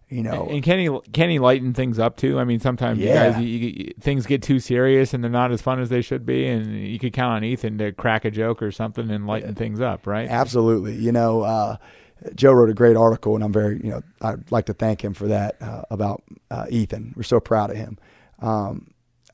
You 0.10 0.24
know, 0.24 0.50
and, 0.50 0.62
can 0.62 0.78
he 0.78 1.12
can 1.14 1.30
he 1.30 1.40
lighten 1.40 1.74
things 1.74 1.98
up 1.98 2.18
too? 2.18 2.38
I 2.38 2.44
mean, 2.44 2.60
sometimes 2.60 3.00
yeah. 3.00 3.08
you 3.08 3.32
guys 3.32 3.42
you, 3.42 3.48
you, 3.48 3.94
things 3.98 4.26
get 4.26 4.42
too 4.44 4.60
serious 4.60 5.14
and 5.14 5.24
they're 5.24 5.32
not 5.32 5.54
as 5.54 5.62
fun 5.62 5.80
as 5.80 5.88
they 5.88 6.02
should 6.02 6.26
be, 6.26 6.48
and 6.48 6.86
you 6.86 7.00
could 7.00 7.14
count 7.14 7.32
on 7.32 7.44
Ethan 7.46 7.78
to 7.78 7.94
crack 7.94 8.26
a 8.26 8.32
joke 8.32 8.62
or 8.62 8.74
something 8.74 9.10
and 9.10 9.26
lighten 9.26 9.52
yeah. 9.52 9.56
things 9.56 9.80
up, 9.80 10.06
right? 10.06 10.28
Absolutely. 10.28 10.96
You 10.96 11.14
know, 11.14 11.44
uh, 11.44 11.78
Joe 12.36 12.52
wrote 12.52 12.70
a 12.70 12.74
great 12.74 12.98
article, 12.98 13.36
and 13.36 13.44
I'm 13.44 13.54
very 13.54 13.80
you 13.82 13.90
know 13.90 14.02
I'd 14.22 14.52
like 14.52 14.66
to 14.66 14.74
thank 14.74 15.02
him 15.02 15.14
for 15.14 15.28
that 15.28 15.62
uh, 15.62 15.84
about 15.90 16.24
uh, 16.50 16.66
Ethan. 16.70 17.14
We're 17.16 17.24
so 17.24 17.40
proud 17.40 17.72
of 17.72 17.78
him. 17.78 17.98
Um, 18.40 18.91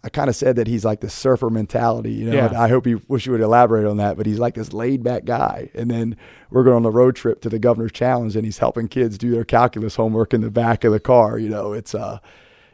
I 0.08 0.10
kind 0.10 0.30
of 0.30 0.38
said 0.38 0.56
that 0.56 0.68
he's 0.68 0.86
like 0.86 1.02
the 1.02 1.10
surfer 1.10 1.50
mentality, 1.50 2.14
you 2.14 2.30
know. 2.30 2.34
Yeah. 2.34 2.62
I 2.62 2.70
hope 2.70 2.88
you 2.88 3.02
wish 3.10 3.26
you 3.26 3.34
would 3.34 3.42
elaborate 3.42 3.86
on 3.86 3.98
that, 3.98 4.16
but 4.16 4.26
he's 4.26 4.40
like 4.40 4.54
this 4.54 4.72
laid 4.72 5.04
back 5.04 5.26
guy. 5.26 5.70
And 5.74 5.92
then 5.92 6.16
we're 6.50 6.64
going 6.64 6.78
on 6.78 6.84
the 6.84 6.92
road 6.92 7.18
trip 7.18 7.42
to 7.42 7.50
the 7.50 7.60
Governor's 7.60 7.92
Challenge, 7.92 8.34
and 8.38 8.46
he's 8.46 8.60
helping 8.60 8.88
kids 8.88 9.18
do 9.18 9.32
their 9.32 9.44
calculus 9.44 9.98
homework 9.98 10.34
in 10.34 10.40
the 10.40 10.50
back 10.50 10.86
of 10.86 10.94
the 10.94 11.02
car. 11.02 11.38
You 11.38 11.50
know, 11.50 11.74
it's 11.74 11.94
uh, 11.94 12.20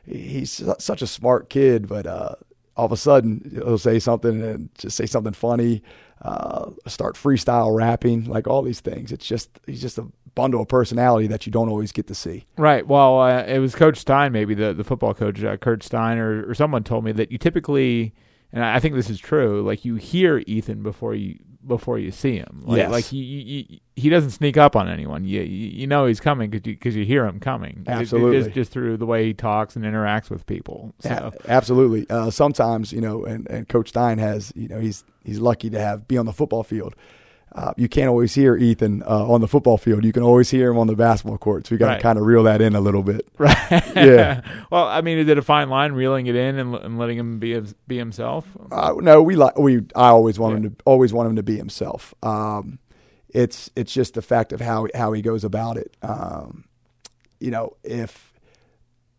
he's 0.05 0.63
such 0.77 1.01
a 1.01 1.07
smart 1.07 1.49
kid, 1.49 1.87
but 1.87 2.05
uh, 2.05 2.35
all 2.77 2.85
of 2.85 2.91
a 2.91 2.97
sudden 2.97 3.49
he'll 3.51 3.79
say 3.79 3.97
something 3.97 4.39
and 4.39 4.69
just 4.77 4.95
say 4.95 5.07
something 5.07 5.33
funny, 5.33 5.81
uh, 6.21 6.69
start 6.85 7.15
freestyle 7.15 7.75
rapping, 7.75 8.25
like 8.25 8.47
all 8.47 8.61
these 8.61 8.79
things. 8.79 9.11
It's 9.11 9.25
just 9.25 9.49
he's 9.65 9.81
just 9.81 9.97
a 9.97 10.05
bundle 10.35 10.61
of 10.61 10.67
personality 10.67 11.27
that 11.27 11.45
you 11.45 11.51
don't 11.51 11.69
always 11.69 11.91
get 11.91 12.07
to 12.07 12.15
see. 12.15 12.45
Right. 12.57 12.85
Well, 12.85 13.21
uh, 13.21 13.43
it 13.43 13.59
was 13.59 13.75
Coach 13.75 13.97
Stein, 13.97 14.31
maybe 14.31 14.53
the 14.53 14.73
the 14.73 14.83
football 14.83 15.13
coach, 15.13 15.43
uh, 15.43 15.57
Kurt 15.57 15.83
Stein, 15.83 16.17
or, 16.17 16.49
or 16.49 16.53
someone 16.53 16.83
told 16.83 17.03
me 17.03 17.11
that 17.13 17.31
you 17.31 17.37
typically, 17.37 18.13
and 18.51 18.63
I 18.63 18.79
think 18.79 18.95
this 18.95 19.09
is 19.09 19.19
true, 19.19 19.61
like 19.63 19.85
you 19.85 19.95
hear 19.95 20.43
Ethan 20.47 20.83
before 20.83 21.15
you 21.15 21.39
before 21.65 21.97
you 21.97 22.11
see 22.11 22.37
him. 22.37 22.63
Like, 22.65 22.77
yes. 22.77 22.91
like 22.91 23.05
he, 23.05 23.21
he, 23.21 23.81
he 23.95 24.09
doesn't 24.09 24.31
sneak 24.31 24.57
up 24.57 24.75
on 24.75 24.89
anyone. 24.89 25.25
You 25.25 25.41
you 25.41 25.87
know 25.87 26.05
he's 26.05 26.19
coming 26.19 26.49
because 26.49 26.95
you, 26.95 27.01
you 27.01 27.05
hear 27.05 27.25
him 27.25 27.39
coming. 27.39 27.83
Absolutely, 27.87 28.43
just, 28.43 28.51
just 28.51 28.71
through 28.71 28.97
the 28.97 29.05
way 29.05 29.25
he 29.25 29.33
talks 29.33 29.75
and 29.75 29.85
interacts 29.85 30.29
with 30.29 30.45
people. 30.45 30.93
So. 30.99 31.09
Yeah, 31.09 31.29
absolutely. 31.47 32.09
Uh, 32.09 32.29
sometimes 32.29 32.91
you 32.91 33.01
know, 33.01 33.23
and, 33.23 33.49
and 33.49 33.67
Coach 33.67 33.89
Stein 33.89 34.17
has 34.17 34.51
you 34.55 34.67
know 34.67 34.79
he's 34.79 35.03
he's 35.23 35.39
lucky 35.39 35.69
to 35.69 35.79
have 35.79 36.07
be 36.07 36.17
on 36.17 36.25
the 36.25 36.33
football 36.33 36.63
field 36.63 36.95
uh, 37.55 37.73
you 37.77 37.87
can't 37.87 38.09
always 38.09 38.33
hear 38.33 38.57
Ethan 38.57 39.03
uh, 39.03 39.31
on 39.31 39.41
the 39.41 39.47
football 39.47 39.77
field. 39.77 40.03
You 40.03 40.11
can 40.11 40.23
always 40.23 40.49
hear 40.49 40.71
him 40.71 40.77
on 40.79 40.87
the 40.87 40.95
basketball 40.95 41.37
court. 41.37 41.67
So 41.67 41.75
we 41.75 41.77
got 41.77 41.87
to 41.87 41.91
right. 41.93 42.01
kind 42.01 42.17
of 42.17 42.25
reel 42.25 42.43
that 42.43 42.61
in 42.61 42.75
a 42.75 42.81
little 42.81 43.03
bit. 43.03 43.27
Right. 43.37 43.95
Yeah. 43.95 44.41
well, 44.71 44.85
I 44.85 45.01
mean, 45.01 45.17
is 45.17 45.27
it 45.27 45.37
a 45.37 45.41
fine 45.41 45.69
line 45.69 45.91
reeling 45.91 46.27
it 46.27 46.35
in 46.35 46.57
and, 46.57 46.75
and 46.75 46.97
letting 46.97 47.17
him 47.17 47.39
be 47.39 47.61
be 47.87 47.97
himself? 47.97 48.47
Uh, 48.71 48.93
no, 48.99 49.21
we 49.21 49.35
like 49.35 49.57
we. 49.57 49.81
I 49.95 50.07
always 50.07 50.39
want 50.39 50.53
yeah. 50.53 50.67
him 50.67 50.75
to 50.75 50.83
always 50.85 51.11
want 51.11 51.29
him 51.29 51.35
to 51.35 51.43
be 51.43 51.57
himself. 51.57 52.13
Um, 52.23 52.79
it's 53.29 53.69
it's 53.75 53.91
just 53.91 54.13
the 54.13 54.21
fact 54.21 54.53
of 54.53 54.61
how 54.61 54.87
how 54.95 55.11
he 55.11 55.21
goes 55.21 55.43
about 55.43 55.75
it. 55.75 55.97
Um, 56.01 56.63
you 57.39 57.51
know, 57.51 57.75
if 57.83 58.32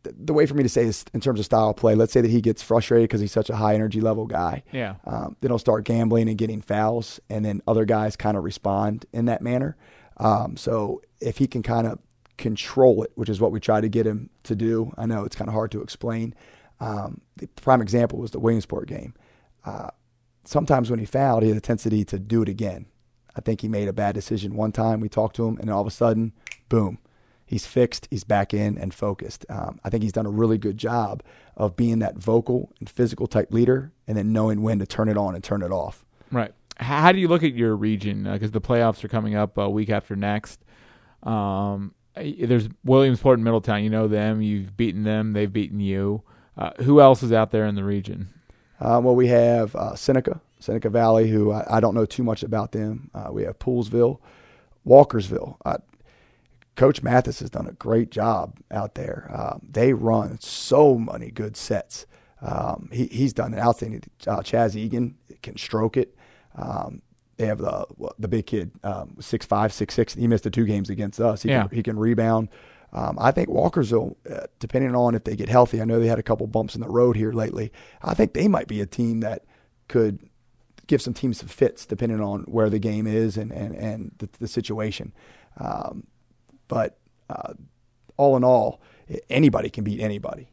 the 0.04 0.32
way 0.32 0.46
for 0.46 0.54
me 0.54 0.62
to 0.62 0.68
say 0.68 0.84
is 0.84 1.04
in 1.14 1.20
terms 1.20 1.40
of 1.40 1.46
style 1.46 1.70
of 1.70 1.76
play. 1.76 1.94
Let's 1.94 2.12
say 2.12 2.20
that 2.20 2.30
he 2.30 2.40
gets 2.40 2.62
frustrated 2.62 3.08
because 3.08 3.20
he's 3.20 3.32
such 3.32 3.50
a 3.50 3.56
high 3.56 3.74
energy 3.74 4.00
level 4.00 4.26
guy. 4.26 4.62
Yeah. 4.72 4.96
Um, 5.04 5.36
then 5.40 5.50
he'll 5.50 5.58
start 5.58 5.84
gambling 5.84 6.28
and 6.28 6.38
getting 6.38 6.60
fouls, 6.60 7.20
and 7.30 7.44
then 7.44 7.62
other 7.66 7.84
guys 7.84 8.16
kind 8.16 8.36
of 8.36 8.44
respond 8.44 9.06
in 9.12 9.26
that 9.26 9.42
manner. 9.42 9.76
Um, 10.18 10.56
so 10.56 11.02
if 11.20 11.38
he 11.38 11.46
can 11.46 11.62
kind 11.62 11.86
of 11.86 11.98
control 12.36 13.02
it, 13.02 13.12
which 13.14 13.28
is 13.28 13.40
what 13.40 13.52
we 13.52 13.60
try 13.60 13.80
to 13.80 13.88
get 13.88 14.06
him 14.06 14.30
to 14.44 14.54
do, 14.54 14.92
I 14.96 15.06
know 15.06 15.24
it's 15.24 15.36
kind 15.36 15.48
of 15.48 15.54
hard 15.54 15.70
to 15.72 15.82
explain. 15.82 16.34
Um, 16.80 17.20
the 17.36 17.46
prime 17.46 17.80
example 17.80 18.18
was 18.18 18.32
the 18.32 18.40
Williamsport 18.40 18.88
game. 18.88 19.14
Uh, 19.64 19.90
sometimes 20.44 20.90
when 20.90 20.98
he 20.98 21.06
fouled, 21.06 21.42
he 21.42 21.48
had 21.48 21.58
a 21.58 21.60
tendency 21.60 22.04
to 22.04 22.18
do 22.18 22.42
it 22.42 22.48
again. 22.48 22.86
I 23.36 23.40
think 23.40 23.60
he 23.60 23.68
made 23.68 23.88
a 23.88 23.92
bad 23.92 24.14
decision 24.14 24.54
one 24.54 24.72
time. 24.72 25.00
We 25.00 25.08
talked 25.08 25.36
to 25.36 25.46
him, 25.46 25.58
and 25.58 25.70
all 25.70 25.80
of 25.80 25.86
a 25.86 25.90
sudden, 25.90 26.32
boom, 26.68 26.98
he's 27.46 27.66
fixed, 27.66 28.08
he's 28.10 28.24
back 28.24 28.54
in 28.54 28.78
and 28.78 28.92
focused. 28.92 29.46
Um, 29.48 29.80
I 29.84 29.90
think 29.90 30.02
he's 30.02 30.12
done 30.12 30.26
a 30.26 30.30
really 30.30 30.58
good 30.58 30.78
job 30.78 31.22
of 31.56 31.76
being 31.76 32.00
that 32.00 32.16
vocal 32.16 32.72
and 32.80 32.88
physical 32.88 33.26
type 33.26 33.52
leader, 33.52 33.92
and 34.06 34.16
then 34.16 34.32
knowing 34.32 34.62
when 34.62 34.78
to 34.80 34.86
turn 34.86 35.08
it 35.08 35.16
on 35.16 35.34
and 35.34 35.42
turn 35.42 35.62
it 35.62 35.70
off. 35.70 36.04
Right. 36.30 36.52
How 36.76 37.12
do 37.12 37.18
you 37.18 37.28
look 37.28 37.44
at 37.44 37.54
your 37.54 37.76
region? 37.76 38.24
Because 38.24 38.50
uh, 38.50 38.52
the 38.52 38.60
playoffs 38.60 39.04
are 39.04 39.08
coming 39.08 39.36
up 39.36 39.56
a 39.58 39.70
week 39.70 39.90
after 39.90 40.16
next. 40.16 40.64
Um, 41.22 41.94
there's 42.16 42.68
Williamsport 42.84 43.38
and 43.38 43.44
Middletown. 43.44 43.82
You 43.82 43.90
know 43.90 44.08
them. 44.08 44.42
You've 44.42 44.76
beaten 44.76 45.04
them. 45.04 45.32
They've 45.32 45.52
beaten 45.52 45.80
you. 45.80 46.22
Uh, 46.56 46.70
who 46.82 47.00
else 47.00 47.22
is 47.22 47.32
out 47.32 47.50
there 47.50 47.66
in 47.66 47.74
the 47.74 47.84
region? 47.84 48.28
Uh, 48.80 49.00
well, 49.02 49.14
we 49.14 49.28
have 49.28 49.74
uh, 49.74 49.94
Seneca, 49.94 50.40
Seneca 50.60 50.90
Valley, 50.90 51.28
who 51.28 51.52
I, 51.52 51.76
I, 51.76 51.80
don't 51.80 51.94
know 51.94 52.06
too 52.06 52.22
much 52.22 52.42
about 52.42 52.72
them. 52.72 53.10
Uh, 53.14 53.28
we 53.32 53.44
have 53.44 53.58
Poolesville, 53.58 54.18
Walkersville. 54.86 55.56
I, 55.64 55.76
Coach 56.76 57.02
Mathis 57.02 57.40
has 57.40 57.50
done 57.50 57.66
a 57.66 57.72
great 57.72 58.10
job 58.10 58.58
out 58.70 58.94
there. 58.94 59.30
Uh, 59.32 59.58
they 59.62 59.92
run 59.92 60.38
so 60.40 60.96
many 60.98 61.30
good 61.30 61.56
sets. 61.56 62.06
Um, 62.42 62.88
he, 62.92 63.06
he's 63.06 63.32
done 63.32 63.54
an 63.54 63.60
outstanding. 63.60 64.02
Uh, 64.26 64.38
Chaz 64.40 64.74
Egan 64.74 65.16
can 65.42 65.56
stroke 65.56 65.96
it. 65.96 66.16
Um, 66.56 67.00
they 67.36 67.46
have 67.46 67.58
the 67.58 67.84
the 68.18 68.28
big 68.28 68.46
kid, 68.46 68.70
um, 68.84 69.16
six 69.20 69.44
five, 69.46 69.72
six 69.72 69.94
six. 69.94 70.14
He 70.14 70.26
missed 70.28 70.44
the 70.44 70.50
two 70.50 70.64
games 70.64 70.88
against 70.90 71.20
us. 71.20 71.42
He 71.42 71.48
Yeah. 71.48 71.66
can, 71.66 71.76
he 71.76 71.82
can 71.82 71.98
rebound. 71.98 72.48
Um, 72.92 73.18
I 73.20 73.32
think 73.32 73.48
Walkersville, 73.48 74.14
uh, 74.30 74.46
depending 74.60 74.94
on 74.94 75.16
if 75.16 75.24
they 75.24 75.34
get 75.34 75.48
healthy, 75.48 75.80
I 75.80 75.84
know 75.84 75.98
they 75.98 76.06
had 76.06 76.20
a 76.20 76.22
couple 76.22 76.46
bumps 76.46 76.76
in 76.76 76.80
the 76.80 76.88
road 76.88 77.16
here 77.16 77.32
lately. 77.32 77.72
I 78.02 78.14
think 78.14 78.34
they 78.34 78.46
might 78.46 78.68
be 78.68 78.80
a 78.80 78.86
team 78.86 79.18
that 79.20 79.44
could 79.88 80.20
give 80.86 81.02
some 81.02 81.12
teams 81.14 81.38
some 81.38 81.48
fits 81.48 81.86
depending 81.86 82.20
on 82.20 82.42
where 82.42 82.70
the 82.70 82.78
game 82.78 83.06
is 83.08 83.36
and 83.36 83.50
and 83.50 83.74
and 83.74 84.12
the, 84.18 84.28
the 84.38 84.46
situation. 84.48 85.12
Um, 85.58 86.06
but 86.74 86.98
uh, 87.30 87.52
all 88.16 88.36
in 88.36 88.42
all, 88.42 88.80
anybody 89.30 89.70
can 89.70 89.84
beat 89.84 90.00
anybody, 90.00 90.48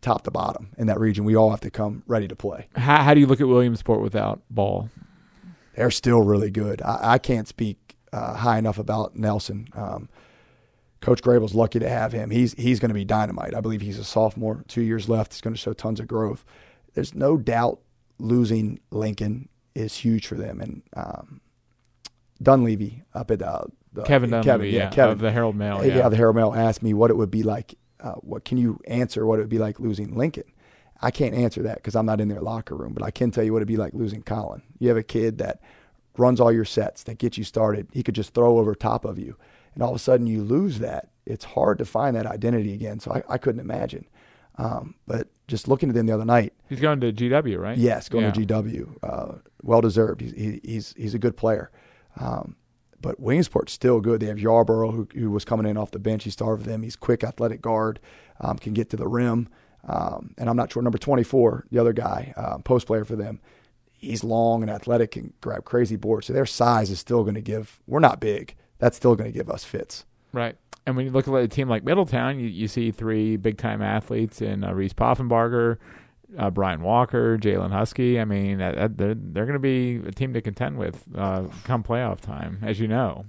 top 0.00 0.22
to 0.22 0.30
bottom 0.30 0.70
in 0.78 0.86
that 0.86 0.98
region. 0.98 1.26
We 1.26 1.36
all 1.36 1.50
have 1.50 1.60
to 1.60 1.70
come 1.70 2.02
ready 2.06 2.26
to 2.26 2.34
play. 2.34 2.68
How, 2.74 3.02
how 3.02 3.12
do 3.12 3.20
you 3.20 3.26
look 3.26 3.42
at 3.42 3.48
Williamsport 3.48 4.00
without 4.00 4.40
Ball? 4.48 4.88
They're 5.76 5.90
still 5.90 6.22
really 6.22 6.50
good. 6.50 6.80
I, 6.80 7.12
I 7.12 7.18
can't 7.18 7.46
speak 7.46 7.96
uh, 8.14 8.32
high 8.34 8.56
enough 8.56 8.78
about 8.78 9.14
Nelson. 9.14 9.68
Um, 9.74 10.08
Coach 11.02 11.20
Grable's 11.20 11.54
lucky 11.54 11.80
to 11.80 11.88
have 11.88 12.12
him. 12.12 12.30
He's 12.30 12.54
he's 12.54 12.80
going 12.80 12.88
to 12.88 12.94
be 12.94 13.04
dynamite. 13.04 13.54
I 13.54 13.60
believe 13.60 13.82
he's 13.82 13.98
a 13.98 14.04
sophomore, 14.04 14.64
two 14.68 14.80
years 14.80 15.06
left. 15.06 15.34
He's 15.34 15.42
going 15.42 15.54
to 15.54 15.60
show 15.60 15.74
tons 15.74 16.00
of 16.00 16.08
growth. 16.08 16.46
There's 16.94 17.14
no 17.14 17.36
doubt 17.36 17.78
losing 18.18 18.80
Lincoln 18.90 19.50
is 19.74 19.94
huge 19.96 20.26
for 20.26 20.34
them. 20.34 20.62
And 20.62 20.82
um, 20.96 21.42
Dunleavy 22.42 23.02
up 23.12 23.30
at 23.30 23.42
uh, 23.42 23.64
the 23.92 24.02
Kevin 24.02 24.30
Dunleavy, 24.30 24.70
yeah, 24.70 24.84
yeah, 24.84 24.90
Kevin 24.90 25.12
of 25.12 25.18
the 25.18 25.30
Herald 25.32 25.56
Mail. 25.56 25.84
yeah, 25.84 25.96
Yeah, 25.98 26.08
the 26.08 26.16
Herald 26.16 26.36
Mail 26.36 26.52
asked 26.54 26.82
me 26.82 26.94
what 26.94 27.10
it 27.10 27.16
would 27.16 27.30
be 27.30 27.42
like. 27.42 27.74
Uh, 28.00 28.12
what 28.14 28.44
can 28.44 28.58
you 28.58 28.78
answer? 28.86 29.26
What 29.26 29.38
it 29.38 29.42
would 29.42 29.48
be 29.48 29.58
like 29.58 29.80
losing 29.80 30.14
Lincoln? 30.16 30.44
I 31.00 31.10
can't 31.10 31.34
answer 31.34 31.62
that 31.62 31.76
because 31.76 31.94
I'm 31.96 32.06
not 32.06 32.20
in 32.20 32.28
their 32.28 32.40
locker 32.40 32.74
room, 32.76 32.92
but 32.92 33.02
I 33.02 33.10
can 33.10 33.30
tell 33.30 33.44
you 33.44 33.52
what 33.52 33.58
it'd 33.58 33.68
be 33.68 33.76
like 33.76 33.94
losing 33.94 34.22
Colin. 34.22 34.62
You 34.78 34.88
have 34.88 34.96
a 34.96 35.02
kid 35.02 35.38
that 35.38 35.60
runs 36.16 36.40
all 36.40 36.50
your 36.52 36.64
sets, 36.64 37.04
that 37.04 37.18
gets 37.18 37.38
you 37.38 37.44
started. 37.44 37.88
He 37.92 38.02
could 38.02 38.14
just 38.14 38.34
throw 38.34 38.58
over 38.58 38.74
top 38.74 39.04
of 39.04 39.18
you, 39.18 39.36
and 39.74 39.82
all 39.82 39.90
of 39.90 39.96
a 39.96 40.00
sudden 40.00 40.26
you 40.26 40.42
lose 40.42 40.80
that. 40.80 41.08
It's 41.26 41.44
hard 41.44 41.78
to 41.78 41.84
find 41.84 42.16
that 42.16 42.26
identity 42.26 42.72
again. 42.72 42.98
So 43.00 43.12
I, 43.12 43.22
I 43.34 43.38
couldn't 43.38 43.60
imagine. 43.60 44.06
Um, 44.56 44.94
but 45.06 45.28
just 45.46 45.68
looking 45.68 45.88
at 45.88 45.94
them 45.94 46.06
the 46.06 46.12
other 46.14 46.24
night, 46.24 46.52
he's 46.68 46.80
going 46.80 47.00
to 47.00 47.12
GW, 47.12 47.58
right? 47.58 47.78
Yes, 47.78 48.08
going 48.08 48.24
Yeah. 48.24 48.30
to 48.32 48.40
GW. 48.46 48.96
Uh, 49.02 49.34
well 49.62 49.80
deserved. 49.80 50.20
He's, 50.20 50.32
he, 50.32 50.60
he's 50.64 50.94
he's 50.96 51.14
a 51.14 51.18
good 51.18 51.36
player. 51.36 51.70
Um, 52.18 52.56
but 53.00 53.20
Williamsport's 53.20 53.72
still 53.72 54.00
good. 54.00 54.20
They 54.20 54.26
have 54.26 54.38
Yarborough, 54.38 54.90
who, 54.90 55.08
who 55.14 55.30
was 55.30 55.44
coming 55.44 55.66
in 55.66 55.76
off 55.76 55.90
the 55.90 55.98
bench. 55.98 56.24
He 56.24 56.30
started 56.30 56.58
with 56.58 56.66
them. 56.66 56.82
He's 56.82 56.96
quick, 56.96 57.22
athletic 57.22 57.60
guard, 57.60 58.00
um, 58.40 58.58
can 58.58 58.74
get 58.74 58.90
to 58.90 58.96
the 58.96 59.08
rim. 59.08 59.48
Um, 59.86 60.34
and 60.36 60.50
I'm 60.50 60.56
not 60.56 60.72
sure 60.72 60.82
number 60.82 60.98
24, 60.98 61.66
the 61.70 61.78
other 61.78 61.92
guy, 61.92 62.34
um, 62.36 62.62
post 62.62 62.86
player 62.86 63.04
for 63.04 63.16
them. 63.16 63.40
He's 63.90 64.22
long 64.22 64.62
and 64.62 64.70
athletic 64.70 65.16
and 65.16 65.32
grab 65.40 65.64
crazy 65.64 65.96
boards. 65.96 66.26
So 66.26 66.32
their 66.32 66.46
size 66.46 66.90
is 66.90 67.00
still 67.00 67.22
going 67.22 67.34
to 67.34 67.40
give. 67.40 67.80
We're 67.86 67.98
not 68.00 68.20
big. 68.20 68.54
That's 68.78 68.96
still 68.96 69.16
going 69.16 69.30
to 69.32 69.36
give 69.36 69.50
us 69.50 69.64
fits. 69.64 70.04
Right. 70.32 70.56
And 70.86 70.96
when 70.96 71.04
you 71.04 71.12
look 71.12 71.26
at 71.28 71.34
a 71.34 71.48
team 71.48 71.68
like 71.68 71.84
Middletown, 71.84 72.38
you, 72.38 72.46
you 72.46 72.68
see 72.68 72.90
three 72.90 73.36
big 73.36 73.58
time 73.58 73.82
athletes 73.82 74.40
in 74.40 74.64
uh, 74.64 74.72
Reese 74.72 74.94
Poffenbarger, 74.94 75.78
uh, 76.36 76.50
Brian 76.50 76.82
Walker, 76.82 77.38
Jalen 77.38 77.70
Husky. 77.70 78.20
I 78.20 78.24
mean, 78.24 78.58
that, 78.58 78.98
they're, 78.98 79.14
they're 79.14 79.46
going 79.46 79.54
to 79.54 79.58
be 79.58 79.96
a 80.06 80.12
team 80.12 80.32
to 80.34 80.40
contend 80.42 80.76
with 80.78 81.02
uh, 81.16 81.44
come 81.64 81.82
playoff 81.82 82.20
time, 82.20 82.58
as 82.62 82.78
you 82.80 82.88
know. 82.88 83.24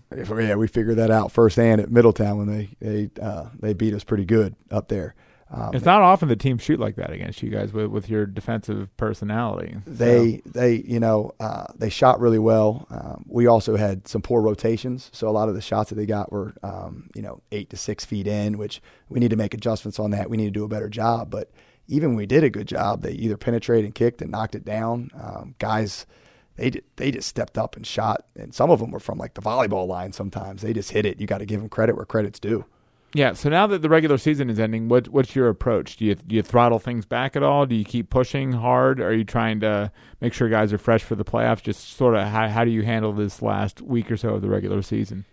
Yeah, 0.48 0.56
we 0.56 0.68
figured 0.68 0.98
that 0.98 1.12
out 1.12 1.32
firsthand 1.32 1.80
at 1.82 1.90
Middletown 1.92 2.38
when 2.38 2.48
they 2.48 2.70
they 2.82 3.10
uh, 3.22 3.46
they 3.60 3.74
beat 3.74 3.94
us 3.94 4.04
pretty 4.04 4.26
good 4.26 4.56
up 4.72 4.90
there. 4.90 5.16
Um, 5.52 5.72
It's 5.74 5.84
not 5.86 6.04
often 6.04 6.28
the 6.28 6.36
teams 6.36 6.62
shoot 6.62 6.80
like 6.80 6.96
that 6.98 7.10
against 7.10 7.42
you 7.42 7.50
guys 7.50 7.74
with, 7.74 7.88
with 7.88 8.08
your 8.08 8.28
defensive 8.28 8.96
personality. 8.98 9.78
So- 9.86 9.92
They 9.94 10.42
they 10.46 10.76
you 10.86 11.00
know 11.00 11.32
uh, 11.40 11.66
they 11.76 11.90
shot 11.90 12.20
really 12.20 12.38
well. 12.38 12.86
Um, 12.92 13.26
we 13.28 13.48
also 13.48 13.76
had 13.76 14.08
some 14.08 14.22
poor 14.22 14.42
rotations, 14.42 15.10
so 15.12 15.28
a 15.28 15.32
lot 15.32 15.50
of 15.50 15.56
the 15.56 15.62
shots 15.62 15.90
that 15.90 15.96
they 15.96 16.06
got 16.06 16.32
were 16.32 16.54
um, 16.62 17.10
you 17.16 17.22
know 17.24 17.42
eight 17.52 17.70
to 17.72 17.78
six 17.78 18.06
feet 18.06 18.28
in, 18.28 18.58
which 18.60 18.82
we 19.10 19.20
need 19.20 19.32
to 19.32 19.38
make 19.38 19.54
adjustments 19.56 20.00
on 20.00 20.12
that. 20.12 20.30
We 20.30 20.38
need 20.38 20.46
to 20.46 20.52
do 20.52 20.66
a 20.66 20.68
better 20.68 20.90
job. 20.90 21.32
But 21.32 21.50
even 21.90 22.10
when 22.10 22.18
we 22.18 22.26
did 22.26 22.44
a 22.44 22.50
good 22.50 22.68
job, 22.68 23.02
they 23.02 23.12
either 23.12 23.36
penetrated 23.36 23.86
and 23.86 23.96
kicked 23.96 24.22
and 24.22 24.32
knocked 24.32 24.56
it 24.56 24.64
down. 24.64 25.12
Um, 25.20 25.56
guys, 25.60 26.06
they 26.56 26.70
did, 26.70 26.84
they 26.96 27.12
just 27.12 27.28
stepped 27.28 27.58
up 27.58 27.76
and 27.76 27.86
shot, 27.86 28.26
and 28.36 28.54
some 28.54 28.70
of 28.70 28.80
them 28.80 28.92
were 28.92 29.00
from 29.00 29.18
like 29.18 29.34
the 29.34 29.42
volleyball 29.42 29.88
line. 29.88 30.14
Sometimes 30.14 30.62
they 30.62 30.72
just 30.72 30.92
hit 30.92 31.06
it. 31.06 31.20
You 31.20 31.28
got 31.28 31.40
to 31.40 31.46
give 31.46 31.60
them 31.60 31.70
credit 31.70 31.96
where 31.96 32.06
credit's 32.06 32.40
due. 32.40 32.66
Yeah. 33.14 33.34
So 33.34 33.50
now 33.50 33.66
that 33.68 33.82
the 33.82 33.90
regular 33.90 34.20
season 34.20 34.50
is 34.52 34.60
ending, 34.60 34.88
what 34.88 35.08
what's 35.08 35.36
your 35.36 35.50
approach? 35.50 35.98
Do 35.98 36.06
you 36.06 36.16
do 36.16 36.36
you 36.36 36.44
throttle 36.44 36.78
things 36.78 37.06
back 37.06 37.36
at 37.36 37.42
all? 37.42 37.66
Do 37.66 37.74
you 37.74 37.86
keep 37.86 38.12
pushing 38.12 38.52
hard? 38.52 39.00
Are 39.00 39.14
you 39.14 39.24
trying 39.24 39.60
to 39.62 39.92
make 40.22 40.34
sure 40.34 40.48
guys 40.48 40.72
are 40.74 40.78
fresh 40.78 41.04
for 41.04 41.16
the 41.16 41.26
playoffs? 41.26 41.64
Just 41.64 41.98
sort 41.98 42.16
of 42.16 42.28
how 42.28 42.48
how 42.50 42.64
do 42.64 42.70
you 42.70 42.84
handle 42.84 43.12
this 43.12 43.42
last 43.42 43.82
week 43.82 44.12
or 44.12 44.18
so 44.18 44.36
of 44.36 44.44
the 44.44 44.50
regular 44.50 44.84
season? 44.84 45.26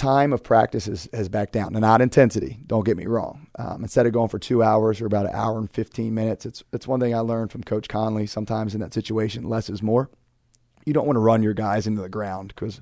Time 0.00 0.32
of 0.32 0.42
practice 0.42 0.86
has, 0.86 1.10
has 1.12 1.28
backed 1.28 1.52
down. 1.52 1.74
Now, 1.74 1.80
not 1.80 2.00
intensity. 2.00 2.58
Don't 2.66 2.86
get 2.86 2.96
me 2.96 3.04
wrong. 3.04 3.48
Um, 3.58 3.82
instead 3.82 4.06
of 4.06 4.14
going 4.14 4.30
for 4.30 4.38
two 4.38 4.62
hours 4.62 4.98
or 4.98 5.04
about 5.04 5.26
an 5.26 5.34
hour 5.34 5.58
and 5.58 5.70
fifteen 5.70 6.14
minutes, 6.14 6.46
it's 6.46 6.64
it's 6.72 6.88
one 6.88 7.00
thing 7.00 7.14
I 7.14 7.18
learned 7.18 7.52
from 7.52 7.62
Coach 7.62 7.86
Connolly. 7.86 8.26
Sometimes 8.26 8.74
in 8.74 8.80
that 8.80 8.94
situation, 8.94 9.44
less 9.44 9.68
is 9.68 9.82
more. 9.82 10.08
You 10.86 10.94
don't 10.94 11.04
want 11.04 11.16
to 11.16 11.20
run 11.20 11.42
your 11.42 11.52
guys 11.52 11.86
into 11.86 12.00
the 12.00 12.08
ground 12.08 12.54
because 12.54 12.80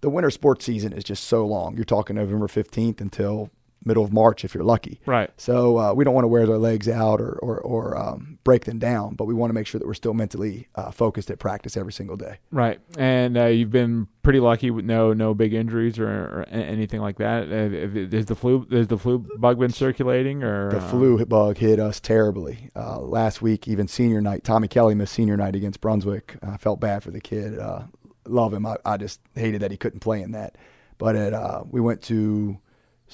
the 0.00 0.08
winter 0.08 0.30
sports 0.30 0.64
season 0.64 0.92
is 0.92 1.02
just 1.02 1.24
so 1.24 1.44
long. 1.44 1.74
You're 1.74 1.84
talking 1.84 2.14
November 2.14 2.46
fifteenth 2.46 3.00
until 3.00 3.50
middle 3.84 4.04
of 4.04 4.12
March 4.12 4.44
if 4.44 4.54
you're 4.54 4.64
lucky. 4.64 5.00
Right. 5.06 5.30
So 5.36 5.78
uh, 5.78 5.94
we 5.94 6.04
don't 6.04 6.14
want 6.14 6.24
to 6.24 6.28
wear 6.28 6.46
their 6.46 6.58
legs 6.58 6.88
out 6.88 7.20
or 7.20 7.38
or, 7.40 7.58
or 7.60 7.96
um, 7.96 8.38
break 8.44 8.64
them 8.64 8.78
down, 8.78 9.14
but 9.14 9.24
we 9.24 9.34
want 9.34 9.50
to 9.50 9.54
make 9.54 9.66
sure 9.66 9.78
that 9.78 9.86
we're 9.86 9.94
still 9.94 10.14
mentally 10.14 10.68
uh, 10.74 10.90
focused 10.90 11.30
at 11.30 11.38
practice 11.38 11.76
every 11.76 11.92
single 11.92 12.16
day. 12.16 12.38
Right, 12.50 12.80
and 12.98 13.36
uh, 13.36 13.46
you've 13.46 13.70
been 13.70 14.08
pretty 14.22 14.40
lucky 14.40 14.70
with 14.70 14.84
no 14.84 15.12
no 15.12 15.34
big 15.34 15.52
injuries 15.52 15.98
or, 15.98 16.08
or 16.08 16.46
anything 16.50 17.00
like 17.00 17.18
that. 17.18 17.44
Uh, 17.44 18.22
the 18.24 18.34
flu 18.34 18.66
is 18.70 18.88
the 18.88 18.98
flu 18.98 19.18
bug 19.38 19.58
been 19.58 19.72
circulating 19.72 20.42
or 20.42 20.70
The 20.70 20.78
uh, 20.78 20.88
flu 20.88 21.24
bug 21.26 21.58
hit 21.58 21.78
us 21.78 22.00
terribly. 22.00 22.70
Uh, 22.74 23.00
last 23.00 23.42
week, 23.42 23.68
even 23.68 23.88
senior 23.88 24.20
night, 24.20 24.44
Tommy 24.44 24.68
Kelly 24.68 24.94
missed 24.94 25.12
senior 25.12 25.36
night 25.36 25.54
against 25.54 25.80
Brunswick. 25.80 26.36
I 26.42 26.56
felt 26.56 26.80
bad 26.80 27.02
for 27.02 27.10
the 27.10 27.20
kid. 27.20 27.58
Uh, 27.58 27.82
love 28.26 28.52
him. 28.52 28.66
I, 28.66 28.76
I 28.84 28.96
just 28.96 29.20
hated 29.34 29.62
that 29.62 29.70
he 29.70 29.76
couldn't 29.76 30.00
play 30.00 30.22
in 30.22 30.32
that. 30.32 30.56
But 30.96 31.16
at, 31.16 31.32
uh, 31.32 31.64
we 31.68 31.80
went 31.80 32.02
to 32.02 32.58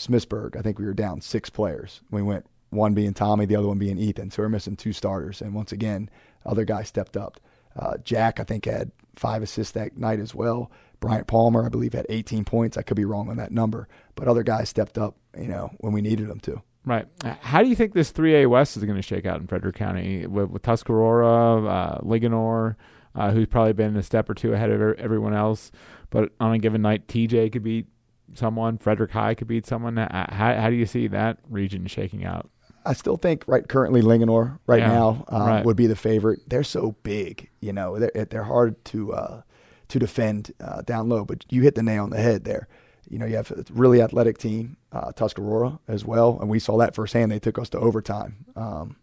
Smithsburg. 0.01 0.57
I 0.57 0.63
think 0.63 0.79
we 0.79 0.87
were 0.87 0.95
down 0.95 1.21
six 1.21 1.51
players. 1.51 2.01
We 2.11 2.23
went 2.23 2.47
one 2.71 2.95
being 2.95 3.13
Tommy, 3.13 3.45
the 3.45 3.57
other 3.57 3.69
one 3.69 3.79
being 3.79 3.99
Ethan. 3.99 4.31
So 4.31 4.43
we're 4.43 4.49
missing 4.49 4.77
two 4.77 4.93
starters. 4.93 5.43
And 5.43 5.55
once 5.55 5.73
again, 5.73 6.09
other 6.47 6.65
guys 6.65 6.89
stepped 6.89 7.17
up. 7.17 7.39
Uh, 7.77 7.99
Jack, 7.99 8.41
I 8.41 8.45
think, 8.45 8.65
had 8.65 8.91
five 9.15 9.43
assists 9.43 9.73
that 9.75 9.97
night 9.97 10.19
as 10.21 10.35
well. 10.35 10.71
Bryant 11.01 11.27
Palmer, 11.27 11.65
I 11.65 11.69
believe, 11.69 11.93
had 11.93 12.07
18 12.09 12.45
points. 12.45 12.77
I 12.77 12.83
could 12.83 12.97
be 12.97 13.05
wrong 13.05 13.29
on 13.29 13.37
that 13.37 13.53
number, 13.53 13.89
but 14.15 14.29
other 14.29 14.43
guys 14.43 14.69
stepped 14.69 14.99
up, 14.99 15.17
you 15.39 15.49
know, 15.49 15.71
when 15.79 15.93
we 15.93 16.01
needed 16.01 16.29
them 16.29 16.41
to. 16.41 16.63
Right. 16.85 17.07
How 17.41 17.63
do 17.63 17.69
you 17.69 17.77
think 17.77 17.93
this 17.93 18.13
3A 18.13 18.49
West 18.49 18.77
is 18.77 18.85
going 18.85 18.97
to 18.97 19.03
shake 19.03 19.27
out 19.27 19.41
in 19.41 19.47
Frederick 19.47 19.77
County 19.77 20.27
with, 20.27 20.51
with 20.51 20.63
Tuscarora, 20.63 21.67
uh, 21.67 21.99
Linganore, 22.01 22.77
uh, 23.15 23.31
who's 23.33 23.47
probably 23.47 23.75
been 23.75 23.97
a 23.97 24.03
step 24.03 24.31
or 24.31 24.35
two 24.35 24.55
ahead 24.55 24.71
of 24.71 24.81
er- 24.81 24.95
everyone 24.99 25.35
else, 25.35 25.71
but 26.11 26.33
on 26.41 26.53
a 26.53 26.59
given 26.59 26.83
night, 26.83 27.07
TJ 27.07 27.53
could 27.53 27.63
beat 27.63 27.87
someone, 28.35 28.79
Frederick 28.79 29.11
High 29.11 29.35
could 29.35 29.49
beat 29.49 29.67
someone. 29.67 29.99
Uh, 29.99 30.33
How, 30.33 30.55
how 30.55 30.71
do 30.71 30.77
you 30.77 30.87
see 30.87 31.07
that 31.09 31.39
region 31.49 31.87
shaking 31.87 32.25
out? 32.25 32.51
I 32.87 32.95
still 32.95 33.17
think 33.19 33.45
right 33.47 33.67
currently 33.69 34.01
Linganore 34.01 34.59
right 34.67 34.81
Yeah, 34.81 34.89
now 34.89 35.25
um, 35.29 35.43
right. 35.47 35.65
would 35.65 35.77
be 35.77 35.87
the 35.87 35.97
favorite. 35.97 36.41
They're 36.49 36.65
so 36.65 36.93
big, 37.03 37.51
you 37.61 37.75
know, 37.75 37.99
they're 37.99 38.25
they're 38.25 38.43
hard 38.43 38.83
to 38.87 39.13
uh, 39.13 39.43
to 39.89 39.99
defend 39.99 40.53
uh, 40.61 40.81
down 40.83 41.09
low. 41.11 41.27
But 41.27 41.45
you 41.51 41.61
hit 41.61 41.75
the 41.75 41.83
nail 41.83 42.05
on 42.05 42.11
the 42.11 42.17
head 42.21 42.45
there. 42.45 42.69
You 43.09 43.19
know, 43.19 43.27
you 43.27 43.37
have 43.37 43.51
a 43.51 43.65
really 43.71 44.01
athletic 44.01 44.39
team, 44.39 44.77
uh, 44.93 45.13
Tuscarora 45.13 45.79
as 45.89 46.05
well, 46.07 46.39
and 46.41 46.49
we 46.49 46.59
saw 46.59 46.79
that 46.79 46.95
firsthand. 46.95 47.31
They 47.33 47.39
took 47.39 47.59
us 47.59 47.69
to 47.71 47.79
overtime. 47.79 48.47
Um, 48.57 48.97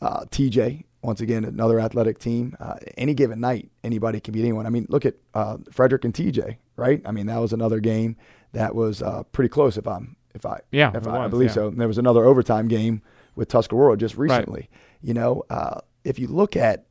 uh, 0.00 0.24
TJ, 0.26 0.84
once 1.02 1.20
again, 1.20 1.44
another 1.44 1.80
athletic 1.80 2.18
team. 2.18 2.56
Uh, 2.60 2.76
any 2.96 3.14
given 3.14 3.40
night, 3.40 3.70
anybody 3.82 4.20
can 4.20 4.32
beat 4.34 4.42
anyone. 4.42 4.66
I 4.66 4.70
mean, 4.70 4.86
look 4.88 5.06
at 5.06 5.14
uh, 5.34 5.58
Frederick 5.70 6.04
and 6.04 6.12
TJ, 6.14 6.58
right? 6.82 7.00
I 7.06 7.12
mean, 7.12 7.26
that 7.26 7.38
was 7.38 7.52
another 7.52 7.80
game 7.80 8.16
that 8.52 8.74
was 8.74 9.02
uh, 9.02 9.22
pretty 9.30 9.48
close. 9.48 9.76
If 9.76 9.86
I'm, 9.86 10.16
if 10.34 10.44
I, 10.44 10.60
Yeah, 10.72 10.90
if 10.94 11.06
I, 11.06 11.24
I 11.24 11.28
believe 11.28 11.50
yeah. 11.50 11.54
so. 11.54 11.68
And 11.68 11.80
there 11.80 11.88
was 11.88 11.98
another 11.98 12.24
overtime 12.24 12.68
game 12.68 13.02
with 13.36 13.48
Tuscarora 13.48 13.96
just 13.96 14.16
recently. 14.16 14.68
You 15.00 15.14
know, 15.14 15.44
uh, 15.48 15.80
if 16.04 16.18
you 16.18 16.26
look 16.26 16.56
at, 16.56 16.86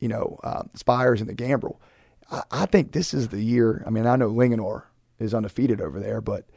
you 0.00 0.08
know, 0.08 0.38
uh, 0.42 0.64
Spires 0.74 1.20
and 1.20 1.30
the 1.30 1.34
Gambrill, 1.34 1.78
I, 2.30 2.42
I 2.50 2.66
think 2.66 2.92
this 2.92 3.14
is 3.14 3.28
the 3.28 3.40
year. 3.40 3.84
I 3.86 3.90
mean, 3.90 4.06
I 4.06 4.16
know 4.16 4.30
Linganore 4.30 4.84
is 5.18 5.32
undefeated 5.34 5.80
over 5.80 6.00
there, 6.00 6.20
but 6.20 6.48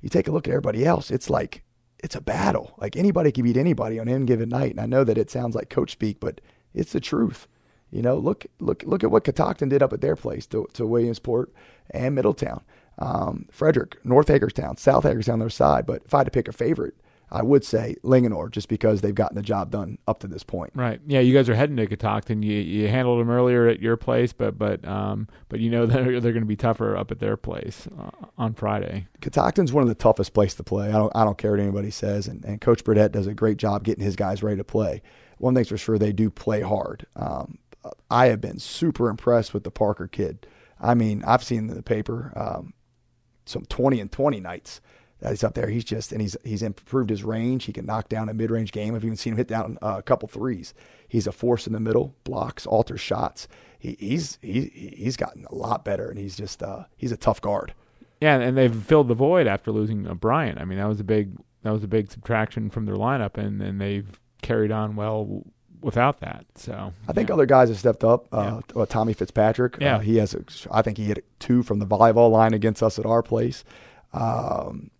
you 0.00 0.08
take 0.08 0.28
a 0.28 0.32
look 0.32 0.48
at 0.48 0.52
everybody 0.52 0.84
else. 0.86 1.10
It's 1.10 1.28
like 1.28 1.62
it's 2.02 2.16
a 2.16 2.20
battle. 2.20 2.74
Like 2.78 2.96
anybody 2.96 3.30
can 3.30 3.44
beat 3.44 3.56
anybody 3.56 3.98
on 3.98 4.08
any 4.08 4.24
given 4.24 4.48
night. 4.48 4.72
And 4.72 4.80
I 4.80 4.86
know 4.86 5.04
that 5.04 5.18
it 5.18 5.30
sounds 5.30 5.54
like 5.54 5.70
coach 5.70 5.92
speak, 5.92 6.18
but 6.18 6.40
it's 6.74 6.92
the 6.92 7.00
truth. 7.00 7.46
You 7.92 8.02
know, 8.02 8.16
look 8.16 8.46
look 8.58 8.82
look 8.84 9.04
at 9.04 9.10
what 9.10 9.24
Catoctin 9.24 9.68
did 9.68 9.82
up 9.82 9.92
at 9.92 10.00
their 10.00 10.16
place 10.16 10.46
to, 10.46 10.66
to 10.72 10.86
Williamsport 10.86 11.52
and 11.90 12.14
Middletown, 12.14 12.62
um, 12.98 13.46
Frederick, 13.50 14.04
North 14.04 14.28
Hagerstown, 14.28 14.78
South 14.78 15.04
Hagerstown, 15.04 15.34
on 15.34 15.38
their 15.40 15.50
side. 15.50 15.86
But 15.86 16.02
if 16.06 16.14
I 16.14 16.18
had 16.18 16.24
to 16.24 16.30
pick 16.30 16.48
a 16.48 16.52
favorite, 16.52 16.94
I 17.30 17.42
would 17.42 17.64
say 17.64 17.96
Linganore, 18.02 18.50
just 18.50 18.68
because 18.68 19.00
they've 19.00 19.14
gotten 19.14 19.36
the 19.36 19.42
job 19.42 19.70
done 19.70 19.96
up 20.06 20.20
to 20.20 20.26
this 20.26 20.42
point. 20.42 20.72
Right. 20.74 21.00
Yeah, 21.06 21.20
you 21.20 21.34
guys 21.34 21.48
are 21.48 21.54
heading 21.54 21.76
to 21.76 21.86
Catoctin. 21.86 22.42
You 22.42 22.60
you 22.60 22.88
handled 22.88 23.20
them 23.20 23.30
earlier 23.30 23.68
at 23.68 23.80
your 23.80 23.96
place, 23.96 24.34
but 24.34 24.58
but 24.58 24.86
um 24.86 25.28
but 25.48 25.58
you 25.58 25.70
know 25.70 25.86
they're 25.86 26.20
they're 26.20 26.32
going 26.32 26.42
to 26.42 26.46
be 26.46 26.56
tougher 26.56 26.96
up 26.96 27.10
at 27.10 27.20
their 27.20 27.38
place 27.38 27.88
uh, 27.98 28.26
on 28.36 28.52
Friday. 28.52 29.06
Catoctin's 29.22 29.72
one 29.72 29.82
of 29.82 29.88
the 29.88 29.94
toughest 29.94 30.34
places 30.34 30.56
to 30.56 30.62
play. 30.62 30.88
I 30.88 30.92
don't 30.92 31.12
I 31.14 31.24
don't 31.24 31.38
care 31.38 31.52
what 31.52 31.60
anybody 31.60 31.90
says, 31.90 32.28
and, 32.28 32.44
and 32.44 32.60
Coach 32.60 32.84
Burdett 32.84 33.12
does 33.12 33.26
a 33.26 33.34
great 33.34 33.56
job 33.56 33.82
getting 33.84 34.04
his 34.04 34.16
guys 34.16 34.42
ready 34.42 34.58
to 34.58 34.64
play. 34.64 35.00
One 35.38 35.54
thing's 35.54 35.68
for 35.68 35.78
sure, 35.78 35.98
they 35.98 36.12
do 36.12 36.30
play 36.30 36.60
hard. 36.60 37.06
Um, 37.16 37.58
I 38.10 38.26
have 38.26 38.40
been 38.40 38.58
super 38.58 39.08
impressed 39.08 39.54
with 39.54 39.64
the 39.64 39.70
Parker 39.70 40.08
kid. 40.08 40.46
I 40.80 40.94
mean, 40.94 41.22
I've 41.26 41.44
seen 41.44 41.70
in 41.70 41.76
the 41.76 41.82
paper 41.82 42.32
um, 42.36 42.74
some 43.44 43.64
twenty 43.66 44.00
and 44.00 44.10
twenty 44.10 44.40
nights 44.40 44.80
that 45.20 45.30
he's 45.30 45.44
up 45.44 45.54
there. 45.54 45.68
He's 45.68 45.84
just 45.84 46.12
and 46.12 46.20
he's 46.20 46.36
he's 46.44 46.62
improved 46.62 47.10
his 47.10 47.24
range. 47.24 47.64
He 47.64 47.72
can 47.72 47.86
knock 47.86 48.08
down 48.08 48.28
a 48.28 48.34
mid 48.34 48.50
range 48.50 48.72
game. 48.72 48.94
I've 48.94 49.04
even 49.04 49.16
seen 49.16 49.34
him 49.34 49.36
hit 49.38 49.48
down 49.48 49.78
uh, 49.80 49.96
a 49.98 50.02
couple 50.02 50.28
threes. 50.28 50.74
He's 51.08 51.26
a 51.26 51.32
force 51.32 51.66
in 51.66 51.72
the 51.72 51.80
middle, 51.80 52.14
blocks, 52.24 52.66
alters 52.66 53.00
shots. 53.00 53.48
He, 53.78 53.96
he's 53.98 54.38
he 54.42 54.94
he's 54.96 55.16
gotten 55.16 55.44
a 55.46 55.54
lot 55.54 55.84
better, 55.84 56.08
and 56.08 56.18
he's 56.18 56.36
just 56.36 56.62
uh, 56.62 56.84
he's 56.96 57.12
a 57.12 57.16
tough 57.16 57.40
guard. 57.40 57.74
Yeah, 58.20 58.38
and 58.38 58.56
they've 58.56 58.74
filled 58.74 59.08
the 59.08 59.14
void 59.14 59.46
after 59.46 59.72
losing 59.72 60.06
a 60.06 60.14
Bryant. 60.14 60.60
I 60.60 60.64
mean, 60.64 60.78
that 60.78 60.88
was 60.88 61.00
a 61.00 61.04
big 61.04 61.36
that 61.62 61.72
was 61.72 61.84
a 61.84 61.88
big 61.88 62.10
subtraction 62.10 62.70
from 62.70 62.86
their 62.86 62.96
lineup, 62.96 63.36
and 63.36 63.62
and 63.62 63.80
they've 63.80 64.20
carried 64.42 64.72
on 64.72 64.96
well 64.96 65.44
without 65.82 66.20
that. 66.20 66.46
So 66.54 66.92
I 67.08 67.12
think 67.12 67.28
yeah. 67.28 67.34
other 67.34 67.46
guys 67.46 67.68
have 67.68 67.78
stepped 67.78 68.04
up. 68.04 68.26
Uh, 68.32 68.60
yeah. 68.74 68.84
Tommy 68.86 69.12
Fitzpatrick, 69.12 69.78
yeah, 69.80 69.96
uh, 69.96 69.98
he 69.98 70.16
has. 70.16 70.34
A, 70.34 70.44
I 70.70 70.82
think 70.82 70.98
he 70.98 71.04
hit 71.04 71.24
two 71.38 71.62
from 71.62 71.78
the 71.78 71.86
volleyball 71.86 72.30
line 72.30 72.54
against 72.54 72.82
us 72.82 72.98
at 72.98 73.06
our 73.06 73.22
place. 73.22 73.64
Um, 74.12 74.90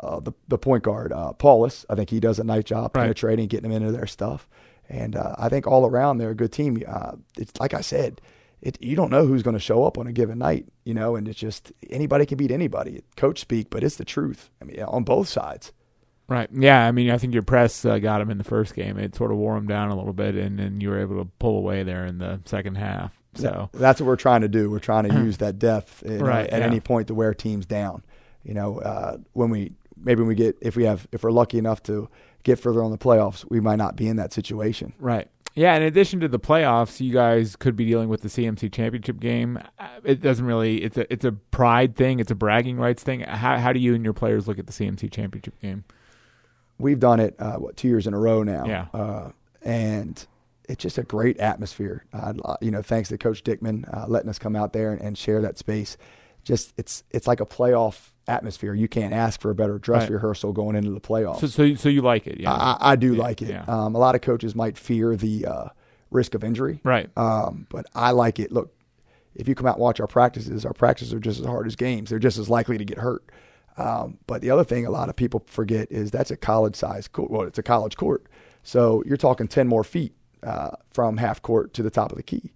uh, 0.00 0.20
the 0.20 0.32
the 0.48 0.58
point 0.58 0.82
guard 0.82 1.12
uh, 1.12 1.32
Paulus. 1.32 1.84
I 1.90 1.94
think 1.94 2.10
he 2.10 2.20
does 2.20 2.38
a 2.38 2.44
nice 2.44 2.64
job 2.64 2.92
right. 2.94 3.02
penetrating, 3.02 3.48
getting 3.48 3.70
them 3.70 3.82
into 3.82 3.92
their 3.92 4.06
stuff, 4.06 4.48
and 4.88 5.16
uh, 5.16 5.34
I 5.38 5.48
think 5.48 5.66
all 5.66 5.86
around 5.86 6.18
they're 6.18 6.30
a 6.30 6.34
good 6.34 6.52
team. 6.52 6.82
Uh, 6.86 7.12
it's 7.36 7.52
like 7.60 7.74
I 7.74 7.80
said, 7.80 8.20
it, 8.62 8.80
you 8.80 8.96
don't 8.96 9.10
know 9.10 9.26
who's 9.26 9.42
going 9.42 9.56
to 9.56 9.60
show 9.60 9.84
up 9.84 9.98
on 9.98 10.06
a 10.06 10.12
given 10.12 10.38
night, 10.38 10.66
you 10.84 10.94
know, 10.94 11.16
and 11.16 11.28
it's 11.28 11.38
just 11.38 11.72
anybody 11.90 12.26
can 12.26 12.38
beat 12.38 12.50
anybody. 12.50 13.02
Coach 13.16 13.40
speak, 13.40 13.70
but 13.70 13.84
it's 13.84 13.96
the 13.96 14.04
truth. 14.04 14.50
I 14.60 14.64
mean, 14.64 14.82
on 14.82 15.04
both 15.04 15.28
sides. 15.28 15.72
Right. 16.30 16.48
Yeah. 16.52 16.86
I 16.86 16.92
mean, 16.92 17.10
I 17.10 17.18
think 17.18 17.34
your 17.34 17.42
press 17.42 17.84
uh, 17.84 17.98
got 17.98 18.20
him 18.20 18.30
in 18.30 18.38
the 18.38 18.44
first 18.44 18.74
game. 18.74 18.96
It 18.98 19.16
sort 19.16 19.32
of 19.32 19.36
wore 19.36 19.56
him 19.56 19.66
down 19.66 19.90
a 19.90 19.96
little 19.96 20.12
bit, 20.12 20.36
and 20.36 20.60
then 20.60 20.80
you 20.80 20.88
were 20.88 21.00
able 21.00 21.18
to 21.18 21.28
pull 21.40 21.58
away 21.58 21.82
there 21.82 22.06
in 22.06 22.18
the 22.18 22.40
second 22.44 22.76
half. 22.76 23.12
So 23.34 23.68
that's 23.72 24.00
what 24.00 24.06
we're 24.06 24.14
trying 24.14 24.42
to 24.42 24.48
do. 24.48 24.70
We're 24.70 24.78
trying 24.78 25.08
to 25.08 25.14
use 25.24 25.38
that 25.38 25.58
depth 25.58 26.04
you 26.06 26.18
know, 26.18 26.24
right, 26.24 26.48
at 26.48 26.60
yeah. 26.60 26.66
any 26.66 26.78
point 26.78 27.08
to 27.08 27.14
wear 27.14 27.34
teams 27.34 27.66
down. 27.66 28.04
You 28.44 28.54
know, 28.54 28.78
uh, 28.78 29.18
when 29.32 29.50
we 29.50 29.72
maybe 29.96 30.20
when 30.20 30.28
we 30.28 30.36
get 30.36 30.56
if 30.60 30.76
we 30.76 30.84
have 30.84 31.08
if 31.10 31.24
we're 31.24 31.32
lucky 31.32 31.58
enough 31.58 31.82
to 31.84 32.08
get 32.44 32.60
further 32.60 32.84
on 32.84 32.92
the 32.92 32.98
playoffs, 32.98 33.44
we 33.50 33.58
might 33.58 33.76
not 33.76 33.96
be 33.96 34.06
in 34.06 34.16
that 34.16 34.32
situation. 34.32 34.92
Right. 35.00 35.28
Yeah. 35.56 35.74
In 35.74 35.82
addition 35.82 36.20
to 36.20 36.28
the 36.28 36.38
playoffs, 36.38 37.00
you 37.00 37.12
guys 37.12 37.56
could 37.56 37.74
be 37.74 37.86
dealing 37.86 38.08
with 38.08 38.22
the 38.22 38.28
CMC 38.28 38.72
championship 38.72 39.18
game. 39.18 39.58
It 40.04 40.22
doesn't 40.22 40.46
really. 40.46 40.84
It's 40.84 40.96
a 40.96 41.12
it's 41.12 41.24
a 41.24 41.32
pride 41.32 41.96
thing. 41.96 42.20
It's 42.20 42.30
a 42.30 42.36
bragging 42.36 42.76
rights 42.76 43.02
thing. 43.02 43.22
How 43.22 43.58
how 43.58 43.72
do 43.72 43.80
you 43.80 43.96
and 43.96 44.04
your 44.04 44.14
players 44.14 44.46
look 44.46 44.60
at 44.60 44.68
the 44.68 44.72
CMC 44.72 45.10
championship 45.10 45.60
game? 45.60 45.82
We've 46.80 46.98
done 46.98 47.20
it 47.20 47.34
uh, 47.38 47.56
what 47.56 47.76
two 47.76 47.88
years 47.88 48.06
in 48.06 48.14
a 48.14 48.18
row 48.18 48.42
now. 48.42 48.64
Yeah. 48.66 48.86
Uh, 48.92 49.30
and 49.62 50.26
it's 50.68 50.82
just 50.82 50.98
a 50.98 51.02
great 51.02 51.38
atmosphere. 51.38 52.04
Uh, 52.12 52.32
you 52.60 52.70
know, 52.70 52.82
thanks 52.82 53.08
to 53.08 53.18
Coach 53.18 53.42
Dickman 53.42 53.84
uh, 53.94 54.06
letting 54.06 54.30
us 54.30 54.38
come 54.38 54.54
out 54.54 54.72
there 54.72 54.92
and, 54.92 55.00
and, 55.00 55.18
share 55.18 55.42
that 55.42 55.58
space. 55.58 55.96
Just 56.44 56.72
it's 56.76 57.02
it's 57.10 57.26
like 57.26 57.40
a 57.40 57.46
playoff 57.46 58.10
atmosphere. 58.26 58.72
You 58.72 58.88
can't 58.88 59.12
ask 59.12 59.40
for 59.40 59.50
a 59.50 59.54
better 59.54 59.78
dress 59.78 60.02
right. 60.02 60.12
rehearsal 60.12 60.52
going 60.52 60.76
into 60.76 60.90
the 60.90 61.00
playoffs. 61.00 61.40
So 61.40 61.48
so, 61.48 61.74
so 61.74 61.88
you 61.88 62.02
like 62.02 62.26
it? 62.26 62.40
Yeah. 62.40 62.52
I, 62.52 62.92
I 62.92 62.96
do 62.96 63.14
yeah, 63.14 63.22
like 63.22 63.42
it. 63.42 63.48
Yeah. 63.48 63.64
Um, 63.66 63.94
a 63.94 63.98
lot 63.98 64.14
of 64.14 64.22
coaches 64.22 64.54
might 64.54 64.78
fear 64.78 65.16
the 65.16 65.46
uh, 65.46 65.68
risk 66.10 66.34
of 66.34 66.44
injury. 66.44 66.80
Right. 66.84 67.10
Um, 67.16 67.66
but 67.68 67.86
I 67.94 68.12
like 68.12 68.38
it. 68.38 68.52
Look, 68.52 68.72
if 69.34 69.48
you 69.48 69.54
come 69.54 69.66
out 69.66 69.74
and 69.74 69.82
watch 69.82 70.00
our 70.00 70.06
practices, 70.06 70.64
our 70.64 70.72
practices 70.72 71.12
are 71.12 71.20
just 71.20 71.40
as 71.40 71.46
hard 71.46 71.66
as 71.66 71.76
games. 71.76 72.10
They're 72.10 72.18
just 72.18 72.38
as 72.38 72.48
likely 72.48 72.78
to 72.78 72.84
get 72.84 72.98
hurt. 72.98 73.24
Um, 73.76 74.18
but 74.26 74.42
the 74.42 74.50
other 74.50 74.64
thing 74.64 74.86
a 74.86 74.90
lot 74.90 75.08
of 75.08 75.16
people 75.16 75.42
forget 75.46 75.90
is 75.90 76.10
that's 76.10 76.30
a 76.30 76.36
college 76.36 76.76
size 76.76 77.08
court. 77.08 77.30
Well, 77.30 77.42
it's 77.42 77.58
a 77.58 77.62
college 77.62 77.96
court. 77.96 78.26
So 78.62 79.02
you're 79.06 79.16
talking 79.16 79.48
10 79.48 79.68
more 79.68 79.84
feet 79.84 80.12
uh, 80.42 80.70
from 80.90 81.16
half 81.16 81.40
court 81.42 81.72
to 81.74 81.82
the 81.82 81.90
top 81.90 82.10
of 82.12 82.16
the 82.16 82.22
key. 82.22 82.52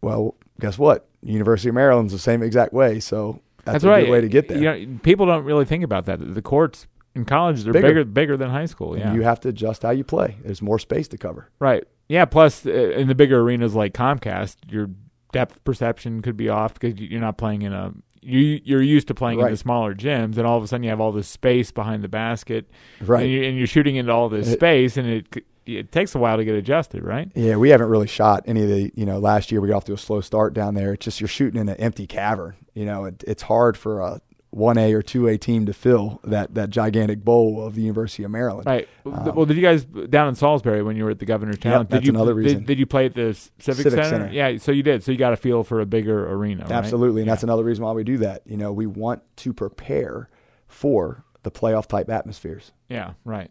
Well, 0.00 0.34
guess 0.60 0.78
what? 0.78 1.08
University 1.22 1.68
of 1.68 1.74
Maryland's 1.74 2.12
the 2.12 2.18
same 2.18 2.42
exact 2.42 2.72
way. 2.72 3.00
So 3.00 3.40
that's, 3.64 3.74
that's 3.74 3.84
a 3.84 3.88
right. 3.88 4.04
good 4.04 4.12
way 4.12 4.20
to 4.20 4.28
get 4.28 4.48
there. 4.48 4.58
You 4.76 4.86
know, 4.86 4.98
people 5.02 5.26
don't 5.26 5.44
really 5.44 5.64
think 5.64 5.84
about 5.84 6.06
that. 6.06 6.34
The 6.34 6.42
courts 6.42 6.86
in 7.14 7.24
college 7.24 7.66
are 7.66 7.72
Bigger. 7.72 7.88
bigger 7.88 8.04
bigger, 8.04 8.36
than 8.36 8.50
high 8.50 8.66
school. 8.66 8.96
Yeah. 8.96 9.08
And 9.08 9.16
you 9.16 9.22
have 9.22 9.40
to 9.40 9.48
adjust 9.48 9.82
how 9.82 9.90
you 9.90 10.04
play. 10.04 10.36
There's 10.44 10.62
more 10.62 10.78
space 10.78 11.08
to 11.08 11.18
cover. 11.18 11.50
Right. 11.58 11.84
Yeah. 12.08 12.24
Plus, 12.26 12.64
uh, 12.64 12.70
in 12.70 13.08
the 13.08 13.14
bigger 13.14 13.40
arenas 13.40 13.74
like 13.74 13.92
Comcast, 13.94 14.56
your 14.70 14.90
depth 15.32 15.64
perception 15.64 16.22
could 16.22 16.36
be 16.36 16.48
off 16.48 16.74
because 16.74 16.98
you're 17.00 17.20
not 17.20 17.38
playing 17.38 17.62
in 17.62 17.72
a 17.72 17.92
you 18.26 18.60
you're 18.64 18.82
used 18.82 19.08
to 19.08 19.14
playing 19.14 19.38
Right. 19.38 19.46
in 19.46 19.52
the 19.52 19.56
smaller 19.56 19.94
gyms, 19.94 20.36
and 20.36 20.46
all 20.46 20.58
of 20.58 20.64
a 20.64 20.66
sudden 20.66 20.82
you 20.84 20.90
have 20.90 21.00
all 21.00 21.12
this 21.12 21.28
space 21.28 21.70
behind 21.70 22.02
the 22.02 22.08
basket, 22.08 22.66
Right. 23.00 23.22
And, 23.22 23.30
you, 23.32 23.42
and 23.44 23.56
you're 23.56 23.66
shooting 23.66 23.96
into 23.96 24.12
all 24.12 24.28
this 24.28 24.48
It- 24.48 24.52
space, 24.54 24.96
and 24.96 25.06
it 25.08 25.44
it 25.66 25.90
takes 25.90 26.14
a 26.14 26.18
while 26.20 26.36
to 26.36 26.44
get 26.44 26.54
adjusted, 26.54 27.02
right? 27.02 27.28
Yeah, 27.34 27.56
we 27.56 27.70
haven't 27.70 27.88
really 27.88 28.06
shot 28.06 28.44
any 28.46 28.62
of 28.62 28.68
the, 28.68 28.92
you 28.94 29.04
know, 29.04 29.18
last 29.18 29.50
year 29.50 29.60
we 29.60 29.66
got 29.66 29.78
off 29.78 29.84
to 29.86 29.94
a 29.94 29.98
slow 29.98 30.20
start 30.20 30.54
down 30.54 30.74
there. 30.74 30.92
It's 30.92 31.04
just 31.04 31.20
you're 31.20 31.26
shooting 31.26 31.60
in 31.60 31.68
an 31.68 31.74
empty 31.78 32.06
cavern. 32.06 32.54
You 32.74 32.84
know, 32.84 33.04
it, 33.06 33.24
it's 33.26 33.42
hard 33.42 33.76
for 33.76 33.98
a 33.98 34.20
1A 34.56 34.92
or 34.94 35.02
2A 35.02 35.38
team 35.38 35.66
to 35.66 35.74
fill 35.74 36.18
that, 36.24 36.54
that 36.54 36.70
gigantic 36.70 37.22
bowl 37.22 37.62
of 37.64 37.74
the 37.74 37.82
University 37.82 38.22
of 38.24 38.30
Maryland. 38.30 38.64
Right. 38.66 38.88
well, 39.04 39.44
did 39.44 39.56
you 39.56 39.62
guys 39.62 39.84
down 39.84 40.28
in 40.28 40.34
Salisbury 40.34 40.82
when 40.82 40.96
you 40.96 41.04
were 41.04 41.10
at 41.10 41.18
the 41.18 41.26
Governor's 41.26 41.58
Town? 41.58 41.72
Um, 41.74 41.80
Yep, 41.80 41.88
did 41.88 41.96
that's 41.96 42.06
you, 42.06 42.12
another 42.12 42.34
reason. 42.34 42.64
Did, 42.64 42.78
you 42.78 42.86
play 42.86 43.04
at 43.06 43.14
the 43.14 43.34
Civic, 43.58 43.82
Civic 43.82 43.92
Center? 43.92 44.04
Center. 44.04 44.32
Yeah. 44.32 44.56
So 44.56 44.72
you 44.72 44.82
did. 44.82 45.04
So 45.04 45.12
you 45.12 45.18
got 45.18 45.34
a 45.34 45.36
feel 45.36 45.62
for 45.62 45.80
a 45.80 45.86
bigger 45.86 46.26
arena. 46.32 46.62
right? 46.62 46.72
Absolutely. 46.72 47.20
And 47.20 47.26
Yeah. 47.26 47.32
that's 47.34 47.42
another 47.42 47.64
reason 47.64 47.84
why 47.84 47.92
we 47.92 48.02
do 48.02 48.16
that. 48.18 48.42
You 48.46 48.56
know, 48.56 48.72
we 48.72 48.86
want 48.86 49.20
to 49.36 49.52
prepare 49.52 50.30
for 50.68 51.24
the 51.42 51.50
playoff 51.50 51.86
type 51.86 52.08
atmospheres. 52.08 52.72
Yeah, 52.88 53.12
right. 53.24 53.50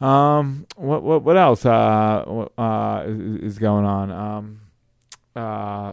Um, 0.00 0.66
what 0.76 1.02
what 1.02 1.22
what 1.22 1.36
else 1.36 1.64
uh 1.64 2.46
uh 2.58 3.04
is, 3.06 3.52
is 3.52 3.58
going 3.58 3.84
on? 3.84 4.10
Um, 4.10 4.60
uh, 5.34 5.92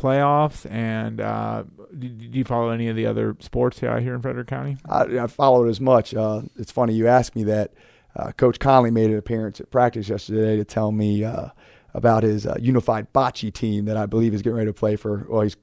playoffs 0.00 0.70
and 0.70 1.20
uh, 1.20 1.64
do, 1.98 2.08
do 2.08 2.38
you 2.38 2.44
follow 2.44 2.70
any 2.70 2.88
of 2.88 2.96
the 2.96 3.06
other 3.06 3.36
sports 3.40 3.80
here 3.80 3.96
in 3.96 4.22
Frederick 4.22 4.48
County? 4.48 4.76
I, 4.88 5.18
I 5.18 5.26
followed 5.26 5.68
as 5.68 5.80
much. 5.80 6.14
Uh, 6.14 6.42
it's 6.56 6.72
funny 6.72 6.94
you 6.94 7.06
asked 7.06 7.36
me 7.36 7.44
that. 7.44 7.72
Uh, 8.16 8.32
Coach 8.32 8.58
Connolly 8.58 8.90
made 8.90 9.10
an 9.10 9.16
appearance 9.16 9.60
at 9.60 9.70
practice 9.70 10.08
yesterday 10.08 10.56
to 10.56 10.64
tell 10.64 10.90
me 10.90 11.22
uh, 11.22 11.50
about 11.94 12.24
his 12.24 12.44
uh, 12.44 12.56
unified 12.60 13.12
bocce 13.12 13.52
team 13.52 13.84
that 13.84 13.96
I 13.96 14.06
believe 14.06 14.34
is 14.34 14.42
getting 14.42 14.56
ready 14.56 14.68
to 14.68 14.74
play 14.74 14.96
for. 14.96 15.26
Well, 15.28 15.42
he's 15.42 15.56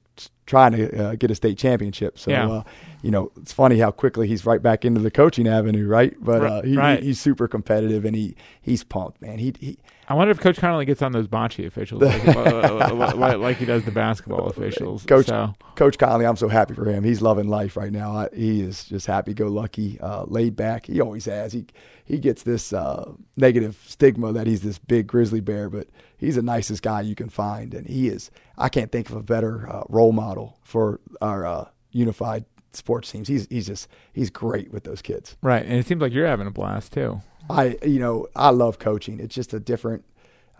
trying 0.46 0.72
to 0.72 1.04
uh, 1.10 1.14
get 1.14 1.30
a 1.30 1.34
state 1.34 1.58
championship. 1.58 2.18
So, 2.18 2.30
Yeah. 2.30 2.48
uh, 2.48 2.62
you 3.02 3.10
know, 3.10 3.30
it's 3.36 3.52
funny 3.52 3.78
how 3.78 3.90
quickly 3.90 4.26
he's 4.26 4.44
right 4.46 4.60
back 4.62 4.84
into 4.84 5.00
the 5.00 5.10
coaching 5.10 5.46
avenue, 5.46 5.86
right? 5.86 6.14
But 6.20 6.42
uh, 6.42 6.62
he, 6.62 6.76
Right. 6.76 7.02
he's 7.02 7.20
super 7.20 7.46
competitive 7.46 8.04
and 8.04 8.16
he 8.16 8.34
he's 8.62 8.82
pumped, 8.84 9.20
man. 9.22 9.38
He 9.38 9.52
he 9.60 9.78
I 10.10 10.14
wonder 10.14 10.30
if 10.30 10.40
Coach 10.40 10.56
Connolly 10.56 10.86
gets 10.86 11.02
on 11.02 11.12
those 11.12 11.28
bocce 11.28 11.66
officials 11.66 12.00
like, 12.02 12.26
uh, 12.36 12.94
like, 13.14 13.36
like 13.38 13.56
he 13.58 13.66
does 13.66 13.84
the 13.84 13.90
basketball 13.90 14.46
officials. 14.48 15.04
Coach 15.04 15.26
So, 15.26 15.54
Coach 15.76 15.98
Connolly, 15.98 16.24
I'm 16.24 16.36
so 16.36 16.48
happy 16.48 16.72
for 16.72 16.86
him. 16.86 17.04
He's 17.04 17.20
loving 17.20 17.46
life 17.48 17.76
right 17.76 17.92
now. 17.92 18.12
I, 18.16 18.28
he 18.34 18.62
is 18.62 18.84
just 18.84 19.06
happy 19.06 19.34
go 19.34 19.48
lucky, 19.48 20.00
uh, 20.00 20.24
laid 20.26 20.56
back. 20.56 20.86
He 20.86 21.00
always 21.02 21.26
has. 21.26 21.52
He 21.52 21.66
he 22.06 22.18
gets 22.18 22.42
this 22.42 22.72
uh, 22.72 23.12
negative 23.36 23.78
stigma 23.86 24.32
that 24.32 24.46
he's 24.46 24.62
this 24.62 24.78
big 24.78 25.06
grizzly 25.06 25.40
bear, 25.40 25.68
but 25.68 25.88
he's 26.18 26.36
the 26.36 26.42
nicest 26.42 26.82
guy 26.82 27.00
you 27.00 27.14
can 27.14 27.28
find, 27.28 27.72
and 27.72 27.86
he 27.86 28.08
is. 28.08 28.30
I 28.56 28.68
can't 28.68 28.92
think 28.92 29.08
of 29.08 29.16
a 29.16 29.22
better 29.22 29.68
uh, 29.68 29.84
role 29.88 30.12
model 30.12 30.58
for 30.62 31.00
our 31.22 31.46
uh, 31.46 31.68
unified 31.90 32.44
sports 32.72 33.10
teams. 33.10 33.28
He's 33.28 33.46
he's 33.48 33.66
just 33.66 33.88
he's 34.12 34.30
great 34.30 34.72
with 34.72 34.84
those 34.84 35.00
kids. 35.00 35.36
right, 35.42 35.64
and 35.64 35.74
it 35.74 35.86
seems 35.86 36.02
like 36.02 36.12
you're 36.12 36.26
having 36.26 36.46
a 36.46 36.50
blast 36.50 36.92
too. 36.92 37.20
I 37.48 37.78
you 37.84 38.00
know 38.00 38.26
I 38.36 38.50
love 38.50 38.78
coaching. 38.78 39.20
It's 39.20 39.34
just 39.34 39.54
a 39.54 39.60
different 39.60 40.04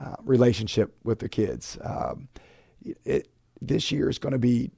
uh, 0.03 0.17
relationship 0.23 0.95
with 1.05 1.19
the 1.19 1.29
kids. 1.29 1.77
Um, 1.83 2.29
it, 3.05 3.29
this 3.61 3.91
year 3.91 4.09
is 4.09 4.19
going 4.19 4.33
to 4.33 4.39
be 4.39 4.71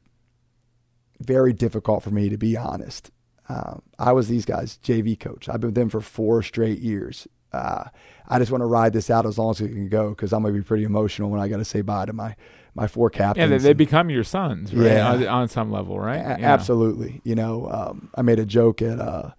very 1.20 1.53
difficult 1.53 2.03
for 2.03 2.11
me 2.11 2.28
to 2.31 2.39
be 2.39 2.57
honest. 2.57 3.11
Um, 3.49 3.83
I 3.99 4.12
was 4.12 4.28
these 4.28 4.45
guys 4.45 4.78
JV 4.83 5.18
coach. 5.18 5.49
I've 5.49 5.61
been 5.61 5.68
with 5.68 5.74
them 5.74 5.91
for 5.91 6.01
four 6.01 6.43
straight 6.43 6.78
years. 6.78 7.26
Uh, 7.53 7.84
I 8.28 8.38
just 8.38 8.51
want 8.53 8.62
to 8.62 8.66
ride 8.66 8.92
this 8.92 9.11
out 9.11 9.26
as 9.26 9.38
long 9.38 9.51
as 9.51 9.61
it 9.61 9.68
can 9.68 9.88
go 9.88 10.11
because 10.11 10.32
I'm 10.32 10.42
going 10.42 10.55
to 10.55 10.61
be 10.61 10.64
pretty 10.64 10.84
emotional 10.84 11.30
when 11.30 11.40
I 11.40 11.48
got 11.48 11.57
to 11.59 11.64
say 11.64 11.80
bye 11.82 12.07
to 12.07 12.12
my 12.12 12.36
my 12.74 12.86
four 12.86 13.11
Yeah, 13.12 13.18
captains. 13.18 13.51
they, 13.51 13.59
they 13.59 13.70
and- 13.70 13.78
become 13.78 14.11
your 14.11 14.22
sons, 14.22 14.72
right? 14.72 14.92
Yeah. 14.92 15.11
On, 15.12 15.26
on 15.26 15.48
some 15.48 15.72
level, 15.72 15.98
right? 15.98 16.18
a- 16.18 16.36
Yeah. 16.40 16.53
Absolutely. 16.53 17.20
You 17.24 17.34
know, 17.34 17.68
um, 17.70 18.11
I 18.14 18.22
made 18.22 18.38
a 18.38 18.46
joke 18.46 18.80
at 18.82 19.01
uh, 19.01 19.30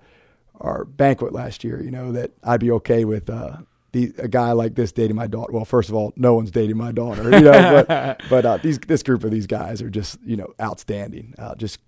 our 0.59 0.83
banquet 0.83 1.31
last 1.31 1.63
year. 1.63 1.81
You 1.81 1.91
know 1.91 2.11
that 2.11 2.31
I'd 2.43 2.59
be 2.59 2.71
okay 2.71 3.05
with 3.05 3.29
uh, 3.29 3.57
the, 3.93 4.13
a 4.17 4.27
guy 4.27 4.51
like 4.51 4.75
this 4.75 4.91
dating 4.91 5.15
my 5.15 5.27
daughter. 5.27 5.53
Well, 5.53 5.63
first 5.63 5.87
of 5.87 5.95
all, 5.95 6.11
no 6.17 6.33
one's 6.33 6.51
dating 6.51 6.75
my 6.77 6.91
daughter. 6.91 7.23
You 7.23 7.39
know, 7.45 7.83
but 7.87 8.21
but 8.29 8.45
uh, 8.45 8.57
these 8.57 8.77
this 8.79 9.01
group 9.03 9.23
of 9.23 9.31
these 9.31 9.47
guys 9.47 9.81
are 9.81 9.89
just 9.89 10.17
you 10.25 10.35
know 10.35 10.53
outstanding. 10.61 11.33
Uh, 11.37 11.55
just 11.55 11.79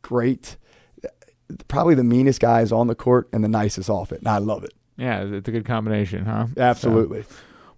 great. 0.00 0.56
probably 1.68 1.94
the 1.94 2.04
meanest 2.04 2.40
guys 2.40 2.72
on 2.72 2.86
the 2.86 2.94
court 2.94 3.28
and 3.32 3.44
the 3.44 3.48
nicest 3.48 3.90
off 3.90 4.10
it, 4.12 4.20
and 4.20 4.28
I 4.28 4.38
love 4.38 4.64
it. 4.64 4.72
Yeah, 4.98 5.22
it's 5.22 5.48
a 5.48 5.52
good 5.52 5.64
combination, 5.64 6.24
huh? 6.24 6.48
Absolutely. 6.56 7.22
So, 7.22 7.28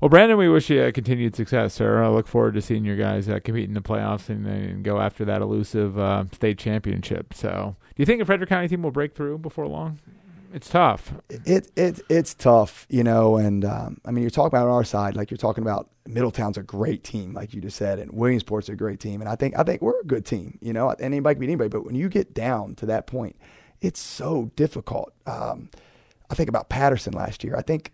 well, 0.01 0.09
Brandon, 0.09 0.39
we 0.39 0.49
wish 0.49 0.71
you 0.71 0.91
continued 0.93 1.37
success, 1.37 1.75
sir. 1.75 2.03
I 2.03 2.09
look 2.09 2.27
forward 2.27 2.55
to 2.55 2.63
seeing 2.63 2.87
your 2.87 2.97
guys 2.97 3.29
uh, 3.29 3.39
compete 3.45 3.69
in 3.69 3.75
the 3.75 3.83
playoffs 3.83 4.31
and, 4.31 4.47
and, 4.47 4.83
go 4.83 4.99
after 4.99 5.27
that 5.27 5.43
elusive 5.43 5.99
uh, 5.99 6.25
state 6.33 6.57
championship. 6.57 7.35
So, 7.35 7.77
do 7.95 8.03
you 8.03 8.07
think 8.07 8.23
a 8.23 8.25
Frederick 8.25 8.49
County 8.49 8.67
team 8.69 8.83
will 8.83 8.91
break 8.91 9.15
through 9.15 9.39
before 9.39 9.67
long? 9.67 9.99
It's 10.55 10.71
tough. 10.71 11.13
It 11.29 11.71
it 11.77 12.01
it's 12.09 12.35
tough, 12.35 12.87
you 12.89 13.05
know. 13.05 13.37
And 13.37 13.65
um, 13.65 14.01
I 14.05 14.11
mean, 14.11 14.23
you're 14.23 14.31
talking 14.31 14.49
about 14.49 14.67
on 14.67 14.75
our 14.75 14.85
side, 14.85 15.15
like 15.15 15.31
you're 15.31 15.39
talking 15.39 15.63
about 15.63 15.91
Middletown's 16.09 16.57
a 16.57 16.63
great 16.63 17.05
team, 17.05 17.35
like 17.35 17.55
you 17.55 17.61
just 17.61 17.77
said, 17.77 17.99
and 17.99 18.11
Williamsport's 18.11 18.69
a 18.69 18.75
great 18.75 18.99
team. 18.99 19.21
And 19.21 19.29
I 19.29 19.37
think 19.37 19.57
I 19.59 19.63
think 19.63 19.83
we're 19.83 20.01
a 20.01 20.05
good 20.05 20.25
team, 20.25 20.59
you 20.61 20.73
know. 20.73 20.89
Anybody 20.99 21.35
can 21.35 21.41
beat 21.41 21.47
anybody, 21.47 21.69
but 21.69 21.85
when 21.85 21.95
you 21.95 22.09
get 22.09 22.35
down 22.35 22.75
to 22.77 22.87
that 22.87 23.07
point, 23.07 23.37
it's 23.81 24.01
so 24.01 24.51
difficult. 24.57 25.13
Um, 25.27 25.69
I 26.31 26.35
think 26.35 26.49
about 26.49 26.69
Patterson 26.69 27.13
last 27.13 27.43
year. 27.45 27.57
I 27.57 27.63
think 27.63 27.93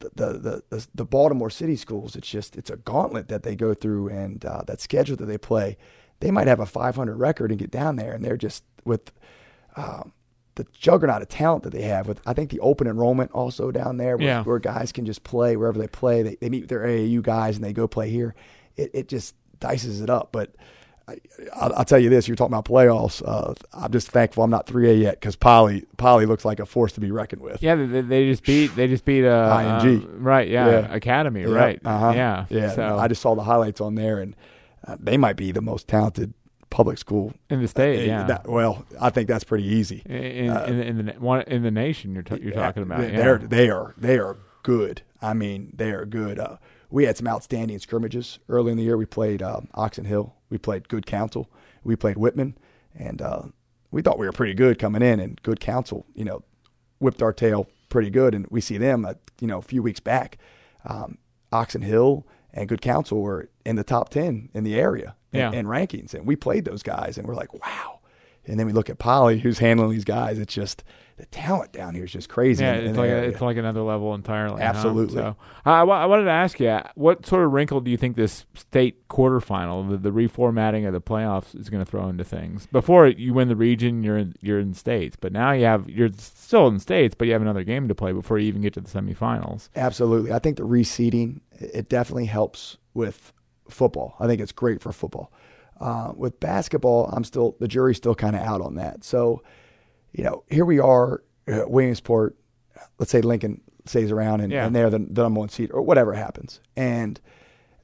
the, 0.00 0.10
the 0.14 0.62
the 0.68 0.86
the 0.94 1.04
Baltimore 1.04 1.50
City 1.50 1.76
schools. 1.76 2.14
It's 2.16 2.28
just 2.28 2.56
it's 2.56 2.70
a 2.70 2.76
gauntlet 2.76 3.28
that 3.28 3.42
they 3.42 3.56
go 3.56 3.74
through, 3.74 4.08
and 4.08 4.44
uh, 4.44 4.62
that 4.66 4.80
schedule 4.80 5.16
that 5.16 5.26
they 5.26 5.38
play. 5.38 5.76
They 6.20 6.30
might 6.30 6.48
have 6.48 6.60
a 6.60 6.66
500 6.66 7.16
record 7.16 7.50
and 7.50 7.60
get 7.60 7.70
down 7.70 7.96
there, 7.96 8.12
and 8.12 8.24
they're 8.24 8.36
just 8.36 8.64
with 8.84 9.12
um, 9.76 10.12
the 10.56 10.66
juggernaut 10.72 11.22
of 11.22 11.28
talent 11.28 11.62
that 11.62 11.70
they 11.70 11.82
have. 11.82 12.06
With 12.06 12.20
I 12.26 12.32
think 12.32 12.50
the 12.50 12.60
open 12.60 12.86
enrollment 12.86 13.30
also 13.32 13.70
down 13.70 13.96
there, 13.96 14.16
where, 14.16 14.26
yeah. 14.26 14.42
where 14.42 14.58
guys 14.58 14.92
can 14.92 15.06
just 15.06 15.24
play 15.24 15.56
wherever 15.56 15.78
they 15.78 15.88
play. 15.88 16.22
They 16.22 16.36
they 16.36 16.48
meet 16.48 16.62
with 16.62 16.70
their 16.70 16.84
AAU 16.86 17.22
guys 17.22 17.56
and 17.56 17.64
they 17.64 17.72
go 17.72 17.88
play 17.88 18.10
here. 18.10 18.34
It 18.76 18.90
it 18.94 19.08
just 19.08 19.34
dices 19.58 20.00
it 20.00 20.10
up, 20.10 20.30
but. 20.32 20.54
I, 21.08 21.68
will 21.78 21.84
tell 21.84 21.98
you 21.98 22.10
this: 22.10 22.28
you're 22.28 22.36
talking 22.36 22.52
about 22.52 22.64
playoffs. 22.64 23.22
Uh, 23.26 23.54
I'm 23.72 23.90
just 23.92 24.08
thankful 24.10 24.42
I'm 24.44 24.50
not 24.50 24.66
3A 24.66 25.00
yet 25.00 25.14
because 25.20 25.36
Poly 25.36 25.84
Poly 25.96 26.26
looks 26.26 26.44
like 26.44 26.60
a 26.60 26.66
force 26.66 26.92
to 26.92 27.00
be 27.00 27.10
reckoned 27.10 27.42
with. 27.42 27.62
Yeah, 27.62 27.74
they, 27.74 28.00
they 28.02 28.30
just 28.30 28.44
beat 28.44 28.74
they 28.76 28.86
just 28.88 29.04
beat 29.04 29.24
uh, 29.24 29.80
IMG. 29.82 30.04
Uh, 30.04 30.08
right? 30.18 30.48
Yeah, 30.48 30.68
yeah. 30.70 30.94
Academy. 30.94 31.42
Yeah. 31.42 31.48
Right. 31.48 31.80
Uh-huh. 31.84 32.12
Yeah. 32.14 32.46
Yeah. 32.50 32.70
So 32.72 32.98
I 32.98 33.08
just 33.08 33.22
saw 33.22 33.34
the 33.34 33.42
highlights 33.42 33.80
on 33.80 33.94
there, 33.94 34.20
and 34.20 34.36
uh, 34.86 34.96
they 35.00 35.16
might 35.16 35.36
be 35.36 35.52
the 35.52 35.62
most 35.62 35.88
talented 35.88 36.34
public 36.70 36.98
school 36.98 37.32
in 37.48 37.62
the 37.62 37.68
state. 37.68 38.06
yeah. 38.06 38.24
That, 38.24 38.46
well, 38.46 38.84
I 39.00 39.08
think 39.10 39.26
that's 39.28 39.44
pretty 39.44 39.64
easy 39.64 40.02
in 40.06 40.14
in, 40.14 40.50
uh, 40.50 40.64
in, 40.64 40.80
in 40.80 41.06
the 41.06 41.12
one 41.14 41.42
in 41.42 41.62
the 41.62 41.70
nation. 41.70 42.12
You're 42.12 42.22
t- 42.22 42.40
you're 42.42 42.52
talking 42.52 42.82
about. 42.82 43.00
They, 43.00 43.12
yeah. 43.12 43.16
They're 43.16 43.38
they 43.38 43.70
are 43.70 43.94
they 43.96 44.18
are 44.18 44.36
good. 44.62 45.02
I 45.22 45.32
mean, 45.34 45.72
they 45.74 45.90
are 45.92 46.04
good. 46.04 46.38
Uh, 46.38 46.56
we 46.90 47.04
had 47.04 47.16
some 47.16 47.26
outstanding 47.26 47.78
scrimmages 47.78 48.38
early 48.48 48.70
in 48.72 48.78
the 48.78 48.84
year. 48.84 48.96
We 48.96 49.06
played 49.06 49.42
um, 49.42 49.68
Oxon 49.74 50.04
Hill. 50.04 50.34
We 50.50 50.58
played 50.58 50.88
Good 50.88 51.06
Counsel 51.06 51.50
we 51.88 51.96
played 51.96 52.18
Whitman, 52.18 52.56
and 52.94 53.20
uh, 53.20 53.42
we 53.90 54.02
thought 54.02 54.18
we 54.18 54.26
were 54.26 54.32
pretty 54.32 54.54
good 54.54 54.78
coming 54.78 55.02
in. 55.02 55.20
And 55.20 55.40
Good 55.42 55.60
Counsel, 55.60 56.06
you 56.14 56.24
know, 56.24 56.42
whipped 56.98 57.22
our 57.22 57.32
tail 57.32 57.68
pretty 57.88 58.10
good. 58.10 58.34
And 58.34 58.46
we 58.50 58.60
see 58.60 58.78
them, 58.78 59.04
uh, 59.04 59.14
you 59.40 59.46
know, 59.46 59.58
a 59.58 59.62
few 59.62 59.82
weeks 59.82 60.00
back. 60.00 60.38
Um, 60.84 61.18
Oxon 61.50 61.82
Hill 61.82 62.26
and 62.52 62.68
Good 62.68 62.82
Counsel 62.82 63.22
were 63.22 63.48
in 63.64 63.76
the 63.76 63.84
top 63.84 64.10
ten 64.10 64.50
in 64.54 64.64
the 64.64 64.78
area 64.78 65.16
yeah. 65.32 65.48
in, 65.48 65.54
in 65.54 65.66
rankings, 65.66 66.14
and 66.14 66.26
we 66.26 66.36
played 66.36 66.64
those 66.64 66.82
guys, 66.82 67.18
and 67.18 67.26
we're 67.26 67.34
like, 67.34 67.54
wow. 67.54 68.00
And 68.46 68.58
then 68.58 68.66
we 68.66 68.72
look 68.72 68.88
at 68.88 68.98
Poly, 68.98 69.38
who's 69.38 69.58
handling 69.58 69.90
these 69.90 70.04
guys. 70.04 70.38
It's 70.38 70.54
just 70.54 70.82
the 71.18 71.26
talent 71.26 71.72
down 71.72 71.94
here 71.94 72.04
is 72.04 72.12
just 72.12 72.28
crazy. 72.28 72.62
Yeah, 72.62 72.74
in, 72.74 72.84
it's 72.86 72.90
in 72.90 72.96
like 72.96 73.10
a, 73.10 73.24
it's 73.24 73.40
like 73.40 73.56
another 73.56 73.82
level 73.82 74.14
entirely. 74.14 74.62
Absolutely. 74.62 75.20
Huh? 75.20 75.34
So 75.64 75.70
I, 75.70 75.80
I 75.82 76.06
wanted 76.06 76.24
to 76.24 76.30
ask 76.30 76.60
you, 76.60 76.78
what 76.94 77.26
sort 77.26 77.44
of 77.44 77.52
wrinkle 77.52 77.80
do 77.80 77.90
you 77.90 77.96
think 77.96 78.16
this 78.16 78.46
state 78.54 79.08
quarterfinal, 79.08 79.90
the, 79.90 79.96
the 79.96 80.10
reformatting 80.10 80.86
of 80.86 80.92
the 80.92 81.00
playoffs, 81.00 81.58
is 81.58 81.68
going 81.68 81.84
to 81.84 81.90
throw 81.90 82.08
into 82.08 82.22
things? 82.22 82.66
Before 82.68 83.08
you 83.08 83.34
win 83.34 83.48
the 83.48 83.56
region, 83.56 84.04
you're 84.04 84.16
in, 84.16 84.34
you're 84.40 84.60
in 84.60 84.74
states, 84.74 85.16
but 85.20 85.32
now 85.32 85.50
you 85.50 85.64
have 85.64 85.90
you're 85.90 86.10
still 86.16 86.68
in 86.68 86.78
states, 86.78 87.16
but 87.16 87.26
you 87.26 87.32
have 87.32 87.42
another 87.42 87.64
game 87.64 87.88
to 87.88 87.94
play 87.94 88.12
before 88.12 88.38
you 88.38 88.46
even 88.46 88.62
get 88.62 88.74
to 88.74 88.80
the 88.80 88.88
semifinals. 88.88 89.68
Absolutely, 89.74 90.32
I 90.32 90.38
think 90.38 90.56
the 90.56 90.62
reseeding 90.62 91.40
it 91.58 91.88
definitely 91.88 92.26
helps 92.26 92.76
with 92.94 93.32
football. 93.68 94.14
I 94.20 94.28
think 94.28 94.40
it's 94.40 94.52
great 94.52 94.80
for 94.80 94.92
football. 94.92 95.32
Uh, 95.80 96.12
with 96.16 96.38
basketball, 96.40 97.06
I'm 97.12 97.24
still 97.24 97.56
the 97.58 97.68
jury's 97.68 97.96
still 97.96 98.14
kind 98.14 98.36
of 98.36 98.42
out 98.42 98.60
on 98.60 98.76
that. 98.76 99.04
So 99.04 99.42
you 100.12 100.24
know, 100.24 100.44
here 100.48 100.64
we 100.64 100.78
are, 100.78 101.22
uh, 101.46 101.64
Williamsport. 101.66 102.36
Let's 102.98 103.10
say 103.10 103.20
Lincoln 103.20 103.60
stays 103.86 104.10
around 104.10 104.40
and, 104.40 104.52
yeah. 104.52 104.66
and 104.66 104.74
they're 104.74 104.90
the, 104.90 104.98
the 104.98 105.22
number 105.22 105.40
one 105.40 105.48
seed 105.48 105.70
or 105.72 105.82
whatever 105.82 106.12
happens, 106.12 106.60
and 106.76 107.20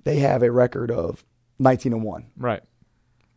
they 0.04 0.16
have 0.16 0.42
a 0.42 0.50
record 0.50 0.90
of 0.90 1.24
19 1.58 1.92
and 1.92 2.02
one. 2.02 2.26
Right. 2.36 2.62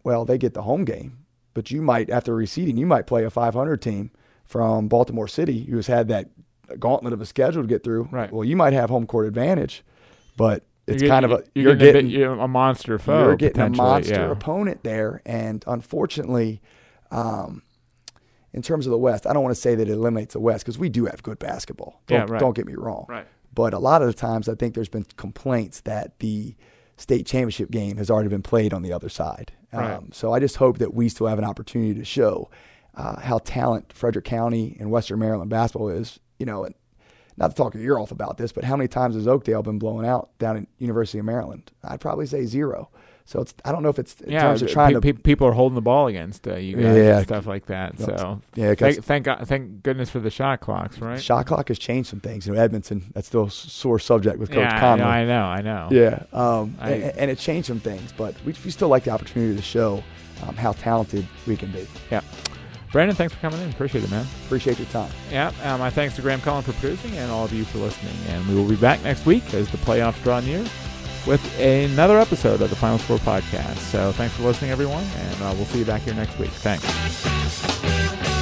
Well, 0.03 0.25
they 0.25 0.38
get 0.38 0.53
the 0.53 0.61
home 0.61 0.85
game, 0.85 1.25
but 1.53 1.71
you 1.71 1.81
might 1.81 2.09
after 2.09 2.33
reseeding, 2.33 2.77
you 2.77 2.85
might 2.85 3.07
play 3.07 3.23
a 3.23 3.29
500 3.29 3.81
team 3.81 4.11
from 4.45 4.88
Baltimore 4.88 5.27
City 5.27 5.65
who 5.65 5.75
has 5.75 5.88
had 5.88 6.07
that 6.07 6.29
gauntlet 6.79 7.13
of 7.13 7.21
a 7.21 7.25
schedule 7.25 7.61
to 7.61 7.67
get 7.67 7.83
through. 7.83 8.07
Right. 8.11 8.31
Well, 8.31 8.43
you 8.43 8.55
might 8.55 8.73
have 8.73 8.89
home 8.89 9.07
court 9.07 9.27
advantage, 9.27 9.83
but 10.35 10.63
it's 10.88 11.01
you're 11.01 11.09
kind 11.09 11.25
of 11.25 11.31
a 11.31 11.43
you're, 11.53 11.69
you're 11.69 11.75
getting, 11.75 12.07
getting, 12.07 12.23
a, 12.23 12.35
bit, 12.35 12.43
a 12.43 12.47
monster 12.47 12.97
foe. 12.97 13.27
You're 13.27 13.35
getting 13.35 13.61
a 13.61 13.69
monster 13.69 14.13
yeah. 14.13 14.31
opponent 14.31 14.83
there, 14.83 15.21
and 15.25 15.63
unfortunately, 15.67 16.61
um, 17.11 17.61
in 18.54 18.62
terms 18.62 18.86
of 18.88 18.91
the 18.91 18.98
West, 18.98 19.28
I 19.28 19.34
don't 19.34 19.43
want 19.43 19.56
to 19.56 19.62
say 19.62 19.76
that 19.76 19.88
it 19.88 19.91
eliminates 19.91 20.34
the 20.34 20.39
West 20.39 20.66
because 20.66 20.78
we 20.78 20.89
do 20.89 21.06
have 21.06 21.22
good 21.24 21.39
basketball. 21.39 22.02
Don't, 22.08 22.28
yeah, 22.28 22.34
right. 22.34 22.39
don't 22.39 22.56
get 22.56 22.66
me 22.66 22.76
wrong. 22.76 23.06
Right. 23.08 23.28
But 23.54 23.74
a 23.74 23.80
lot 23.80 24.02
of 24.02 24.08
the 24.08 24.14
times, 24.14 24.48
I 24.48 24.56
think 24.56 24.76
there's 24.76 24.89
been 24.89 25.06
complaints 25.16 25.82
that 25.82 26.20
the 26.20 26.56
state 26.98 27.26
championship 27.26 27.72
game 27.72 27.98
has 27.98 28.10
already 28.10 28.30
been 28.30 28.43
played 28.43 28.74
on 28.74 28.82
the 28.82 28.93
other 28.93 29.10
side. 29.10 29.52
Right. 29.74 29.91
Um, 29.91 30.10
so 30.12 30.34
I 30.34 30.39
just 30.39 30.58
hope 30.58 30.78
that 30.80 30.93
we 30.93 31.10
still 31.10 31.28
have 31.28 31.39
an 31.39 31.45
opportunity 31.45 31.93
to 31.95 32.06
show 32.06 32.50
uh, 32.95 33.20
how 33.20 33.39
talent 33.39 33.93
Frederick 33.93 34.26
County 34.26 34.78
and 34.80 34.89
Western 34.89 35.20
Maryland 35.20 35.50
basketball 35.50 35.89
is. 35.89 36.20
You 36.39 36.45
know, 36.45 36.66
and 36.66 36.76
not 37.36 37.50
to 37.50 37.56
talk 37.56 37.74
your 37.74 37.84
ear 37.84 38.00
off 38.00 38.12
about 38.12 38.38
this, 38.38 38.52
but 38.52 38.64
how 38.64 38.76
many 38.76 38.88
times 38.88 39.16
has 39.16 39.28
Oakdale 39.28 39.64
been 39.64 39.80
blown 39.80 40.06
out 40.06 40.30
down 40.39 40.58
at 40.58 40.68
University 40.80 41.20
of 41.20 41.26
Maryland? 41.26 41.72
I'd 41.84 42.02
probably 42.02 42.26
say 42.26 42.45
zero. 42.45 42.89
So 43.28 43.41
it's 43.41 43.53
I 43.65 43.73
don't 43.73 43.84
know 43.84 43.89
if 43.89 43.99
it's 43.99 44.21
in 44.21 44.32
yeah, 44.32 44.43
terms 44.43 44.61
of 44.61 44.69
trying 44.71 44.99
pe- 45.01 45.11
to 45.11 45.19
people 45.19 45.45
are 45.47 45.51
holding 45.51 45.75
the 45.75 45.82
ball 45.82 46.07
against 46.07 46.47
uh, 46.47 46.55
you 46.55 46.78
guys 46.78 46.95
Yeah. 46.95 47.17
and 47.17 47.28
stuff 47.28 47.45
like 47.45 47.65
that. 47.65 47.99
So 47.99 48.41
yeah, 48.55 48.73
thank, 48.73 49.03
thank 49.03 49.25
God, 49.25 49.45
thank 49.45 49.84
goodness 49.84 50.09
for 50.09 50.19
the 50.21 50.30
shot 50.30 50.61
clocks, 50.61 50.97
right? 50.99 51.21
shot 51.21 51.45
clock 51.45 51.67
has 51.67 51.78
changed 51.78 52.09
some 52.09 52.21
things. 52.21 52.47
You 52.47 52.53
know, 52.53 52.61
Edmondson 52.61 53.11
that's 53.13 53.28
still 53.28 53.43
a 53.47 53.51
sore 53.51 53.99
subject 53.99 54.39
with 54.39 54.49
Coach 54.49 54.59
yeah, 54.59 54.80
Connolly. 54.80 55.09
I 55.11 55.25
know, 55.25 55.43
I 55.43 55.61
know. 55.61 55.89
Yeah, 55.91 56.23
um, 56.32 56.78
I- 56.80 56.91
and, 56.91 57.17
and 57.17 57.32
it 57.32 57.38
changed 57.38 57.67
some 57.67 57.82
things, 57.82 58.13
but 58.13 58.34
we, 58.45 58.55
we 58.63 58.71
still 58.71 58.88
like 58.88 59.03
the 59.03 59.11
opportunity 59.11 59.57
to 59.57 59.61
show 59.61 60.01
um, 60.47 60.55
how 60.55 60.71
talented 60.71 61.28
we 61.45 61.57
can 61.57 61.69
be. 61.73 61.86
Yeah. 62.09 62.21
Brandon, 62.93 63.13
thanks 63.13 63.34
for 63.34 63.41
coming 63.41 63.59
in. 63.59 63.69
Appreciate 63.69 64.05
it, 64.05 64.09
man. 64.09 64.25
Appreciate 64.45 64.80
your 64.80 64.88
time. 64.88 65.11
Yeah, 65.30 65.51
uh, 65.63 65.78
my 65.78 65.89
thanks 65.89 66.15
to 66.15 66.21
Graham 66.21 66.39
Cullen 66.39 66.63
for 66.63 66.71
producing 66.71 67.17
and 67.17 67.30
all 67.30 67.43
of 67.43 67.51
you 67.51 67.65
for 67.65 67.80
listening. 67.80 68.15
And 68.30 68.47
we 68.47 68.55
will 68.55 68.67
be 68.67 68.78
back 68.78 69.03
next 69.03 69.25
week 69.25 69.53
as 69.53 69.69
the 69.69 69.78
playoffs 69.80 70.23
draw 70.23 70.39
near 70.39 70.63
with 71.28 71.59
another 71.59 72.17
episode 72.19 72.61
of 72.61 72.69
the 72.69 72.75
Final 72.75 72.97
Score 72.97 73.17
podcast. 73.17 73.78
So 73.78 74.11
thanks 74.13 74.36
for 74.36 74.43
listening, 74.43 74.71
everyone, 74.71 75.03
and 75.03 75.41
uh, 75.41 75.53
we'll 75.55 75.65
see 75.65 75.80
you 75.80 75.86
back 75.86 76.01
here 76.01 76.13
next 76.13 76.39
week. 76.39 76.51
Thanks. 76.51 78.36